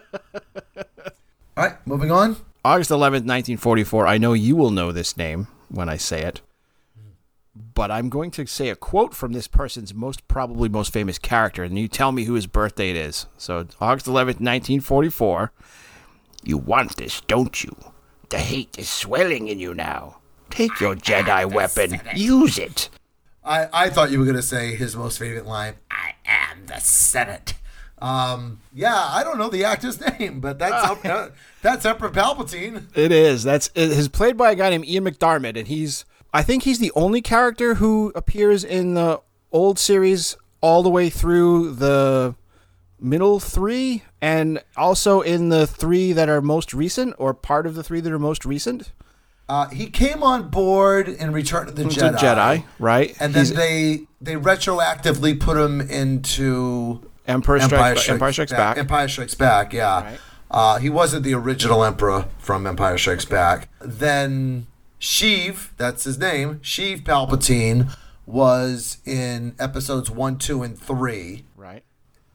All 1.56 1.64
right, 1.64 1.86
moving 1.86 2.10
on. 2.10 2.36
August 2.64 2.90
11th, 2.90 3.26
1944. 3.26 4.06
I 4.06 4.18
know 4.18 4.32
you 4.32 4.56
will 4.56 4.70
know 4.70 4.92
this 4.92 5.16
name 5.16 5.48
when 5.68 5.88
I 5.88 5.96
say 5.96 6.22
it. 6.22 6.40
But 7.74 7.90
I'm 7.90 8.08
going 8.08 8.30
to 8.32 8.46
say 8.46 8.68
a 8.70 8.76
quote 8.76 9.12
from 9.14 9.32
this 9.32 9.48
person's 9.48 9.92
most 9.92 10.26
probably 10.28 10.68
most 10.68 10.92
famous 10.92 11.18
character, 11.18 11.62
and 11.64 11.78
you 11.78 11.88
tell 11.88 12.12
me 12.12 12.24
who 12.24 12.34
his 12.34 12.46
birth 12.46 12.76
date 12.76 12.96
is. 12.96 13.26
So, 13.36 13.66
August 13.80 14.06
11th, 14.06 14.40
1944. 14.40 15.52
You 16.44 16.56
want 16.58 16.96
this, 16.96 17.20
don't 17.22 17.62
you? 17.62 17.76
The 18.30 18.38
hate 18.38 18.78
is 18.78 18.88
swelling 18.88 19.48
in 19.48 19.58
you 19.58 19.74
now. 19.74 20.18
Take 20.52 20.80
your 20.80 20.94
Jedi 20.94 21.50
weapon. 21.50 21.98
Use 22.14 22.58
it. 22.58 22.90
I, 23.42 23.68
I 23.72 23.88
thought 23.88 24.10
you 24.10 24.18
were 24.18 24.26
going 24.26 24.36
to 24.36 24.42
say 24.42 24.76
his 24.76 24.94
most 24.94 25.18
favorite 25.18 25.46
line, 25.46 25.76
I 25.90 26.12
am 26.26 26.66
the 26.66 26.78
Senate. 26.78 27.54
Um, 27.98 28.60
yeah, 28.74 28.94
I 28.94 29.24
don't 29.24 29.38
know 29.38 29.48
the 29.48 29.64
actor's 29.64 29.98
name, 30.18 30.40
but 30.40 30.58
that's 30.58 31.06
uh, 31.06 31.30
that's 31.62 31.86
Emperor 31.86 32.10
Palpatine. 32.10 32.94
It 32.94 33.12
is. 33.12 33.44
That's 33.44 33.68
it 33.74 33.92
is 33.92 34.08
played 34.08 34.36
by 34.36 34.50
a 34.50 34.54
guy 34.54 34.68
named 34.68 34.84
Ian 34.84 35.04
McDiarmid, 35.04 35.56
and 35.56 35.68
he's 35.68 36.04
I 36.34 36.42
think 36.42 36.64
he's 36.64 36.80
the 36.80 36.92
only 36.94 37.22
character 37.22 37.76
who 37.76 38.12
appears 38.14 38.62
in 38.62 38.92
the 38.92 39.22
old 39.52 39.78
series 39.78 40.36
all 40.60 40.82
the 40.82 40.90
way 40.90 41.08
through 41.08 41.72
the 41.72 42.34
middle 43.00 43.40
three, 43.40 44.02
and 44.20 44.62
also 44.76 45.22
in 45.22 45.48
the 45.48 45.66
three 45.66 46.12
that 46.12 46.28
are 46.28 46.42
most 46.42 46.74
recent, 46.74 47.14
or 47.16 47.32
part 47.32 47.66
of 47.66 47.74
the 47.74 47.82
three 47.82 48.00
that 48.00 48.12
are 48.12 48.18
most 48.18 48.44
recent. 48.44 48.92
Uh, 49.48 49.68
he 49.68 49.86
came 49.86 50.22
on 50.22 50.48
board 50.48 51.08
in 51.08 51.32
Return 51.32 51.68
of 51.68 51.76
the 51.76 51.84
Jedi. 51.84 52.16
Jedi, 52.16 52.64
right? 52.78 53.14
And 53.20 53.34
then 53.34 53.44
He's 53.44 53.54
they 53.54 54.06
they 54.20 54.34
retroactively 54.34 55.38
put 55.38 55.56
him 55.56 55.80
into 55.80 57.00
Emperor 57.26 57.60
Strikes, 57.60 58.08
Empire 58.08 58.32
Strikes 58.32 58.52
Back. 58.52 58.78
Empire 58.78 59.08
Strikes 59.08 59.34
Back, 59.34 59.72
yeah. 59.72 60.02
Right. 60.02 60.18
Uh, 60.50 60.78
he 60.78 60.90
wasn't 60.90 61.24
the 61.24 61.34
original 61.34 61.82
emperor 61.84 62.26
from 62.38 62.66
Empire 62.66 62.98
Strikes 62.98 63.24
Back. 63.24 63.68
Then 63.80 64.66
Sheev, 65.00 65.70
that's 65.76 66.04
his 66.04 66.18
name, 66.18 66.60
Sheev 66.60 67.02
Palpatine 67.02 67.94
was 68.26 68.98
in 69.04 69.54
episodes 69.58 70.10
one, 70.10 70.38
two, 70.38 70.62
and 70.62 70.78
three. 70.78 71.44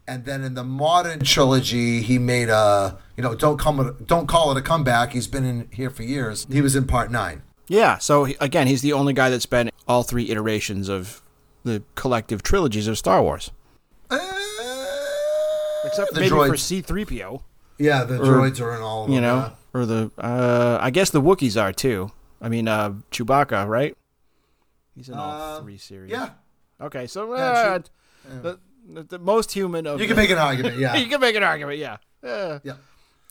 Right. 0.07 0.13
And 0.15 0.25
then 0.25 0.43
in 0.43 0.53
the 0.53 0.63
modern 0.63 1.19
trilogy, 1.19 2.01
he 2.01 2.17
made 2.17 2.49
a 2.49 2.97
you 3.15 3.23
know 3.23 3.35
don't 3.35 3.57
come 3.59 3.95
don't 4.05 4.27
call 4.27 4.51
it 4.51 4.57
a 4.57 4.61
comeback. 4.61 5.13
He's 5.13 5.27
been 5.27 5.45
in 5.45 5.67
here 5.71 5.89
for 5.89 6.03
years. 6.03 6.47
He 6.51 6.61
was 6.61 6.75
in 6.75 6.85
part 6.87 7.11
nine. 7.11 7.41
Yeah. 7.67 7.97
So 7.97 8.25
again, 8.39 8.67
he's 8.67 8.81
the 8.81 8.93
only 8.93 9.13
guy 9.13 9.29
that's 9.29 9.45
been 9.45 9.69
all 9.87 10.03
three 10.03 10.29
iterations 10.29 10.89
of 10.89 11.21
the 11.63 11.83
collective 11.95 12.41
trilogies 12.43 12.87
of 12.87 12.97
Star 12.97 13.21
Wars, 13.21 13.51
Uh, 14.09 14.17
except 15.85 16.13
the 16.13 16.21
maybe 16.21 16.31
droids. 16.35 16.47
for 16.49 16.57
C 16.57 16.81
three 16.81 17.05
PO. 17.05 17.41
yeah, 17.77 18.03
the 18.03 18.17
droids 18.17 18.61
are 18.61 18.75
in 18.75 18.81
all 18.81 19.01
of 19.03 19.07
them. 19.07 19.15
You 19.15 19.21
know, 19.21 19.35
yeah. 19.35 19.49
or 19.79 19.85
the 19.85 20.11
uh, 20.17 20.77
I 20.81 20.89
guess 20.91 21.09
the 21.09 21.21
Wookiees 21.21 21.61
are 21.61 21.73
too. 21.73 22.11
I 22.41 22.49
mean, 22.49 22.67
uh, 22.67 22.93
Chewbacca, 23.11 23.67
right? 23.67 23.97
He's 24.95 25.09
in 25.09 25.15
all 25.15 25.57
Uh, 25.57 25.61
three 25.61 25.77
series. 25.77 26.11
yeah. 26.11 26.29
Okay, 26.79 27.07
so 27.07 27.35
Yeah, 27.35 27.41
uh, 27.43 27.79
Chew- 27.79 27.83
the, 28.43 28.59
the, 28.87 29.03
the 29.03 29.19
most 29.19 29.51
human 29.51 29.85
of 29.87 29.99
You 29.99 30.07
can 30.07 30.15
the- 30.15 30.21
make 30.21 30.29
an 30.31 30.37
argument, 30.37 30.77
yeah. 30.79 30.95
you 30.95 31.07
can 31.07 31.19
make 31.21 31.35
an 31.35 31.43
argument, 31.43 31.77
yeah. 31.77 31.97
Uh, 32.23 32.59
yeah. 32.63 32.73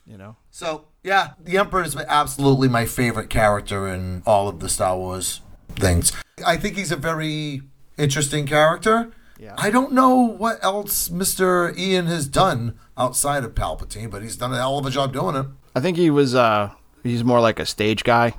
you 0.07 0.17
know, 0.17 0.37
So 0.51 0.87
yeah, 1.03 1.31
the 1.43 1.59
Emperor 1.59 1.83
is 1.83 1.97
absolutely 1.97 2.69
my 2.69 2.85
favorite 2.87 3.31
character 3.31 3.89
in 3.89 4.23
all 4.27 4.49
of 4.49 4.61
the 4.61 4.69
Star 4.69 4.97
Wars 4.97 5.41
things. 5.71 6.13
I 6.47 6.57
think 6.57 6.77
he's 6.77 6.93
a 6.93 6.97
very 6.97 7.63
interesting 7.99 8.47
character. 8.47 9.11
Yeah. 9.39 9.55
I 9.59 9.71
don't 9.71 9.93
know 9.93 10.15
what 10.17 10.63
else 10.65 11.09
Mr. 11.11 11.77
Ian 11.77 12.07
has 12.07 12.27
done 12.27 12.79
outside 12.97 13.45
of 13.45 13.55
Palpatine, 13.55 14.11
but 14.11 14.23
he's 14.23 14.37
done 14.37 14.53
a 14.53 14.57
hell 14.57 14.79
of 14.79 14.87
a 14.87 14.91
job 14.91 15.13
doing 15.13 15.37
it. 15.37 15.47
I 15.75 15.81
think 15.81 15.99
he 15.99 16.09
was 16.09 16.35
uh, 16.35 16.71
he's 17.03 17.23
more 17.23 17.41
like 17.41 17.59
a 17.61 17.67
stage 17.67 18.03
guy. 18.03 18.33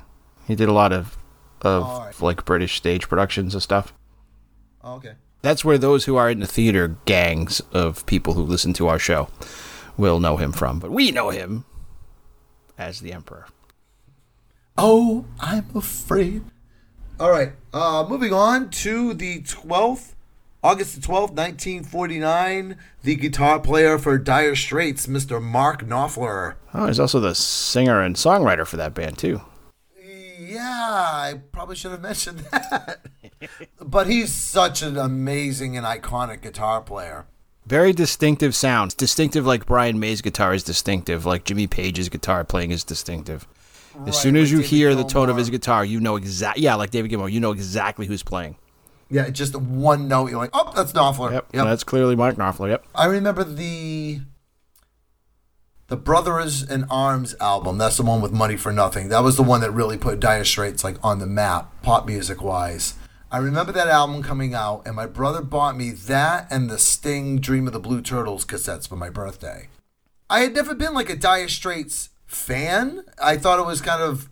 He 0.48 0.56
did 0.56 0.68
a 0.68 0.72
lot 0.72 0.92
of 0.92 1.16
of 1.62 1.84
All 1.84 2.00
right. 2.00 2.20
like 2.20 2.44
British 2.44 2.76
stage 2.76 3.08
productions 3.08 3.54
and 3.54 3.62
stuff. 3.62 3.92
Oh, 4.82 4.94
okay. 4.96 5.12
That's 5.42 5.64
where 5.64 5.78
those 5.78 6.04
who 6.04 6.16
are 6.16 6.30
in 6.30 6.40
the 6.40 6.46
theater 6.46 6.96
gangs 7.04 7.60
of 7.72 8.04
people 8.06 8.34
who 8.34 8.42
listen 8.42 8.72
to 8.74 8.88
our 8.88 8.98
show 8.98 9.28
will 9.96 10.20
know 10.20 10.36
him 10.36 10.52
from. 10.52 10.78
But 10.78 10.90
we 10.90 11.10
know 11.10 11.30
him 11.30 11.64
as 12.76 13.00
the 13.00 13.12
Emperor. 13.12 13.46
Oh, 14.76 15.24
I'm 15.40 15.66
afraid. 15.74 16.42
All 17.20 17.30
right. 17.30 17.52
Uh, 17.72 18.06
moving 18.08 18.32
on 18.32 18.70
to 18.70 19.12
the 19.14 19.40
12th, 19.42 20.14
August 20.62 20.94
the 20.94 21.00
12th, 21.00 21.32
1949. 21.32 22.76
The 23.02 23.16
guitar 23.16 23.58
player 23.58 23.98
for 23.98 24.18
Dire 24.18 24.54
Straits, 24.54 25.06
Mr. 25.06 25.42
Mark 25.42 25.82
Knopfler. 25.84 26.54
Oh, 26.74 26.86
he's 26.86 27.00
also 27.00 27.18
the 27.18 27.34
singer 27.34 28.00
and 28.00 28.14
songwriter 28.14 28.66
for 28.66 28.76
that 28.76 28.94
band 28.94 29.18
too. 29.18 29.40
Yeah, 30.38 30.60
I 30.62 31.40
probably 31.52 31.74
should 31.76 31.90
have 31.90 32.00
mentioned 32.00 32.38
that. 32.52 33.00
but 33.80 34.06
he's 34.06 34.32
such 34.32 34.82
an 34.82 34.96
amazing 34.96 35.76
and 35.76 35.84
iconic 35.84 36.42
guitar 36.42 36.80
player. 36.80 37.26
Very 37.66 37.92
distinctive 37.92 38.54
sounds. 38.54 38.94
Distinctive 38.94 39.44
like 39.44 39.66
Brian 39.66 39.98
May's 39.98 40.22
guitar 40.22 40.54
is 40.54 40.62
distinctive, 40.62 41.26
like 41.26 41.44
Jimmy 41.44 41.66
Page's 41.66 42.08
guitar 42.08 42.44
playing 42.44 42.70
is 42.70 42.84
distinctive. 42.84 43.46
Right, 43.94 44.08
as 44.08 44.20
soon 44.20 44.36
as 44.36 44.44
like 44.44 44.52
you 44.52 44.56
David 44.58 44.70
hear 44.70 44.94
the 44.94 45.04
tone 45.04 45.28
of 45.28 45.36
his 45.36 45.50
guitar, 45.50 45.84
you 45.84 46.00
know 46.00 46.16
exact. 46.16 46.58
Yeah, 46.58 46.76
like 46.76 46.90
David 46.90 47.10
Gilmour, 47.10 47.30
you 47.30 47.40
know 47.40 47.52
exactly 47.52 48.06
who's 48.06 48.22
playing. 48.22 48.56
Yeah, 49.10 49.28
just 49.30 49.56
one 49.56 50.06
note. 50.06 50.30
You're 50.30 50.38
like, 50.38 50.50
oh, 50.52 50.72
that's 50.74 50.92
Knopfler. 50.92 51.32
Yep, 51.32 51.48
that's 51.52 51.84
clearly 51.84 52.14
Mark 52.14 52.36
Knopfler. 52.36 52.68
Yep. 52.68 52.86
I 52.94 53.06
remember 53.06 53.42
the 53.42 54.20
the 55.88 55.96
Brothers 55.96 56.62
in 56.62 56.84
Arms 56.84 57.34
album. 57.40 57.78
That's 57.78 57.96
the 57.96 58.02
one 58.02 58.20
with 58.20 58.30
Money 58.30 58.56
for 58.56 58.72
Nothing. 58.72 59.08
That 59.08 59.24
was 59.24 59.36
the 59.36 59.42
one 59.42 59.62
that 59.62 59.70
really 59.70 59.96
put 59.96 60.20
Dire 60.20 60.44
Straits 60.44 60.84
like 60.84 60.98
on 61.02 61.18
the 61.18 61.26
map, 61.26 61.82
pop 61.82 62.06
music 62.06 62.42
wise. 62.42 62.94
I 63.32 63.38
remember 63.38 63.72
that 63.72 63.88
album 63.88 64.22
coming 64.22 64.54
out, 64.54 64.86
and 64.86 64.94
my 64.94 65.06
brother 65.06 65.42
bought 65.42 65.76
me 65.76 65.90
that 65.90 66.46
and 66.50 66.70
the 66.70 66.78
Sting 66.78 67.40
Dream 67.40 67.66
of 67.66 67.72
the 67.72 67.80
Blue 67.80 68.02
Turtles 68.02 68.44
cassettes 68.44 68.86
for 68.86 68.96
my 68.96 69.08
birthday. 69.08 69.68
I 70.30 70.40
had 70.40 70.54
never 70.54 70.74
been 70.74 70.92
like 70.92 71.08
a 71.08 71.16
Dire 71.16 71.48
Straits 71.48 72.10
fan. 72.26 73.04
I 73.22 73.38
thought 73.38 73.58
it 73.58 73.66
was 73.66 73.80
kind 73.80 74.02
of 74.02 74.28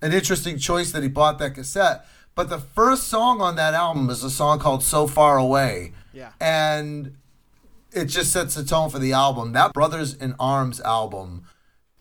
an 0.00 0.14
interesting 0.14 0.56
choice 0.56 0.92
that 0.92 1.02
he 1.02 1.10
bought 1.10 1.38
that 1.38 1.54
cassette. 1.54 2.06
But 2.34 2.48
the 2.48 2.58
first 2.58 3.08
song 3.08 3.42
on 3.42 3.56
that 3.56 3.74
album 3.74 4.08
is 4.08 4.22
a 4.22 4.30
song 4.30 4.58
called 4.58 4.82
So 4.82 5.06
Far 5.06 5.36
Away. 5.36 5.92
Yeah. 6.14 6.32
And 6.40 7.16
it 7.96 8.06
just 8.06 8.32
sets 8.32 8.54
the 8.54 8.64
tone 8.64 8.90
for 8.90 8.98
the 8.98 9.12
album. 9.12 9.52
That 9.52 9.72
Brothers 9.72 10.14
in 10.14 10.34
Arms 10.38 10.80
album 10.80 11.44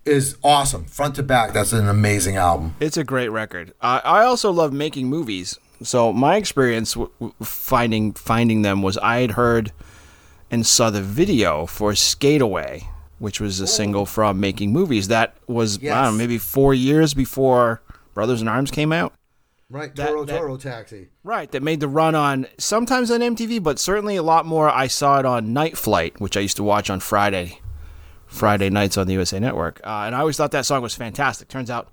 is 0.05 0.37
awesome, 0.43 0.85
front 0.85 1.15
to 1.15 1.23
back. 1.23 1.53
That's 1.53 1.73
an 1.73 1.87
amazing 1.87 2.35
album. 2.35 2.75
It's 2.79 2.97
a 2.97 3.03
great 3.03 3.29
record. 3.29 3.73
I 3.81 3.99
I 4.03 4.23
also 4.25 4.51
love 4.51 4.73
making 4.73 5.07
movies. 5.07 5.57
So 5.81 6.13
my 6.13 6.35
experience 6.37 6.93
w- 6.93 7.11
w- 7.19 7.33
finding 7.41 8.13
finding 8.13 8.61
them 8.61 8.81
was 8.81 8.97
I 8.99 9.19
had 9.21 9.31
heard 9.31 9.71
and 10.51 10.65
saw 10.65 10.89
the 10.89 11.01
video 11.01 11.65
for 11.65 11.93
Skateaway, 11.93 12.83
which 13.19 13.41
was 13.41 13.59
a 13.59 13.67
single 13.67 14.05
from 14.05 14.39
Making 14.39 14.71
Movies. 14.71 15.07
That 15.07 15.35
was 15.47 15.77
I 15.77 15.81
don't 15.81 16.03
know, 16.03 16.11
maybe 16.11 16.37
four 16.37 16.73
years 16.73 17.13
before 17.13 17.81
Brothers 18.13 18.41
in 18.41 18.47
Arms 18.47 18.71
came 18.71 18.91
out. 18.93 19.13
Right, 19.75 19.93
That- 19.95 20.07
Toro 20.07 20.23
that- 20.23 20.37
Toro 20.37 20.55
Taxi. 20.55 21.09
Right, 21.25 21.51
that 21.51 21.61
made 21.61 21.81
the 21.81 21.89
run 21.89 22.15
on 22.15 22.47
sometimes 22.57 23.11
on 23.11 23.19
MTV, 23.19 23.61
but 23.61 23.77
certainly 23.77 24.15
a 24.15 24.23
lot 24.23 24.45
more. 24.45 24.69
I 24.69 24.87
saw 24.87 25.19
it 25.19 25.25
on 25.25 25.51
Night 25.51 25.77
Flight, 25.77 26.21
which 26.21 26.37
I 26.37 26.39
used 26.39 26.55
to 26.57 26.63
watch 26.63 26.89
on 26.89 27.01
Friday, 27.01 27.59
Friday 28.25 28.69
nights 28.69 28.97
on 28.97 29.05
the 29.05 29.13
USA 29.13 29.37
Network, 29.37 29.81
uh, 29.83 30.03
and 30.05 30.15
I 30.15 30.19
always 30.19 30.37
thought 30.37 30.51
that 30.51 30.65
song 30.65 30.81
was 30.81 30.95
fantastic. 30.95 31.49
Turns 31.49 31.69
out 31.69 31.89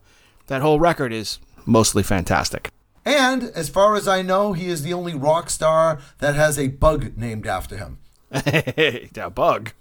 that 0.46 0.62
whole 0.62 0.78
record 0.78 1.12
is 1.12 1.40
mostly 1.66 2.04
fantastic. 2.04 2.70
And 3.04 3.42
as 3.56 3.68
far 3.68 3.96
as 3.96 4.06
I 4.06 4.22
know, 4.22 4.52
he 4.52 4.66
is 4.68 4.82
the 4.84 4.92
only 4.92 5.14
rock 5.16 5.50
star 5.50 5.98
that 6.18 6.36
has 6.36 6.56
a 6.60 6.68
bug 6.68 7.16
named 7.16 7.48
after 7.48 7.76
him. 7.76 7.98
a 8.30 9.30
bug, 9.34 9.72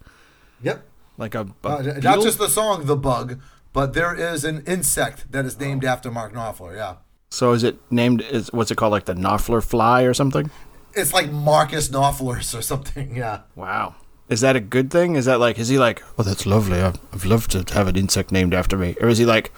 Yep. 0.63 0.83
like 1.19 1.35
a, 1.35 1.47
a 1.63 1.67
Uh, 1.67 1.81
not 2.01 2.23
just 2.23 2.39
the 2.39 2.49
song 2.49 2.87
The 2.87 2.95
Bug, 2.95 3.39
but 3.73 3.93
there 3.93 4.15
is 4.15 4.43
an 4.43 4.63
insect 4.65 5.31
that 5.31 5.45
is 5.45 5.59
named 5.59 5.85
after 5.85 6.09
Mark 6.09 6.33
Knopfler. 6.33 6.75
Yeah. 6.75 6.95
So 7.31 7.53
is 7.53 7.63
it 7.63 7.79
named? 7.89 8.21
Is 8.21 8.51
what's 8.51 8.69
it 8.69 8.75
called? 8.75 8.91
Like 8.91 9.05
the 9.05 9.15
Knopfler 9.15 9.63
fly 9.63 10.03
or 10.03 10.13
something? 10.13 10.51
It's 10.93 11.13
like 11.13 11.31
Marcus 11.31 11.87
Knopflers 11.89 12.57
or 12.57 12.61
something. 12.61 13.15
Yeah. 13.15 13.41
Wow. 13.55 13.95
Is 14.27 14.41
that 14.41 14.55
a 14.55 14.59
good 14.59 14.91
thing? 14.91 15.15
Is 15.15 15.25
that 15.25 15.39
like, 15.39 15.57
is 15.57 15.69
he 15.69 15.77
like, 15.77 16.03
oh, 16.17 16.23
that's 16.23 16.45
lovely. 16.45 16.81
I've, 16.81 16.99
I've 17.11 17.25
loved 17.25 17.51
to 17.51 17.73
have 17.73 17.87
an 17.87 17.95
insect 17.97 18.31
named 18.31 18.53
after 18.53 18.77
me. 18.77 18.95
Or 19.01 19.09
is 19.09 19.17
he 19.17 19.25
like, 19.25 19.51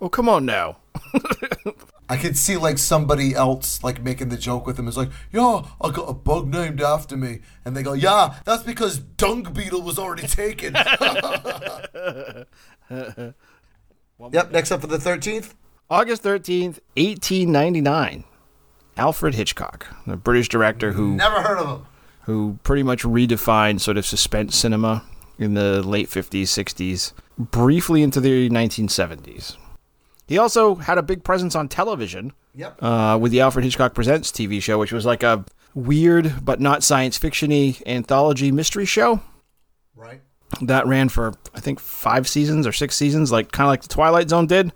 oh, 0.00 0.08
come 0.08 0.28
on 0.28 0.44
now. 0.46 0.78
I 2.08 2.16
could 2.16 2.36
see 2.36 2.56
like 2.56 2.78
somebody 2.78 3.34
else 3.34 3.82
like 3.82 4.02
making 4.02 4.28
the 4.28 4.36
joke 4.36 4.66
with 4.66 4.78
him. 4.78 4.86
It's 4.86 4.96
like, 4.96 5.10
yeah, 5.32 5.62
I 5.80 5.90
got 5.90 6.08
a 6.08 6.14
bug 6.14 6.46
named 6.48 6.80
after 6.80 7.16
me, 7.16 7.40
and 7.64 7.76
they 7.76 7.82
go, 7.82 7.94
yeah, 7.94 8.36
that's 8.44 8.62
because 8.62 8.98
Dung 8.98 9.42
Beetle 9.42 9.82
was 9.82 9.98
already 9.98 10.28
taken. 10.28 10.74
yep. 14.32 14.52
Next 14.52 14.70
up 14.70 14.80
for 14.80 14.86
the 14.86 15.00
thirteenth. 15.00 15.54
August 15.88 16.22
13th, 16.22 16.80
1899. 16.96 18.24
Alfred 18.96 19.34
Hitchcock, 19.34 19.86
the 20.06 20.16
British 20.16 20.48
director 20.48 20.92
who 20.92 21.16
Never 21.16 21.42
heard 21.42 21.58
of 21.58 21.68
him. 21.68 21.86
who 22.22 22.58
pretty 22.62 22.82
much 22.82 23.02
redefined 23.02 23.80
sort 23.80 23.96
of 23.98 24.06
suspense 24.06 24.56
cinema 24.56 25.04
in 25.38 25.52
the 25.54 25.82
late 25.82 26.08
50s, 26.08 26.44
60s, 26.44 27.12
briefly 27.38 28.02
into 28.02 28.20
the 28.20 28.48
1970s. 28.48 29.56
He 30.26 30.38
also 30.38 30.76
had 30.76 30.96
a 30.98 31.02
big 31.02 31.22
presence 31.24 31.54
on 31.54 31.68
television 31.68 32.32
Yep. 32.54 32.82
uh, 32.82 33.18
with 33.20 33.32
the 33.32 33.42
Alfred 33.42 33.64
Hitchcock 33.66 33.94
Presents 33.94 34.32
TV 34.32 34.62
show, 34.62 34.78
which 34.78 34.92
was 34.92 35.04
like 35.04 35.22
a 35.22 35.44
weird 35.74 36.42
but 36.42 36.58
not 36.58 36.82
science 36.82 37.18
fiction-y 37.18 37.76
anthology 37.84 38.50
mystery 38.50 38.86
show 38.86 39.20
right. 39.94 40.22
that 40.62 40.86
ran 40.86 41.10
for 41.10 41.34
I 41.54 41.60
think 41.60 41.78
five 41.80 42.26
seasons 42.26 42.66
or 42.66 42.72
six 42.72 42.96
seasons, 42.96 43.30
like 43.30 43.52
kind 43.52 43.66
of 43.66 43.72
like 43.72 43.82
the 43.82 43.88
Twilight 43.88 44.30
Zone 44.30 44.46
did, 44.46 44.72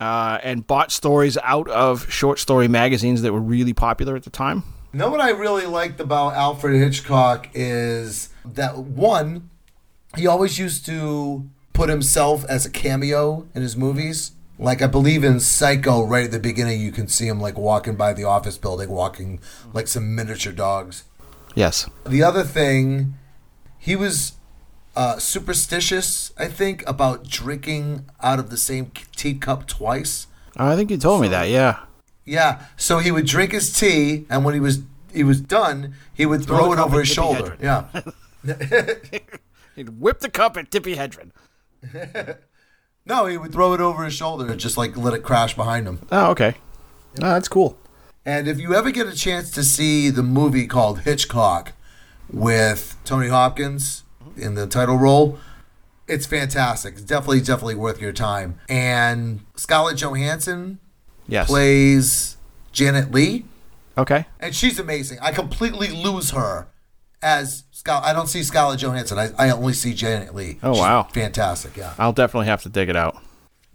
uh, 0.00 0.38
and 0.42 0.66
bought 0.66 0.90
stories 0.90 1.36
out 1.42 1.68
of 1.68 2.10
short 2.10 2.38
story 2.38 2.66
magazines 2.66 3.22
that 3.22 3.32
were 3.32 3.40
really 3.40 3.74
popular 3.74 4.16
at 4.16 4.24
the 4.24 4.30
time. 4.30 4.64
You 4.92 4.98
know 4.98 5.10
what 5.10 5.20
I 5.20 5.30
really 5.30 5.66
liked 5.66 6.00
about 6.00 6.34
Alfred 6.34 6.80
Hitchcock 6.80 7.48
is 7.54 8.30
that 8.44 8.76
one, 8.78 9.50
he 10.16 10.26
always 10.26 10.58
used 10.58 10.84
to 10.86 11.48
put 11.72 11.88
himself 11.88 12.44
as 12.46 12.66
a 12.66 12.70
cameo 12.70 13.46
in 13.54 13.62
his 13.62 13.76
movies. 13.76 14.32
Like 14.58 14.82
I 14.82 14.86
believe 14.86 15.22
in 15.22 15.38
Psycho, 15.38 16.04
right 16.04 16.24
at 16.24 16.32
the 16.32 16.40
beginning, 16.40 16.80
you 16.80 16.92
can 16.92 17.06
see 17.06 17.28
him 17.28 17.40
like 17.40 17.56
walking 17.56 17.94
by 17.94 18.12
the 18.12 18.24
office 18.24 18.58
building, 18.58 18.90
walking 18.90 19.40
like 19.72 19.86
some 19.86 20.14
miniature 20.14 20.52
dogs. 20.52 21.04
Yes. 21.54 21.88
The 22.04 22.22
other 22.22 22.42
thing, 22.42 23.14
he 23.78 23.96
was 23.96 24.32
uh, 24.96 25.18
superstitious, 25.18 26.32
I 26.38 26.46
think, 26.46 26.82
about 26.88 27.28
drinking 27.28 28.06
out 28.22 28.38
of 28.38 28.50
the 28.50 28.56
same 28.56 28.92
teacup 29.16 29.66
twice. 29.66 30.26
Oh, 30.58 30.68
I 30.68 30.76
think 30.76 30.90
you 30.90 30.98
told 30.98 31.22
me 31.22 31.28
that. 31.28 31.48
Yeah. 31.48 31.80
Yeah, 32.24 32.66
so 32.76 32.98
he 32.98 33.10
would 33.10 33.26
drink 33.26 33.52
his 33.52 33.72
tea, 33.72 34.26
and 34.30 34.44
when 34.44 34.54
he 34.54 34.60
was 34.60 34.80
he 35.12 35.24
was 35.24 35.40
done, 35.40 35.94
he 36.14 36.26
would 36.26 36.44
throw, 36.44 36.66
the 36.66 36.80
it 36.80 36.84
over 36.84 37.00
his 37.00 37.08
shoulder. 37.08 37.56
Hedren. 37.60 38.14
Yeah. 38.44 39.18
He'd 39.76 40.00
whip 40.00 40.20
the 40.20 40.30
cup 40.30 40.56
at 40.56 40.70
Tippi 40.70 40.94
Hedren. 40.94 41.32
No, 43.06 43.26
he 43.26 43.36
would 43.38 43.52
throw 43.52 43.72
it 43.72 43.80
over 43.80 44.04
his 44.04 44.14
shoulder 44.14 44.46
and 44.46 44.60
just 44.60 44.76
like 44.76 44.96
let 44.96 45.14
it 45.14 45.22
crash 45.22 45.56
behind 45.56 45.88
him. 45.88 46.00
Oh, 46.12 46.30
okay. 46.30 46.54
Oh, 47.20 47.30
that's 47.32 47.48
cool. 47.48 47.76
And 48.24 48.46
if 48.46 48.60
you 48.60 48.74
ever 48.74 48.90
get 48.90 49.06
a 49.06 49.16
chance 49.16 49.50
to 49.52 49.64
see 49.64 50.10
the 50.10 50.22
movie 50.22 50.66
called 50.66 51.00
Hitchcock 51.00 51.72
with 52.30 52.96
Tony 53.04 53.28
Hopkins 53.28 54.04
in 54.36 54.54
the 54.54 54.66
title 54.66 54.96
role, 54.96 55.38
it's 56.08 56.26
fantastic. 56.26 56.94
It's 56.94 57.02
definitely, 57.02 57.40
definitely 57.40 57.74
worth 57.76 58.00
your 58.00 58.12
time. 58.12 58.58
And 58.68 59.40
Scarlett 59.56 59.96
Johansson 59.98 60.78
Yes. 61.28 61.46
plays 61.48 62.36
Janet 62.72 63.12
Leigh, 63.12 63.44
Okay. 63.98 64.26
and 64.40 64.54
she's 64.54 64.78
amazing. 64.78 65.18
I 65.20 65.32
completely 65.32 65.88
lose 65.88 66.30
her 66.30 66.66
as 67.22 67.64
Scarlett. 67.70 68.06
I 68.08 68.12
don't 68.12 68.26
see 68.28 68.42
Scarlett 68.42 68.80
Johansson. 68.80 69.18
I, 69.18 69.30
I 69.38 69.50
only 69.50 69.72
see 69.72 69.94
Janet 69.94 70.34
Leigh. 70.34 70.58
Oh, 70.62 70.72
She's 70.74 70.80
wow. 70.80 71.08
fantastic! 71.12 71.76
Yeah. 71.76 71.94
I'll 71.98 72.12
definitely 72.12 72.46
have 72.46 72.62
to 72.62 72.68
dig 72.68 72.88
it 72.88 72.96
out. 72.96 73.16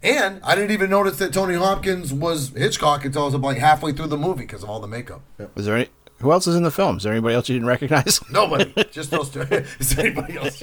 And 0.02 0.40
I 0.44 0.54
didn't 0.54 0.72
even 0.72 0.90
notice 0.90 1.16
that 1.18 1.32
Tony 1.32 1.54
Hopkins 1.54 2.12
was 2.12 2.50
Hitchcock 2.50 3.04
until 3.04 3.22
I 3.22 3.24
was 3.26 3.34
like 3.34 3.56
halfway 3.58 3.92
through 3.92 4.08
the 4.08 4.18
movie 4.18 4.42
because 4.42 4.62
of 4.62 4.68
all 4.68 4.78
the 4.80 4.86
makeup. 4.86 5.22
Was 5.54 5.64
there 5.66 5.76
any? 5.76 5.88
Who 6.18 6.32
else 6.32 6.46
is 6.46 6.56
in 6.56 6.62
the 6.62 6.70
film? 6.70 6.96
Is 6.96 7.02
there 7.02 7.12
anybody 7.12 7.34
else 7.34 7.48
you 7.48 7.54
didn't 7.54 7.68
recognize? 7.68 8.20
Nobody, 8.30 8.72
just 8.90 9.10
those 9.10 9.30
two. 9.30 9.40
Is 9.78 9.94
there 9.94 10.06
anybody 10.06 10.38
else? 10.38 10.62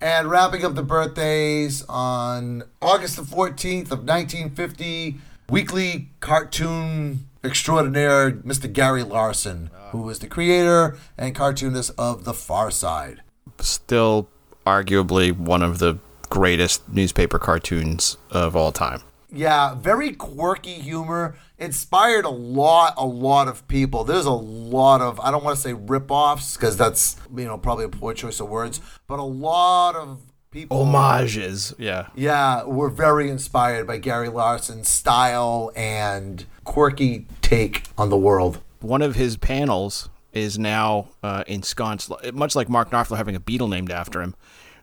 and 0.00 0.30
wrapping 0.30 0.64
up 0.64 0.74
the 0.74 0.82
birthdays 0.82 1.84
on 1.88 2.62
August 2.80 3.16
the 3.16 3.22
14th 3.22 3.90
of 3.90 4.04
1950, 4.04 5.16
weekly 5.50 6.10
cartoon 6.20 7.26
extraordinaire 7.42 8.30
Mr. 8.30 8.72
Gary 8.72 9.02
Larson, 9.02 9.70
who 9.90 10.02
was 10.02 10.20
the 10.20 10.26
creator 10.28 10.96
and 11.16 11.34
cartoonist 11.34 11.90
of 11.98 12.24
The 12.24 12.34
Far 12.34 12.70
Side. 12.70 13.22
Still, 13.58 14.28
arguably 14.66 15.36
one 15.36 15.62
of 15.62 15.78
the 15.78 15.98
greatest 16.28 16.88
newspaper 16.88 17.38
cartoons 17.38 18.18
of 18.30 18.54
all 18.54 18.70
time. 18.70 19.02
Yeah, 19.30 19.74
very 19.74 20.12
quirky 20.12 20.74
humor. 20.74 21.36
Inspired 21.58 22.24
a 22.24 22.30
lot, 22.30 22.94
a 22.96 23.04
lot 23.04 23.48
of 23.48 23.66
people. 23.68 24.04
There's 24.04 24.24
a 24.24 24.30
lot 24.30 25.00
of, 25.00 25.18
I 25.20 25.30
don't 25.30 25.44
want 25.44 25.56
to 25.56 25.62
say 25.62 25.72
rip-offs 25.72 26.56
because 26.56 26.76
that's, 26.76 27.16
you 27.36 27.44
know, 27.44 27.58
probably 27.58 27.84
a 27.84 27.88
poor 27.88 28.14
choice 28.14 28.40
of 28.40 28.48
words, 28.48 28.80
but 29.06 29.18
a 29.18 29.24
lot 29.24 29.96
of 29.96 30.20
people. 30.50 30.84
Homages. 30.84 31.74
Yeah. 31.78 32.06
Yeah, 32.14 32.64
were 32.64 32.88
very 32.88 33.28
inspired 33.28 33.86
by 33.86 33.98
Gary 33.98 34.28
Larson's 34.28 34.88
style 34.88 35.72
and 35.76 36.46
quirky 36.64 37.26
take 37.42 37.84
on 37.98 38.08
the 38.08 38.16
world. 38.16 38.60
One 38.80 39.02
of 39.02 39.16
his 39.16 39.36
panels 39.36 40.08
is 40.32 40.58
now 40.58 41.08
uh, 41.22 41.42
ensconced, 41.46 42.10
much 42.32 42.54
like 42.54 42.68
Mark 42.68 42.90
Knopfler 42.90 43.16
having 43.16 43.34
a 43.34 43.40
beetle 43.40 43.68
named 43.68 43.90
after 43.90 44.22
him. 44.22 44.34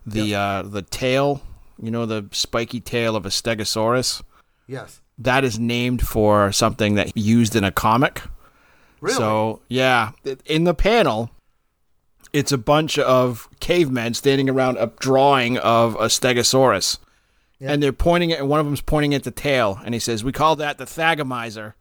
The 0.04 0.34
uh, 0.34 0.62
the 0.62 0.82
tail, 0.82 1.40
you 1.82 1.90
know, 1.90 2.06
the 2.06 2.28
spiky 2.30 2.80
tail 2.80 3.16
of 3.16 3.26
a 3.26 3.30
Stegosaurus. 3.30 4.22
Yes. 4.66 5.00
that 5.18 5.44
is 5.44 5.58
named 5.58 6.06
for 6.06 6.52
something 6.52 6.94
that 6.96 7.16
used 7.16 7.54
in 7.56 7.64
a 7.64 7.70
comic. 7.70 8.22
Really? 9.00 9.16
So, 9.16 9.62
yeah, 9.68 10.12
in 10.44 10.64
the 10.64 10.74
panel, 10.74 11.30
it's 12.32 12.52
a 12.52 12.58
bunch 12.58 12.98
of 12.98 13.48
cavemen 13.60 14.14
standing 14.14 14.50
around 14.50 14.78
a 14.78 14.88
drawing 14.98 15.58
of 15.58 15.94
a 15.94 16.06
stegosaurus. 16.06 16.98
And 17.60 17.82
they're 17.82 17.92
pointing 17.92 18.32
at, 18.32 18.40
and 18.40 18.48
one 18.48 18.60
of 18.60 18.66
them's 18.66 18.82
pointing 18.82 19.14
at 19.14 19.24
the 19.24 19.30
tail, 19.30 19.80
and 19.84 19.94
he 19.94 20.00
says, 20.00 20.22
We 20.22 20.32
call 20.32 20.56
that 20.56 20.76
the 20.76 20.84
Thagomizer 20.84 21.72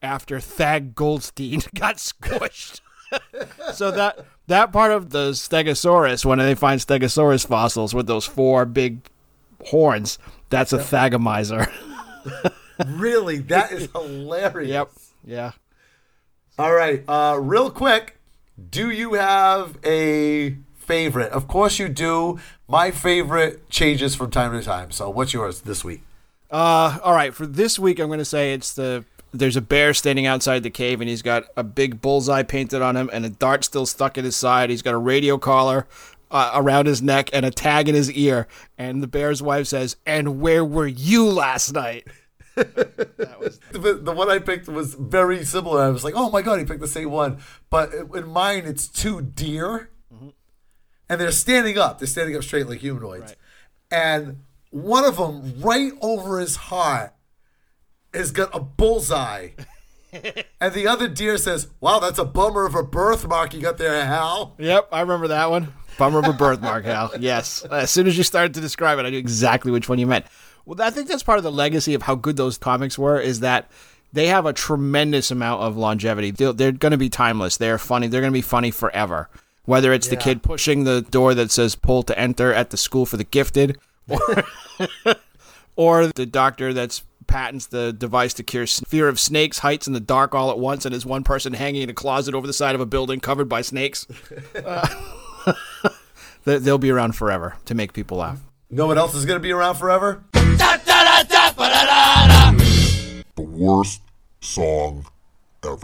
after 0.00 0.38
Thag 0.38 0.94
Goldstein 0.94 1.62
got 1.74 1.96
squished. 1.96 2.80
so 3.74 3.90
that 3.90 4.24
that 4.46 4.72
part 4.72 4.92
of 4.92 5.10
the 5.10 5.30
Stegosaurus, 5.30 6.24
when 6.24 6.38
they 6.38 6.54
find 6.54 6.80
Stegosaurus 6.80 7.46
fossils 7.46 7.94
with 7.94 8.06
those 8.06 8.24
four 8.24 8.64
big 8.64 9.00
horns, 9.66 10.18
that's 10.50 10.72
a 10.72 10.78
Thagomizer. 10.78 11.70
really? 12.86 13.38
That 13.38 13.72
is 13.72 13.88
hilarious. 13.94 14.70
Yep. 14.70 14.90
Yeah. 15.24 15.52
All 16.58 16.72
right. 16.72 17.04
Uh, 17.06 17.38
real 17.40 17.70
quick, 17.70 18.18
do 18.70 18.90
you 18.90 19.14
have 19.14 19.76
a 19.84 20.56
favorite? 20.74 21.32
Of 21.32 21.48
course 21.48 21.78
you 21.78 21.88
do. 21.88 22.38
My 22.68 22.90
favorite 22.90 23.68
changes 23.70 24.14
from 24.14 24.30
time 24.30 24.52
to 24.52 24.62
time. 24.64 24.90
So 24.90 25.10
what's 25.10 25.32
yours 25.32 25.60
this 25.62 25.84
week? 25.84 26.02
Uh, 26.50 26.98
all 27.02 27.12
right. 27.14 27.34
For 27.34 27.46
this 27.46 27.78
week, 27.78 27.98
I'm 27.98 28.06
going 28.08 28.18
to 28.18 28.24
say 28.24 28.52
it's 28.52 28.74
the. 28.74 29.04
There's 29.32 29.56
a 29.56 29.60
bear 29.60 29.92
standing 29.92 30.24
outside 30.24 30.62
the 30.62 30.70
cave, 30.70 31.02
and 31.02 31.10
he's 31.10 31.20
got 31.20 31.44
a 31.56 31.62
big 31.64 32.00
bullseye 32.00 32.42
painted 32.44 32.80
on 32.80 32.96
him, 32.96 33.10
and 33.12 33.26
a 33.26 33.28
dart 33.28 33.64
still 33.64 33.84
stuck 33.84 34.16
in 34.16 34.24
his 34.24 34.36
side. 34.36 34.70
He's 34.70 34.80
got 34.80 34.94
a 34.94 34.98
radio 34.98 35.36
collar 35.36 35.86
uh, 36.36 36.50
around 36.54 36.86
his 36.86 37.00
neck 37.00 37.30
and 37.32 37.46
a 37.46 37.50
tag 37.50 37.88
in 37.88 37.94
his 37.94 38.10
ear. 38.12 38.46
And 38.76 39.02
the 39.02 39.06
bear's 39.06 39.42
wife 39.42 39.66
says, 39.66 39.96
"And 40.06 40.40
where 40.40 40.64
were 40.64 40.86
you 40.86 41.24
last 41.26 41.72
night?" 41.72 42.06
The, 42.56 44.00
the 44.02 44.12
one 44.12 44.30
I 44.30 44.38
picked 44.38 44.66
was 44.66 44.94
very 44.94 45.44
similar. 45.44 45.82
I 45.82 45.90
was 45.90 46.02
like, 46.02 46.14
oh 46.16 46.30
my 46.30 46.40
God, 46.40 46.58
he 46.58 46.64
picked 46.64 46.80
the 46.80 46.88
same 46.88 47.10
one. 47.10 47.38
But 47.68 47.92
in 47.92 48.28
mine, 48.28 48.64
it's 48.64 48.88
two 48.88 49.20
deer. 49.20 49.90
And 51.08 51.20
they're 51.20 51.30
standing 51.30 51.76
up. 51.76 51.98
They're 51.98 52.08
standing 52.08 52.34
up 52.34 52.42
straight 52.42 52.66
like 52.66 52.80
humanoids. 52.80 53.36
And 53.90 54.42
one 54.70 55.04
of 55.04 55.18
them, 55.18 55.60
right 55.60 55.92
over 56.00 56.40
his 56.40 56.56
heart, 56.56 57.14
has 58.14 58.30
got 58.30 58.48
a 58.54 58.60
bullseye. 58.60 59.50
And 60.60 60.74
the 60.74 60.86
other 60.86 61.08
deer 61.08 61.38
says, 61.38 61.68
wow, 61.80 61.98
that's 61.98 62.18
a 62.18 62.24
bummer 62.24 62.66
of 62.66 62.74
a 62.74 62.82
birthmark 62.82 63.54
you 63.54 63.60
got 63.60 63.78
there, 63.78 64.04
Hal. 64.04 64.54
Yep, 64.58 64.88
I 64.92 65.00
remember 65.00 65.28
that 65.28 65.50
one. 65.50 65.72
Bummer 65.98 66.18
of 66.18 66.26
a 66.26 66.32
birthmark, 66.32 66.84
Hal. 66.84 67.12
Yes. 67.18 67.64
As 67.64 67.90
soon 67.90 68.06
as 68.06 68.16
you 68.16 68.24
started 68.24 68.54
to 68.54 68.60
describe 68.60 68.98
it, 68.98 69.06
I 69.06 69.10
knew 69.10 69.18
exactly 69.18 69.72
which 69.72 69.88
one 69.88 69.98
you 69.98 70.06
meant. 70.06 70.26
Well, 70.64 70.80
I 70.82 70.90
think 70.90 71.08
that's 71.08 71.22
part 71.22 71.38
of 71.38 71.44
the 71.44 71.52
legacy 71.52 71.94
of 71.94 72.02
how 72.02 72.16
good 72.16 72.36
those 72.36 72.58
comics 72.58 72.98
were 72.98 73.20
is 73.20 73.40
that 73.40 73.70
they 74.12 74.26
have 74.26 74.46
a 74.46 74.52
tremendous 74.52 75.30
amount 75.30 75.62
of 75.62 75.76
longevity. 75.76 76.32
They're, 76.32 76.52
they're 76.52 76.72
going 76.72 76.92
to 76.92 76.98
be 76.98 77.08
timeless. 77.08 77.56
They're 77.56 77.78
funny. 77.78 78.08
They're 78.08 78.20
going 78.20 78.32
to 78.32 78.36
be 78.36 78.42
funny 78.42 78.70
forever. 78.70 79.28
Whether 79.64 79.92
it's 79.92 80.08
the 80.08 80.16
kid 80.16 80.42
pushing 80.42 80.84
the 80.84 81.02
door 81.02 81.34
that 81.34 81.50
says 81.50 81.74
pull 81.74 82.04
to 82.04 82.16
enter 82.18 82.52
at 82.52 82.70
the 82.70 82.76
school 82.76 83.04
for 83.04 83.16
the 83.16 83.24
gifted 83.24 83.78
or, 84.08 84.44
or 85.76 86.06
the 86.06 86.24
doctor 86.24 86.72
that's 86.72 87.02
patents 87.26 87.66
the 87.66 87.92
device 87.92 88.32
to 88.34 88.42
cure 88.42 88.66
fear 88.66 89.08
of 89.08 89.18
snakes, 89.20 89.58
heights, 89.58 89.86
in 89.86 89.92
the 89.92 90.00
dark 90.00 90.34
all 90.34 90.50
at 90.50 90.58
once, 90.58 90.84
and 90.86 90.94
is 90.94 91.04
one 91.06 91.24
person 91.24 91.52
hanging 91.52 91.82
in 91.82 91.90
a 91.90 91.94
closet 91.94 92.34
over 92.34 92.46
the 92.46 92.52
side 92.52 92.74
of 92.74 92.80
a 92.80 92.86
building 92.86 93.20
covered 93.20 93.48
by 93.48 93.62
snakes. 93.62 94.06
Uh, 94.64 94.88
they- 96.44 96.58
they'll 96.58 96.78
be 96.78 96.90
around 96.90 97.12
forever 97.16 97.56
to 97.64 97.74
make 97.74 97.92
people 97.92 98.18
laugh. 98.18 98.40
No 98.70 98.86
one 98.86 98.98
else 98.98 99.14
is 99.14 99.24
going 99.24 99.36
to 99.36 99.42
be 99.42 99.52
around 99.52 99.76
forever? 99.76 100.24
The 103.36 103.42
worst 103.42 104.00
song 104.40 105.06
ever. 105.64 105.76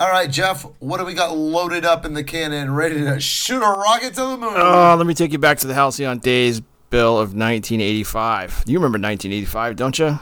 All 0.00 0.10
right, 0.10 0.28
Jeff, 0.30 0.66
what 0.80 0.98
do 0.98 1.04
we 1.04 1.14
got 1.14 1.36
loaded 1.36 1.84
up 1.84 2.04
in 2.04 2.14
the 2.14 2.24
cannon, 2.24 2.74
ready 2.74 2.96
to 3.02 3.20
shoot 3.20 3.62
a 3.62 3.70
rocket 3.70 4.14
to 4.14 4.20
the 4.22 4.36
moon? 4.36 4.54
Uh, 4.56 4.96
let 4.96 5.06
me 5.06 5.14
take 5.14 5.30
you 5.32 5.38
back 5.38 5.58
to 5.58 5.66
the 5.68 5.74
Halcyon 5.74 6.18
Days 6.18 6.60
bill 6.90 7.14
of 7.14 7.34
1985. 7.34 8.64
You 8.66 8.78
remember 8.78 8.96
1985, 8.98 9.76
don't 9.76 9.98
you? 9.98 10.18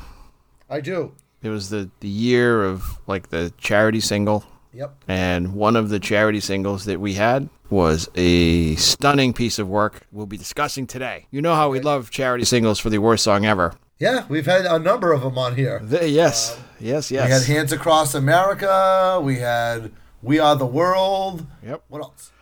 I 0.69 0.81
do. 0.81 1.13
It 1.43 1.49
was 1.49 1.71
the, 1.71 1.91
the 2.01 2.09
year 2.09 2.65
of 2.65 2.99
like 3.07 3.29
the 3.31 3.53
charity 3.59 4.01
single. 4.01 4.45
Yep. 4.73 5.05
And 5.07 5.55
one 5.55 5.77
of 5.77 5.91
the 5.91 6.01
charity 6.01 6.41
singles 6.41 6.87
that 6.87 6.99
we 7.01 7.15
had 7.15 7.49
was 7.69 8.09
a 8.15 8.75
stunning 8.77 9.33
piece 9.33 9.59
of 9.59 9.69
work 9.69 10.07
we'll 10.13 10.27
be 10.27 10.37
discussing 10.39 10.87
today. 10.87 11.27
You 11.31 11.43
know 11.43 11.55
how 11.55 11.69
we 11.71 11.81
love 11.81 12.11
charity 12.11 12.45
singles 12.45 12.79
for 12.79 12.89
the 12.91 12.99
worst 12.99 13.25
song 13.25 13.45
ever. 13.45 13.75
Yeah, 13.99 14.25
we've 14.29 14.47
had 14.47 14.65
a 14.65 14.79
number 14.79 15.13
of 15.13 15.21
them 15.23 15.37
on 15.39 15.57
here. 15.57 15.79
The- 15.83 16.09
yes, 16.09 16.59
yes, 16.81 17.11
We 17.11 17.19
had. 17.19 17.43
Hands 17.43 17.71
Across 17.73 18.15
America. 18.15 19.21
We 19.23 19.39
had 19.39 19.93
We 20.23 20.39
Are 20.39 20.57
the 20.57 20.67
World. 20.67 21.47
Yep. 21.63 21.85
What 21.89 22.03
else? 22.03 22.33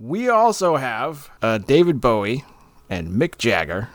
We 0.00 0.28
also 0.28 0.76
have 0.76 1.30
uh, 1.42 1.58
David 1.58 2.00
Bowie 2.00 2.44
and 2.88 3.08
Mick 3.08 3.38
Jagger 3.38 3.88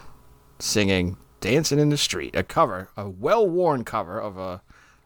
singing 0.59 1.17
Dancing 1.41 1.79
in 1.79 1.89
the 1.89 1.97
Street, 1.97 2.35
a 2.35 2.43
cover, 2.43 2.89
a 2.95 3.09
well 3.09 3.47
worn 3.47 3.83
cover 3.83 4.19
of 4.19 4.37
a 4.37 4.61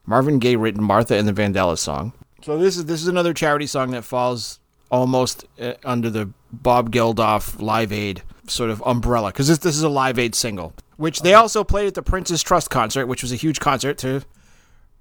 Marvin 0.06 0.40
Gaye 0.40 0.56
written 0.56 0.84
Martha 0.84 1.16
and 1.16 1.28
the 1.28 1.34
Vandellas 1.34 1.80
song. 1.80 2.14
So 2.44 2.58
this 2.58 2.78
is 2.78 2.86
this 2.86 3.02
is 3.02 3.08
another 3.08 3.34
charity 3.34 3.66
song 3.66 3.92
that 3.92 4.04
falls 4.04 4.60
almost 4.92 5.46
uh, 5.60 5.74
under 5.84 6.10
the 6.10 6.30
Bob 6.52 6.92
Geldof 6.92 7.60
Live 7.62 7.92
Aid 7.92 8.22
sort 8.48 8.70
of 8.70 8.82
umbrella 8.86 9.30
because 9.30 9.48
this 9.48 9.58
this 9.58 9.76
is 9.76 9.84
a 9.84 9.90
Live 9.90 10.20
Aid 10.20 10.36
single, 10.36 10.74
which 10.98 11.22
they 11.22 11.34
also 11.34 11.64
played 11.64 11.88
at 11.88 11.94
the 11.96 12.04
Prince's 12.04 12.44
Trust 12.44 12.70
concert, 12.70 13.08
which 13.08 13.22
was 13.22 13.32
a 13.32 13.36
huge 13.36 13.60
concert 13.60 13.98
to 14.00 14.22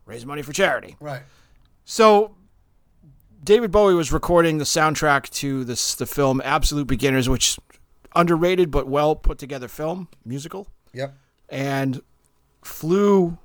raise 0.06 0.24
money 0.24 0.42
for 0.42 0.52
charity. 0.52 0.96
Right. 1.00 1.22
So 1.84 2.34
David 3.44 3.70
Bowie 3.70 3.94
was 3.94 4.10
recording 4.10 4.58
the 4.58 4.64
soundtrack 4.64 5.30
to 5.30 5.64
this 5.64 5.94
the 5.94 6.06
film 6.06 6.40
Absolute 6.44 6.88
Beginners, 6.88 7.28
which 7.28 7.58
underrated 8.14 8.70
but 8.70 8.86
well 8.86 9.16
put 9.16 9.38
together 9.38 9.68
film 9.68 10.08
musical, 10.24 10.66
Yep. 10.92 11.14
and 11.48 12.00
flew 12.62 13.38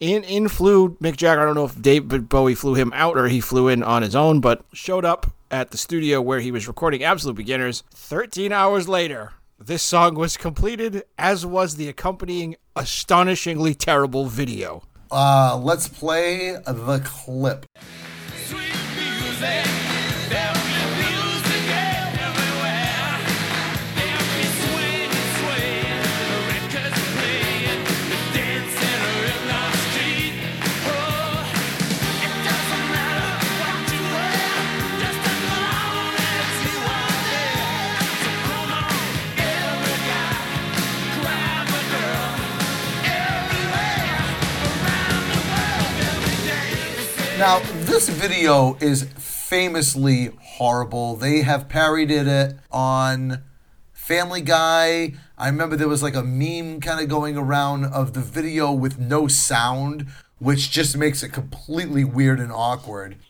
in 0.00 0.22
in 0.24 0.48
flew 0.48 0.90
Mick 1.00 1.16
Jagger. 1.16 1.40
I 1.40 1.44
don't 1.44 1.54
know 1.54 1.64
if 1.64 1.80
David 1.80 2.28
Bowie 2.28 2.54
flew 2.54 2.74
him 2.74 2.92
out 2.94 3.16
or 3.16 3.28
he 3.28 3.40
flew 3.40 3.68
in 3.68 3.82
on 3.82 4.02
his 4.02 4.14
own, 4.14 4.40
but 4.40 4.64
showed 4.72 5.04
up 5.04 5.32
at 5.50 5.70
the 5.70 5.78
studio 5.78 6.20
where 6.20 6.40
he 6.40 6.50
was 6.50 6.66
recording 6.68 7.02
Absolute 7.04 7.36
Beginners. 7.36 7.82
Thirteen 7.92 8.52
hours 8.52 8.88
later, 8.88 9.32
this 9.58 9.82
song 9.82 10.14
was 10.16 10.36
completed, 10.36 11.04
as 11.16 11.46
was 11.46 11.76
the 11.76 11.88
accompanying 11.88 12.56
astonishingly 12.74 13.74
terrible 13.74 14.26
video. 14.26 14.82
Uh, 15.10 15.56
let's 15.62 15.88
play 15.88 16.52
the 16.66 17.00
clip. 17.04 17.64
Now, 47.38 47.58
this 47.84 48.08
video 48.08 48.78
is 48.80 49.02
famously 49.18 50.30
horrible. 50.40 51.16
They 51.16 51.42
have 51.42 51.68
parodied 51.68 52.26
it 52.26 52.56
on 52.70 53.42
Family 53.92 54.40
Guy. 54.40 55.12
I 55.36 55.48
remember 55.48 55.76
there 55.76 55.86
was 55.86 56.02
like 56.02 56.14
a 56.14 56.22
meme 56.22 56.80
kind 56.80 56.98
of 56.98 57.10
going 57.10 57.36
around 57.36 57.84
of 57.84 58.14
the 58.14 58.20
video 58.20 58.72
with 58.72 58.98
no 58.98 59.28
sound, 59.28 60.06
which 60.38 60.70
just 60.70 60.96
makes 60.96 61.22
it 61.22 61.28
completely 61.28 62.04
weird 62.04 62.40
and 62.40 62.50
awkward. 62.50 63.16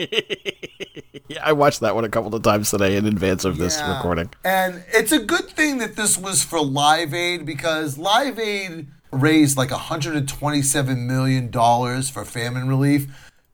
Yeah, 1.28 1.40
I 1.42 1.54
watched 1.54 1.80
that 1.80 1.96
one 1.96 2.04
a 2.04 2.09
couple 2.09 2.32
of 2.36 2.42
times 2.44 2.70
today 2.70 2.96
in 2.96 3.04
advance 3.04 3.44
of 3.44 3.59
this 3.59 3.82
recording. 3.82 4.30
And 4.44 4.84
it's 4.92 5.11
a 5.11 5.18
good 5.18 5.48
thing 5.48 5.78
that 5.78 5.96
this 5.96 6.16
was 6.16 6.44
for 6.44 6.61
Live 6.61 7.12
Aid 7.12 7.44
because 7.44 7.98
Live 7.98 8.38
Aid 8.38 8.86
raised 9.11 9.57
like 9.57 9.70
$127 9.70 11.07
million 11.07 11.50
for 11.50 12.24
famine 12.24 12.68
relief. 12.68 13.09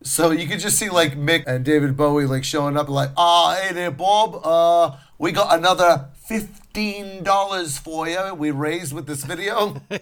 So 0.05 0.31
you 0.31 0.47
could 0.47 0.61
just 0.61 0.79
see 0.79 0.91
like 0.91 1.17
Mick 1.17 1.45
and 1.47 1.65
David 1.65 1.97
Bowie 1.97 2.27
like 2.27 2.45
showing 2.45 2.77
up 2.77 2.89
like, 2.89 3.11
ah, 3.17 3.59
hey 3.61 3.73
there, 3.73 3.91
Bob. 3.91 4.41
Uh, 4.45 4.97
we 5.19 5.33
got 5.33 5.57
another 5.57 6.09
$15 6.29 7.79
for 7.79 8.09
you. 8.09 8.35
We 8.35 8.51
raised 8.51 8.93
with 8.93 9.07
this 9.07 9.25
video. 9.25 9.81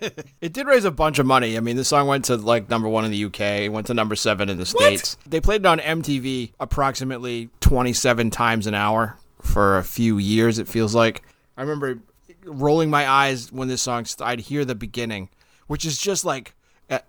It 0.40 0.54
did 0.54 0.66
raise 0.66 0.86
a 0.86 0.90
bunch 0.90 1.18
of 1.18 1.26
money. 1.26 1.58
I 1.58 1.60
mean, 1.60 1.76
the 1.76 1.84
song 1.84 2.06
went 2.06 2.24
to 2.26 2.36
like 2.36 2.70
number 2.70 2.88
one 2.88 3.04
in 3.04 3.10
the 3.10 3.24
UK, 3.26 3.70
went 3.70 3.86
to 3.88 3.94
number 3.94 4.16
seven 4.16 4.48
in 4.48 4.56
the 4.56 4.64
States. 4.64 5.18
They 5.26 5.40
played 5.40 5.60
it 5.60 5.66
on 5.66 5.78
MTV 5.78 6.52
approximately 6.58 7.50
27 7.60 8.30
times 8.30 8.66
an 8.66 8.74
hour 8.74 9.18
for 9.42 9.76
a 9.76 9.84
few 9.84 10.16
years, 10.16 10.58
it 10.58 10.66
feels 10.66 10.94
like. 10.94 11.22
I 11.58 11.60
remember 11.60 12.00
rolling 12.44 12.88
my 12.88 13.06
eyes 13.06 13.52
when 13.52 13.68
this 13.68 13.82
song, 13.82 14.06
st- 14.06 14.26
I'd 14.26 14.40
hear 14.40 14.64
the 14.64 14.74
beginning, 14.74 15.28
which 15.66 15.84
is 15.84 15.98
just 15.98 16.24
like 16.24 16.54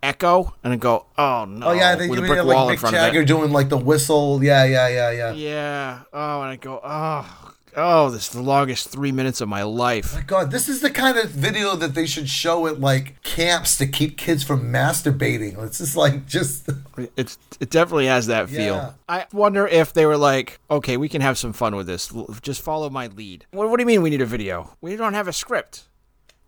echo, 0.04 0.54
and 0.64 0.74
I 0.74 0.76
go, 0.76 1.06
oh 1.18 1.46
no. 1.46 1.68
oh, 1.68 1.72
yeah. 1.72 1.96
They 1.96 2.08
with 2.08 2.20
a 2.20 2.22
brick 2.22 2.44
wall 2.44 2.66
like 2.66 2.74
in 2.74 2.78
Mick 2.78 2.80
front 2.80 2.96
Jagger 2.96 3.20
of 3.20 3.24
it. 3.24 3.28
doing 3.28 3.52
like 3.52 3.70
the 3.70 3.78
whistle. 3.78 4.44
Yeah, 4.44 4.64
yeah, 4.66 4.88
yeah, 4.88 5.12
yeah. 5.12 5.32
Yeah. 5.34 6.00
Oh, 6.14 6.42
and 6.42 6.52
I 6.52 6.56
go, 6.56 6.80
oh, 6.84 7.54
oh, 7.76 8.10
this 8.10 8.28
is 8.28 8.30
the 8.30 8.42
longest 8.42 8.90
three 8.90 9.12
minutes 9.12 9.42
of 9.42 9.50
my 9.50 9.64
life. 9.64 10.14
My 10.14 10.22
God, 10.22 10.52
this 10.52 10.68
is 10.68 10.82
the 10.82 10.90
kind 10.90 11.18
of 11.18 11.30
video 11.30 11.76
that 11.76 11.94
they 11.96 12.06
should 12.06 12.30
show 12.30 12.68
at 12.68 12.80
like 12.80 13.22
camps 13.24 13.78
to 13.78 13.88
keep 13.88 14.18
kids 14.18 14.44
from 14.44 14.72
masturbating. 14.72 15.62
It's 15.64 15.80
just 15.80 15.96
like 15.96 16.26
just 16.26 16.70
It's 17.16 17.38
it 17.60 17.70
definitely 17.70 18.08
has 18.08 18.28
that 18.28 18.50
feel. 18.50 18.76
Yeah. 18.76 18.92
I 19.08 19.26
wonder 19.34 19.68
if 19.68 19.94
they 19.94 20.06
were 20.06 20.18
like, 20.18 20.60
okay, 20.70 20.98
we 20.98 21.10
can 21.10 21.22
have 21.22 21.38
some 21.38 21.54
fun 21.54 21.76
with 21.76 21.88
this. 21.88 22.12
Just 22.42 22.62
follow 22.62 22.90
my 22.90 23.08
lead. 23.08 23.46
What, 23.52 23.70
what 23.70 23.78
do 23.78 23.82
you 23.82 23.88
mean 23.88 24.02
we 24.02 24.10
need 24.10 24.22
a 24.22 24.26
video? 24.26 24.76
We 24.82 24.96
don't 24.96 25.14
have 25.14 25.28
a 25.28 25.34
script. 25.34 25.88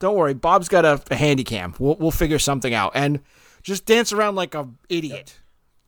Don't 0.04 0.18
worry, 0.18 0.34
Bob's 0.34 0.68
got 0.68 0.84
a, 0.84 1.01
a 1.12 1.16
handy 1.16 1.45
cam. 1.45 1.76
We'll 1.80 1.95
we'll 1.95 2.12
figure 2.12 2.38
something 2.38 2.74
out 2.74 2.91
and 2.93 3.22
just 3.62 3.86
dance 3.86 4.12
around 4.12 4.36
like 4.36 4.54
a 4.54 4.68
idiot. 4.89 5.39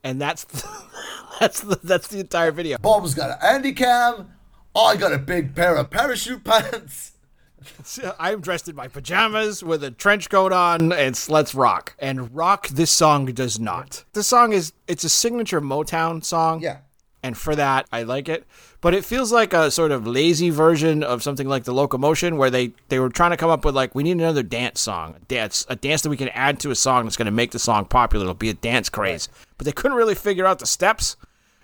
And 0.05 0.21
that's 0.21 0.45
that's 1.41 1.59
the, 1.59 1.77
that's 1.83 2.07
the 2.07 2.21
entire 2.21 2.51
video. 2.51 2.77
Bob's 2.77 3.13
got 3.13 3.31
a 3.31 3.45
Andy 3.45 3.73
cam. 3.73 4.31
I 4.73 4.95
got 4.95 5.11
a 5.11 5.17
big 5.17 5.53
pair 5.53 5.75
of 5.75 5.89
parachute 5.89 6.45
pants. 6.45 7.11
I'm 8.17 8.39
dressed 8.39 8.69
in 8.69 8.75
my 8.77 8.87
pajamas 8.87 9.61
with 9.61 9.83
a 9.83 9.91
trench 9.91 10.29
coat 10.29 10.53
on, 10.53 10.93
and 10.93 11.21
let's 11.27 11.53
rock. 11.53 11.97
And 11.99 12.33
rock 12.33 12.69
this 12.69 12.91
song 12.91 13.25
does 13.25 13.59
not. 13.59 14.05
The 14.13 14.23
song 14.23 14.53
is 14.53 14.71
it's 14.87 15.03
a 15.03 15.09
signature 15.09 15.59
Motown 15.59 16.23
song. 16.23 16.61
Yeah. 16.61 16.77
And 17.25 17.35
for 17.35 17.55
that 17.55 17.87
I 17.91 18.03
like 18.03 18.29
it. 18.29 18.45
But 18.81 18.93
it 18.93 19.03
feels 19.03 19.31
like 19.31 19.51
a 19.51 19.71
sort 19.71 19.91
of 19.91 20.05
lazy 20.05 20.51
version 20.51 21.01
of 21.01 21.23
something 21.23 21.47
like 21.47 21.63
the 21.63 21.73
Locomotion, 21.73 22.37
where 22.37 22.51
they 22.51 22.73
they 22.89 22.99
were 22.99 23.09
trying 23.09 23.31
to 23.31 23.37
come 23.37 23.49
up 23.49 23.65
with 23.65 23.75
like 23.75 23.95
we 23.95 24.03
need 24.03 24.11
another 24.11 24.43
dance 24.43 24.79
song, 24.79 25.15
a 25.15 25.25
dance 25.25 25.65
a 25.67 25.75
dance 25.75 26.03
that 26.03 26.09
we 26.09 26.17
can 26.17 26.29
add 26.29 26.59
to 26.59 26.69
a 26.69 26.75
song 26.75 27.03
that's 27.03 27.17
going 27.17 27.25
to 27.25 27.31
make 27.31 27.51
the 27.51 27.59
song 27.59 27.85
popular. 27.85 28.25
It'll 28.25 28.35
be 28.35 28.51
a 28.51 28.53
dance 28.53 28.89
craze. 28.89 29.27
But 29.57 29.65
they 29.65 29.71
couldn't 29.71 29.97
really 29.97 30.13
figure 30.13 30.45
out 30.45 30.59
the 30.59 30.67
steps. 30.67 31.17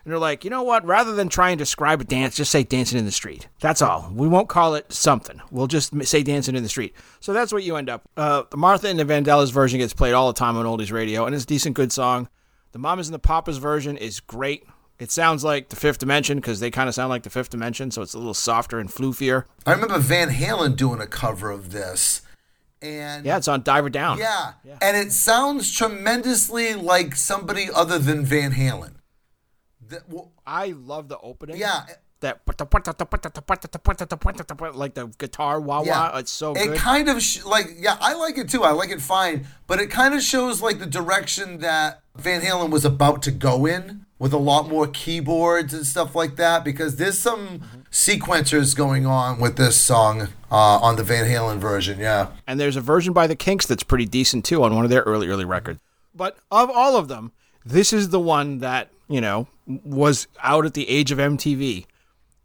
And 0.03 0.11
they're 0.11 0.17
like, 0.19 0.43
you 0.43 0.49
know 0.49 0.63
what? 0.63 0.83
Rather 0.83 1.13
than 1.13 1.29
try 1.29 1.51
and 1.51 1.59
describe 1.59 2.01
a 2.01 2.03
dance, 2.03 2.35
just 2.35 2.49
say 2.49 2.63
dancing 2.63 2.97
in 2.97 3.05
the 3.05 3.11
street. 3.11 3.47
That's 3.59 3.83
all. 3.83 4.11
We 4.11 4.27
won't 4.27 4.49
call 4.49 4.73
it 4.73 4.91
something. 4.91 5.39
We'll 5.51 5.67
just 5.67 5.93
say 6.07 6.23
dancing 6.23 6.55
in 6.55 6.63
the 6.63 6.69
street. 6.69 6.95
So 7.19 7.33
that's 7.33 7.53
what 7.53 7.61
you 7.61 7.75
end 7.75 7.87
up. 7.87 8.01
Uh, 8.17 8.43
the 8.49 8.57
Martha 8.57 8.87
and 8.87 8.97
the 8.97 9.05
Vandellas 9.05 9.51
version 9.51 9.77
gets 9.77 9.93
played 9.93 10.13
all 10.13 10.25
the 10.25 10.39
time 10.39 10.57
on 10.57 10.65
oldies 10.65 10.91
radio, 10.91 11.27
and 11.27 11.35
it's 11.35 11.43
a 11.43 11.47
decent, 11.47 11.75
good 11.75 11.91
song. 11.91 12.29
The 12.71 12.79
Mamas 12.79 13.09
and 13.09 13.13
the 13.13 13.19
Papas 13.19 13.57
version 13.57 13.95
is 13.95 14.19
great. 14.19 14.65
It 15.01 15.09
sounds 15.11 15.43
like 15.43 15.69
the 15.69 15.75
Fifth 15.75 15.97
Dimension 15.97 16.37
because 16.37 16.59
they 16.59 16.69
kind 16.69 16.87
of 16.87 16.93
sound 16.93 17.09
like 17.09 17.23
the 17.23 17.31
Fifth 17.31 17.49
Dimension, 17.49 17.89
so 17.89 18.03
it's 18.03 18.13
a 18.13 18.19
little 18.19 18.35
softer 18.35 18.77
and 18.79 18.87
floofier. 18.87 19.45
I 19.65 19.71
remember 19.71 19.97
Van 19.97 20.29
Halen 20.29 20.75
doing 20.75 21.01
a 21.01 21.07
cover 21.07 21.49
of 21.49 21.71
this. 21.71 22.21
And 22.83 23.25
Yeah, 23.25 23.37
it's 23.37 23.47
on 23.47 23.63
Diver 23.63 23.89
Down. 23.89 24.19
yeah. 24.19 24.53
And 24.79 24.95
it 24.95 25.11
sounds 25.11 25.71
tremendously 25.75 26.75
like 26.75 27.15
somebody 27.15 27.67
other 27.73 27.97
than 27.97 28.25
Van 28.25 28.51
Halen. 28.53 28.93
That- 29.89 30.07
well, 30.07 30.31
I 30.45 30.67
love 30.77 31.07
the 31.09 31.17
opening. 31.19 31.57
yeah. 31.57 31.85
That 32.21 32.41
like 34.75 34.93
the 34.93 35.07
guitar 35.17 35.59
wah 35.59 35.79
wah. 35.79 35.83
Yeah. 35.85 36.19
It's 36.19 36.31
so 36.31 36.53
it 36.53 36.67
good. 36.67 36.77
kind 36.77 37.09
of 37.09 37.19
sh- 37.23 37.43
like 37.43 37.75
yeah, 37.79 37.97
I 37.99 38.13
like 38.13 38.37
it 38.37 38.47
too. 38.47 38.63
I 38.63 38.71
like 38.73 38.91
it 38.91 39.01
fine, 39.01 39.47
but 39.65 39.79
it 39.79 39.87
kind 39.89 40.13
of 40.13 40.21
shows 40.21 40.61
like 40.61 40.77
the 40.77 40.85
direction 40.85 41.59
that 41.61 42.01
Van 42.15 42.41
Halen 42.41 42.69
was 42.69 42.85
about 42.85 43.21
to 43.23 43.31
go 43.31 43.65
in 43.65 44.05
with 44.19 44.33
a 44.33 44.37
lot 44.37 44.69
more 44.69 44.87
keyboards 44.87 45.73
and 45.73 45.85
stuff 45.85 46.15
like 46.15 46.35
that 46.35 46.63
because 46.63 46.97
there's 46.97 47.17
some 47.17 47.61
sequencers 47.89 48.75
going 48.75 49.05
on 49.05 49.39
with 49.39 49.57
this 49.57 49.77
song 49.77 50.29
uh, 50.51 50.55
on 50.55 50.95
the 50.95 51.03
Van 51.03 51.25
Halen 51.25 51.57
version. 51.57 51.99
Yeah. 51.99 52.27
and 52.45 52.59
there's 52.59 52.75
a 52.75 52.81
version 52.81 53.13
by 53.13 53.27
the 53.27 53.35
Kinks 53.35 53.65
that's 53.65 53.83
pretty 53.83 54.05
decent 54.05 54.45
too 54.45 54.63
on 54.63 54.75
one 54.75 54.83
of 54.83 54.91
their 54.91 55.01
early 55.03 55.27
early 55.27 55.45
records. 55.45 55.79
But 56.13 56.37
of 56.51 56.69
all 56.69 56.97
of 56.97 57.07
them, 57.07 57.31
this 57.65 57.93
is 57.93 58.09
the 58.09 58.19
one 58.19 58.59
that 58.59 58.89
you 59.07 59.21
know 59.21 59.47
was 59.65 60.27
out 60.43 60.65
at 60.65 60.73
the 60.73 60.87
age 60.89 61.11
of 61.11 61.17
MTV. 61.17 61.85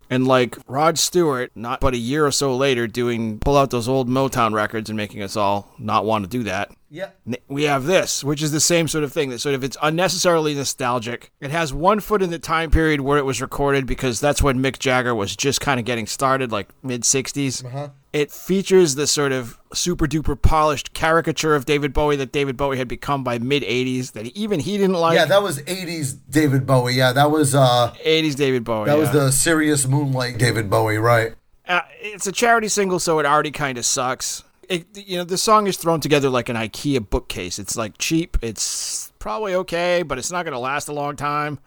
And 0.09 0.25
like 0.25 0.57
Rod 0.69 0.99
Stewart, 1.01 1.51
not 1.57 1.81
but 1.81 1.93
a 1.93 1.97
year 1.99 2.25
or 2.25 2.31
so 2.31 2.55
later, 2.57 2.87
doing 2.87 3.41
pull 3.41 3.57
out 3.57 3.71
those 3.71 3.89
old 3.89 4.09
Motown 4.09 4.55
records 4.55 4.89
and 4.89 4.97
making 4.97 5.21
us 5.21 5.37
all 5.37 5.75
not 5.79 6.05
want 6.05 6.23
to 6.25 6.31
do 6.31 6.45
that. 6.45 6.71
Yeah. 6.91 7.11
We 7.49 7.65
have 7.65 7.85
this, 7.85 8.23
which 8.23 8.43
is 8.43 8.53
the 8.53 8.61
same 8.61 8.87
sort 8.89 9.05
of 9.05 9.13
thing. 9.13 9.31
That 9.31 9.41
sort 9.41 9.55
of 9.55 9.65
it's 9.65 9.77
unnecessarily 9.83 10.55
nostalgic. 10.55 11.33
It 11.41 11.51
has 11.51 11.73
one 11.73 12.01
foot 12.01 12.23
in 12.23 12.31
the 12.31 12.39
time 12.39 12.71
period 12.71 13.01
where 13.01 13.19
it 13.19 13.25
was 13.25 13.41
recorded 13.41 13.87
because 13.87 14.21
that's 14.21 14.43
when 14.43 14.59
Mick 14.61 14.79
Jagger 14.79 15.15
was 15.15 15.35
just 15.35 15.61
kind 15.61 15.81
of 15.81 15.87
getting 15.87 16.07
started, 16.07 16.53
like 16.53 16.69
mid 16.83 17.03
'60s. 17.03 17.91
It 18.13 18.31
features 18.31 18.95
the 18.95 19.07
sort 19.07 19.33
of 19.33 19.59
super 19.75 20.07
duper 20.07 20.41
polished 20.41 20.95
caricature 20.95 21.55
of 21.55 21.67
David 21.67 21.93
Bowie 21.93 22.17
that 22.17 22.33
David 22.33 22.57
Bowie 22.57 22.79
had 22.79 22.89
become 22.89 23.25
by 23.25 23.39
mid 23.39 23.63
'80s. 23.63 24.13
That 24.13 24.27
even 24.29 24.61
he 24.61 24.79
didn't 24.79 24.97
like. 24.97 25.17
Yeah, 25.17 25.27
that 25.27 25.43
was 25.43 25.61
80s 25.63 26.17
David 26.31 26.67
Bowie. 26.67 26.95
Yeah, 26.95 27.13
that 27.13 27.31
was 27.31 27.55
uh 27.55 27.93
'80s 28.05 28.37
David 28.37 28.65
Bowie. 28.65 28.87
that 28.87 28.99
was 28.99 29.09
yeah. 29.09 29.25
the 29.25 29.33
serious 29.33 29.87
Moonlight 29.87 30.39
David 30.39 30.71
Bowie, 30.71 30.99
right? 30.99 31.35
Uh, 31.69 31.81
it's 32.01 32.27
a 32.29 32.33
charity 32.33 32.69
single, 32.69 33.01
so 33.01 33.19
it 33.19 33.27
already 33.27 33.51
kind 33.51 33.77
of 33.77 33.85
sucks. 33.85 34.45
It, 34.69 34.87
you 34.97 35.19
know, 35.19 35.25
the 35.25 35.39
song 35.39 35.67
is 35.67 35.77
thrown 35.77 36.01
together 36.01 36.29
like 36.29 36.49
an 36.49 36.57
IKEA 36.57 37.09
bookcase. 37.09 37.59
It's 37.59 37.77
like 37.77 37.99
cheap. 37.99 38.37
It's 38.43 39.13
probably 39.19 39.55
okay, 39.55 40.03
but 40.03 40.19
it's 40.19 40.31
not 40.31 40.45
going 40.45 40.53
to 40.55 40.59
last 40.59 40.89
a 40.89 40.93
long 40.93 41.17
time. 41.17 41.59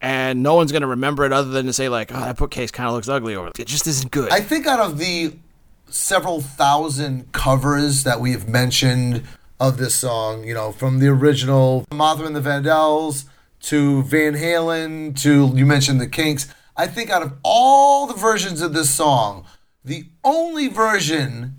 and 0.00 0.44
no 0.44 0.54
one's 0.54 0.70
gonna 0.70 0.86
remember 0.86 1.24
it 1.24 1.32
other 1.32 1.50
than 1.50 1.66
to 1.66 1.72
say 1.72 1.88
like, 1.88 2.12
"Oh, 2.14 2.20
that 2.20 2.36
bookcase 2.36 2.70
kind 2.70 2.86
of 2.88 2.94
looks 2.94 3.08
ugly," 3.08 3.34
or 3.34 3.48
it 3.58 3.66
just 3.66 3.86
isn't 3.88 4.12
good. 4.12 4.30
I 4.30 4.40
think 4.40 4.64
out 4.66 4.78
of 4.78 4.98
the 4.98 5.34
several 5.88 6.40
thousand 6.40 7.32
covers 7.32 8.04
that 8.04 8.20
we 8.20 8.30
have 8.30 8.48
mentioned 8.48 9.24
of 9.58 9.76
this 9.78 9.96
song, 9.96 10.44
you 10.44 10.54
know, 10.54 10.70
from 10.70 11.00
the 11.00 11.08
original 11.08 11.84
Martha 11.92 12.24
and 12.24 12.36
the 12.36 12.40
Vandals 12.40 13.24
to 13.62 14.04
Van 14.04 14.34
Halen 14.34 15.20
to 15.22 15.50
you 15.56 15.66
mentioned 15.66 16.00
the 16.00 16.06
Kinks, 16.06 16.46
I 16.76 16.86
think 16.86 17.10
out 17.10 17.22
of 17.22 17.32
all 17.42 18.06
the 18.06 18.14
versions 18.14 18.60
of 18.62 18.72
this 18.74 18.90
song, 18.94 19.46
the 19.84 20.04
only 20.22 20.68
version 20.68 21.57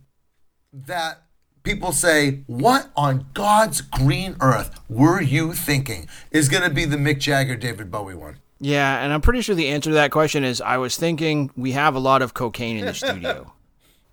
that 0.73 1.23
people 1.63 1.91
say, 1.91 2.41
What 2.47 2.89
on 2.95 3.27
God's 3.33 3.81
green 3.81 4.35
earth 4.41 4.79
were 4.89 5.21
you 5.21 5.53
thinking? 5.53 6.07
is 6.31 6.49
going 6.49 6.63
to 6.63 6.69
be 6.69 6.85
the 6.85 6.97
Mick 6.97 7.19
Jagger 7.19 7.55
David 7.55 7.89
Bowie 7.91 8.15
one. 8.15 8.37
yeah, 8.59 9.03
and 9.03 9.11
I'm 9.13 9.21
pretty 9.21 9.41
sure 9.41 9.55
the 9.55 9.69
answer 9.69 9.89
to 9.89 9.95
that 9.95 10.11
question 10.11 10.43
is 10.43 10.61
I 10.61 10.77
was 10.77 10.95
thinking 10.97 11.49
we 11.55 11.71
have 11.73 11.95
a 11.95 11.99
lot 11.99 12.21
of 12.21 12.33
cocaine 12.33 12.77
in 12.77 12.85
the 12.85 12.93
studio. 13.05 13.53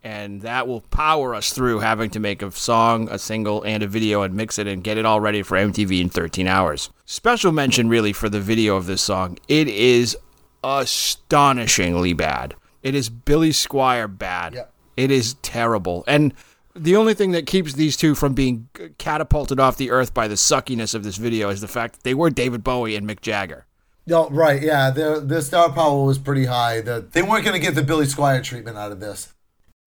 And 0.04 0.42
that 0.42 0.68
will 0.68 0.82
power 0.82 1.34
us 1.34 1.52
through 1.52 1.80
having 1.80 2.11
to 2.11 2.20
make 2.20 2.40
a 2.40 2.52
song, 2.52 3.09
a 3.11 3.18
single, 3.18 3.64
and 3.64 3.82
a 3.82 3.88
video 3.88 4.22
and 4.22 4.34
mix 4.34 4.57
it 4.57 4.68
and 4.68 4.84
get 4.84 4.98
it 4.98 5.04
all 5.04 5.18
ready 5.20 5.42
for 5.42 5.57
MTV 5.57 6.00
in 6.00 6.09
13 6.11 6.46
hours. 6.46 6.90
Special 7.07 7.50
mention, 7.50 7.88
really, 7.88 8.12
for 8.12 8.28
the 8.28 8.38
video 8.40 8.76
of 8.76 8.86
this 8.86 9.02
song. 9.02 9.36
It 9.48 9.66
is 9.66 10.16
astonishingly 10.62 12.12
bad. 12.12 12.54
It 12.84 12.94
is 12.94 13.09
Billy 13.09 13.50
Squier 13.50 14.07
bad. 14.16 14.54
Yep. 14.54 14.72
It 14.97 15.11
is 15.11 15.34
terrible. 15.42 16.05
And 16.07 16.32
the 16.74 16.97
only 16.97 17.14
thing 17.14 17.32
that 17.32 17.47
keeps 17.47 17.72
these 17.72 17.97
two 17.97 18.14
from 18.14 18.34
being 18.34 18.68
catapulted 18.99 19.59
off 19.59 19.76
the 19.76 19.90
earth 19.90 20.12
by 20.12 20.28
the 20.28 20.36
suckiness 20.36 20.94
of 20.94 21.05
this 21.05 21.16
video 21.16 21.49
is 21.49 21.61
the 21.61 21.68
fact 21.68 21.94
that 21.94 22.03
they 22.03 22.14
were 22.14 22.30
David 22.30 22.62
Bowie 22.62 22.97
and 22.97 23.09
Mick 23.09 23.20
Jagger. 23.20 23.66
No, 24.07 24.28
right, 24.30 24.62
yeah. 24.62 24.90
The 24.90 25.20
the 25.20 25.42
star 25.42 25.72
power 25.72 26.05
was 26.05 26.18
pretty 26.18 26.44
high. 26.44 26.80
The, 26.80 27.01
they 27.11 27.22
weren't 27.22 27.44
going 27.44 27.61
to 27.61 27.66
get 27.66 27.74
the 27.74 27.82
Billy 27.82 28.07
Squier 28.07 28.42
treatment 28.42 28.78
out 28.78 28.92
of 28.92 29.01
this. 29.01 29.34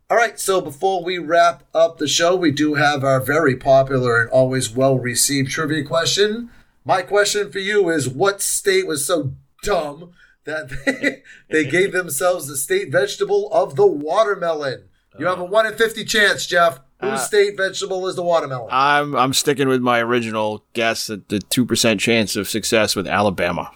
All 0.10 0.18
right, 0.18 0.40
so 0.40 0.60
before 0.60 1.04
we 1.04 1.20
wrap 1.20 1.64
up 1.74 2.00
the 2.00 2.08
show, 2.08 2.36
we 2.36 2.52
do 2.52 2.74
have 2.74 3.04
our 3.04 3.22
very 3.22 3.56
popular 3.56 4.20
and 4.20 4.30
always 4.32 4.72
well 4.72 4.98
received 4.98 5.52
trivia 5.52 5.86
question. 5.86 6.50
My 6.84 7.04
question 7.04 7.52
for 7.52 7.60
you 7.60 7.90
is 7.90 8.10
what 8.10 8.42
state 8.42 8.88
was 8.88 9.06
so 9.06 9.34
dumb 9.64 10.12
that 10.46 10.70
they, 10.86 11.22
they 11.50 11.70
gave 11.70 11.92
themselves 11.92 12.48
the 12.48 12.58
state 12.58 12.92
vegetable 12.92 13.50
of 13.54 13.76
the 13.76 13.86
watermelon? 13.88 14.89
You 15.18 15.26
have 15.26 15.40
a 15.40 15.44
1 15.44 15.66
in 15.66 15.74
50 15.76 16.06
chance, 16.06 16.46
Jeff. 16.46 16.80
Whose 17.02 17.22
state 17.22 17.56
vegetable 17.56 18.08
is 18.08 18.16
the 18.18 18.24
watermelon? 18.24 18.68
I'm 18.72 19.16
I'm 19.16 19.34
sticking 19.34 19.70
with 19.70 19.82
my 19.82 20.00
original 20.02 20.66
guess 20.74 21.10
at 21.10 21.30
the 21.30 21.40
two 21.40 21.66
percent 21.66 22.02
chance 22.02 22.36
of 22.36 22.50
success 22.50 22.94
with 22.94 23.08
Alabama. 23.08 23.72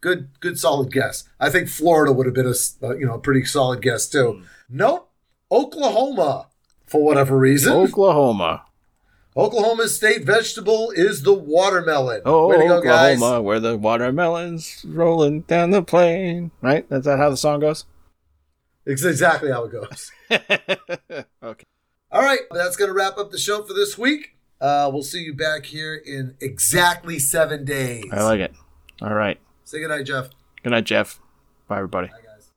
Good, 0.00 0.28
good, 0.38 0.56
solid 0.56 0.92
guess. 0.92 1.24
I 1.40 1.50
think 1.50 1.68
Florida 1.68 2.12
would 2.12 2.26
have 2.26 2.34
been 2.34 2.46
a 2.46 2.86
uh, 2.86 2.94
you 2.94 3.06
know 3.06 3.14
a 3.14 3.18
pretty 3.18 3.44
solid 3.44 3.82
guess 3.82 4.08
too. 4.08 4.42
Nope, 4.68 5.10
Oklahoma 5.50 6.46
for 6.86 7.02
whatever 7.04 7.36
reason. 7.36 7.72
Oklahoma. 7.72 8.62
Oklahoma's 9.36 9.96
state 9.96 10.24
vegetable 10.24 10.92
is 10.94 11.22
the 11.22 11.32
watermelon. 11.34 12.22
Oh, 12.24 12.48
Way 12.48 12.58
to 12.58 12.66
go, 12.68 12.80
guys! 12.82 13.16
Oklahoma, 13.16 13.42
where 13.42 13.60
the 13.60 13.76
watermelons 13.76 14.84
rolling 14.86 15.42
down 15.42 15.70
the 15.70 15.82
plain. 15.82 16.52
Right? 16.60 16.88
That's 16.88 17.06
that 17.06 17.18
how 17.18 17.30
the 17.30 17.36
song 17.36 17.60
goes? 17.60 17.84
It's 18.86 19.04
exactly 19.04 19.50
how 19.50 19.64
it 19.64 19.72
goes. 19.72 20.10
okay. 21.42 21.64
All 22.12 22.22
right, 22.22 22.40
that's 22.50 22.76
going 22.76 22.88
to 22.88 22.94
wrap 22.94 23.18
up 23.18 23.30
the 23.30 23.38
show 23.38 23.62
for 23.62 23.72
this 23.72 23.96
week. 23.96 24.36
Uh, 24.60 24.90
we'll 24.92 25.02
see 25.02 25.20
you 25.22 25.32
back 25.34 25.64
here 25.64 25.94
in 25.94 26.36
exactly 26.40 27.18
seven 27.18 27.64
days. 27.64 28.04
I 28.12 28.22
like 28.24 28.40
it. 28.40 28.52
All 29.00 29.14
right. 29.14 29.38
Say 29.64 29.78
goodnight, 29.80 30.06
Jeff. 30.06 30.30
Good 30.62 30.70
night, 30.70 30.84
Jeff. 30.84 31.20
Bye, 31.68 31.76
everybody. 31.76 32.08
Guys. 32.08 32.50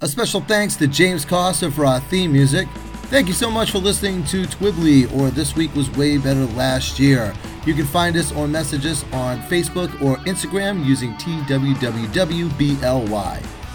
A 0.00 0.08
special 0.08 0.40
thanks 0.42 0.76
to 0.76 0.86
James 0.86 1.24
Costa 1.24 1.70
for 1.70 1.86
our 1.86 2.00
theme 2.00 2.32
music. 2.32 2.68
Thank 3.06 3.28
you 3.28 3.34
so 3.34 3.50
much 3.50 3.70
for 3.70 3.78
listening 3.78 4.24
to 4.24 4.44
Twibbly 4.44 5.12
or 5.18 5.30
This 5.30 5.54
Week 5.56 5.74
Was 5.74 5.90
Way 5.90 6.18
Better 6.18 6.46
Last 6.46 6.98
Year. 6.98 7.34
You 7.66 7.74
can 7.74 7.86
find 7.86 8.16
us 8.16 8.32
or 8.32 8.48
message 8.48 8.86
us 8.86 9.04
on 9.12 9.38
Facebook 9.42 10.00
or 10.00 10.16
Instagram 10.18 10.84
using 10.84 11.12
TWWWBLY. 11.14 11.62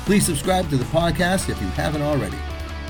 Please 0.08 0.26
subscribe 0.26 0.70
to 0.70 0.78
the 0.78 0.86
podcast 0.86 1.50
if 1.50 1.62
you 1.62 1.68
haven't 1.72 2.02
already. 2.02 2.38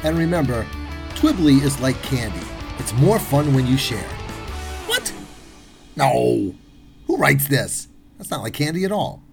And 0.04 0.20
remember, 0.20 0.68
Twibbly 1.16 1.64
is 1.64 1.80
like 1.80 2.00
candy. 2.04 2.46
It's 2.78 2.94
more 2.94 3.18
fun 3.18 3.56
when 3.56 3.66
you 3.66 3.76
share. 3.76 4.08
What? 4.86 5.12
No. 5.96 6.54
Who 7.08 7.18
writes 7.18 7.48
this? 7.48 7.88
That's 8.20 8.30
not 8.30 8.44
like 8.44 8.54
candy 8.54 8.86
at 8.86 8.92
all. 8.92 9.24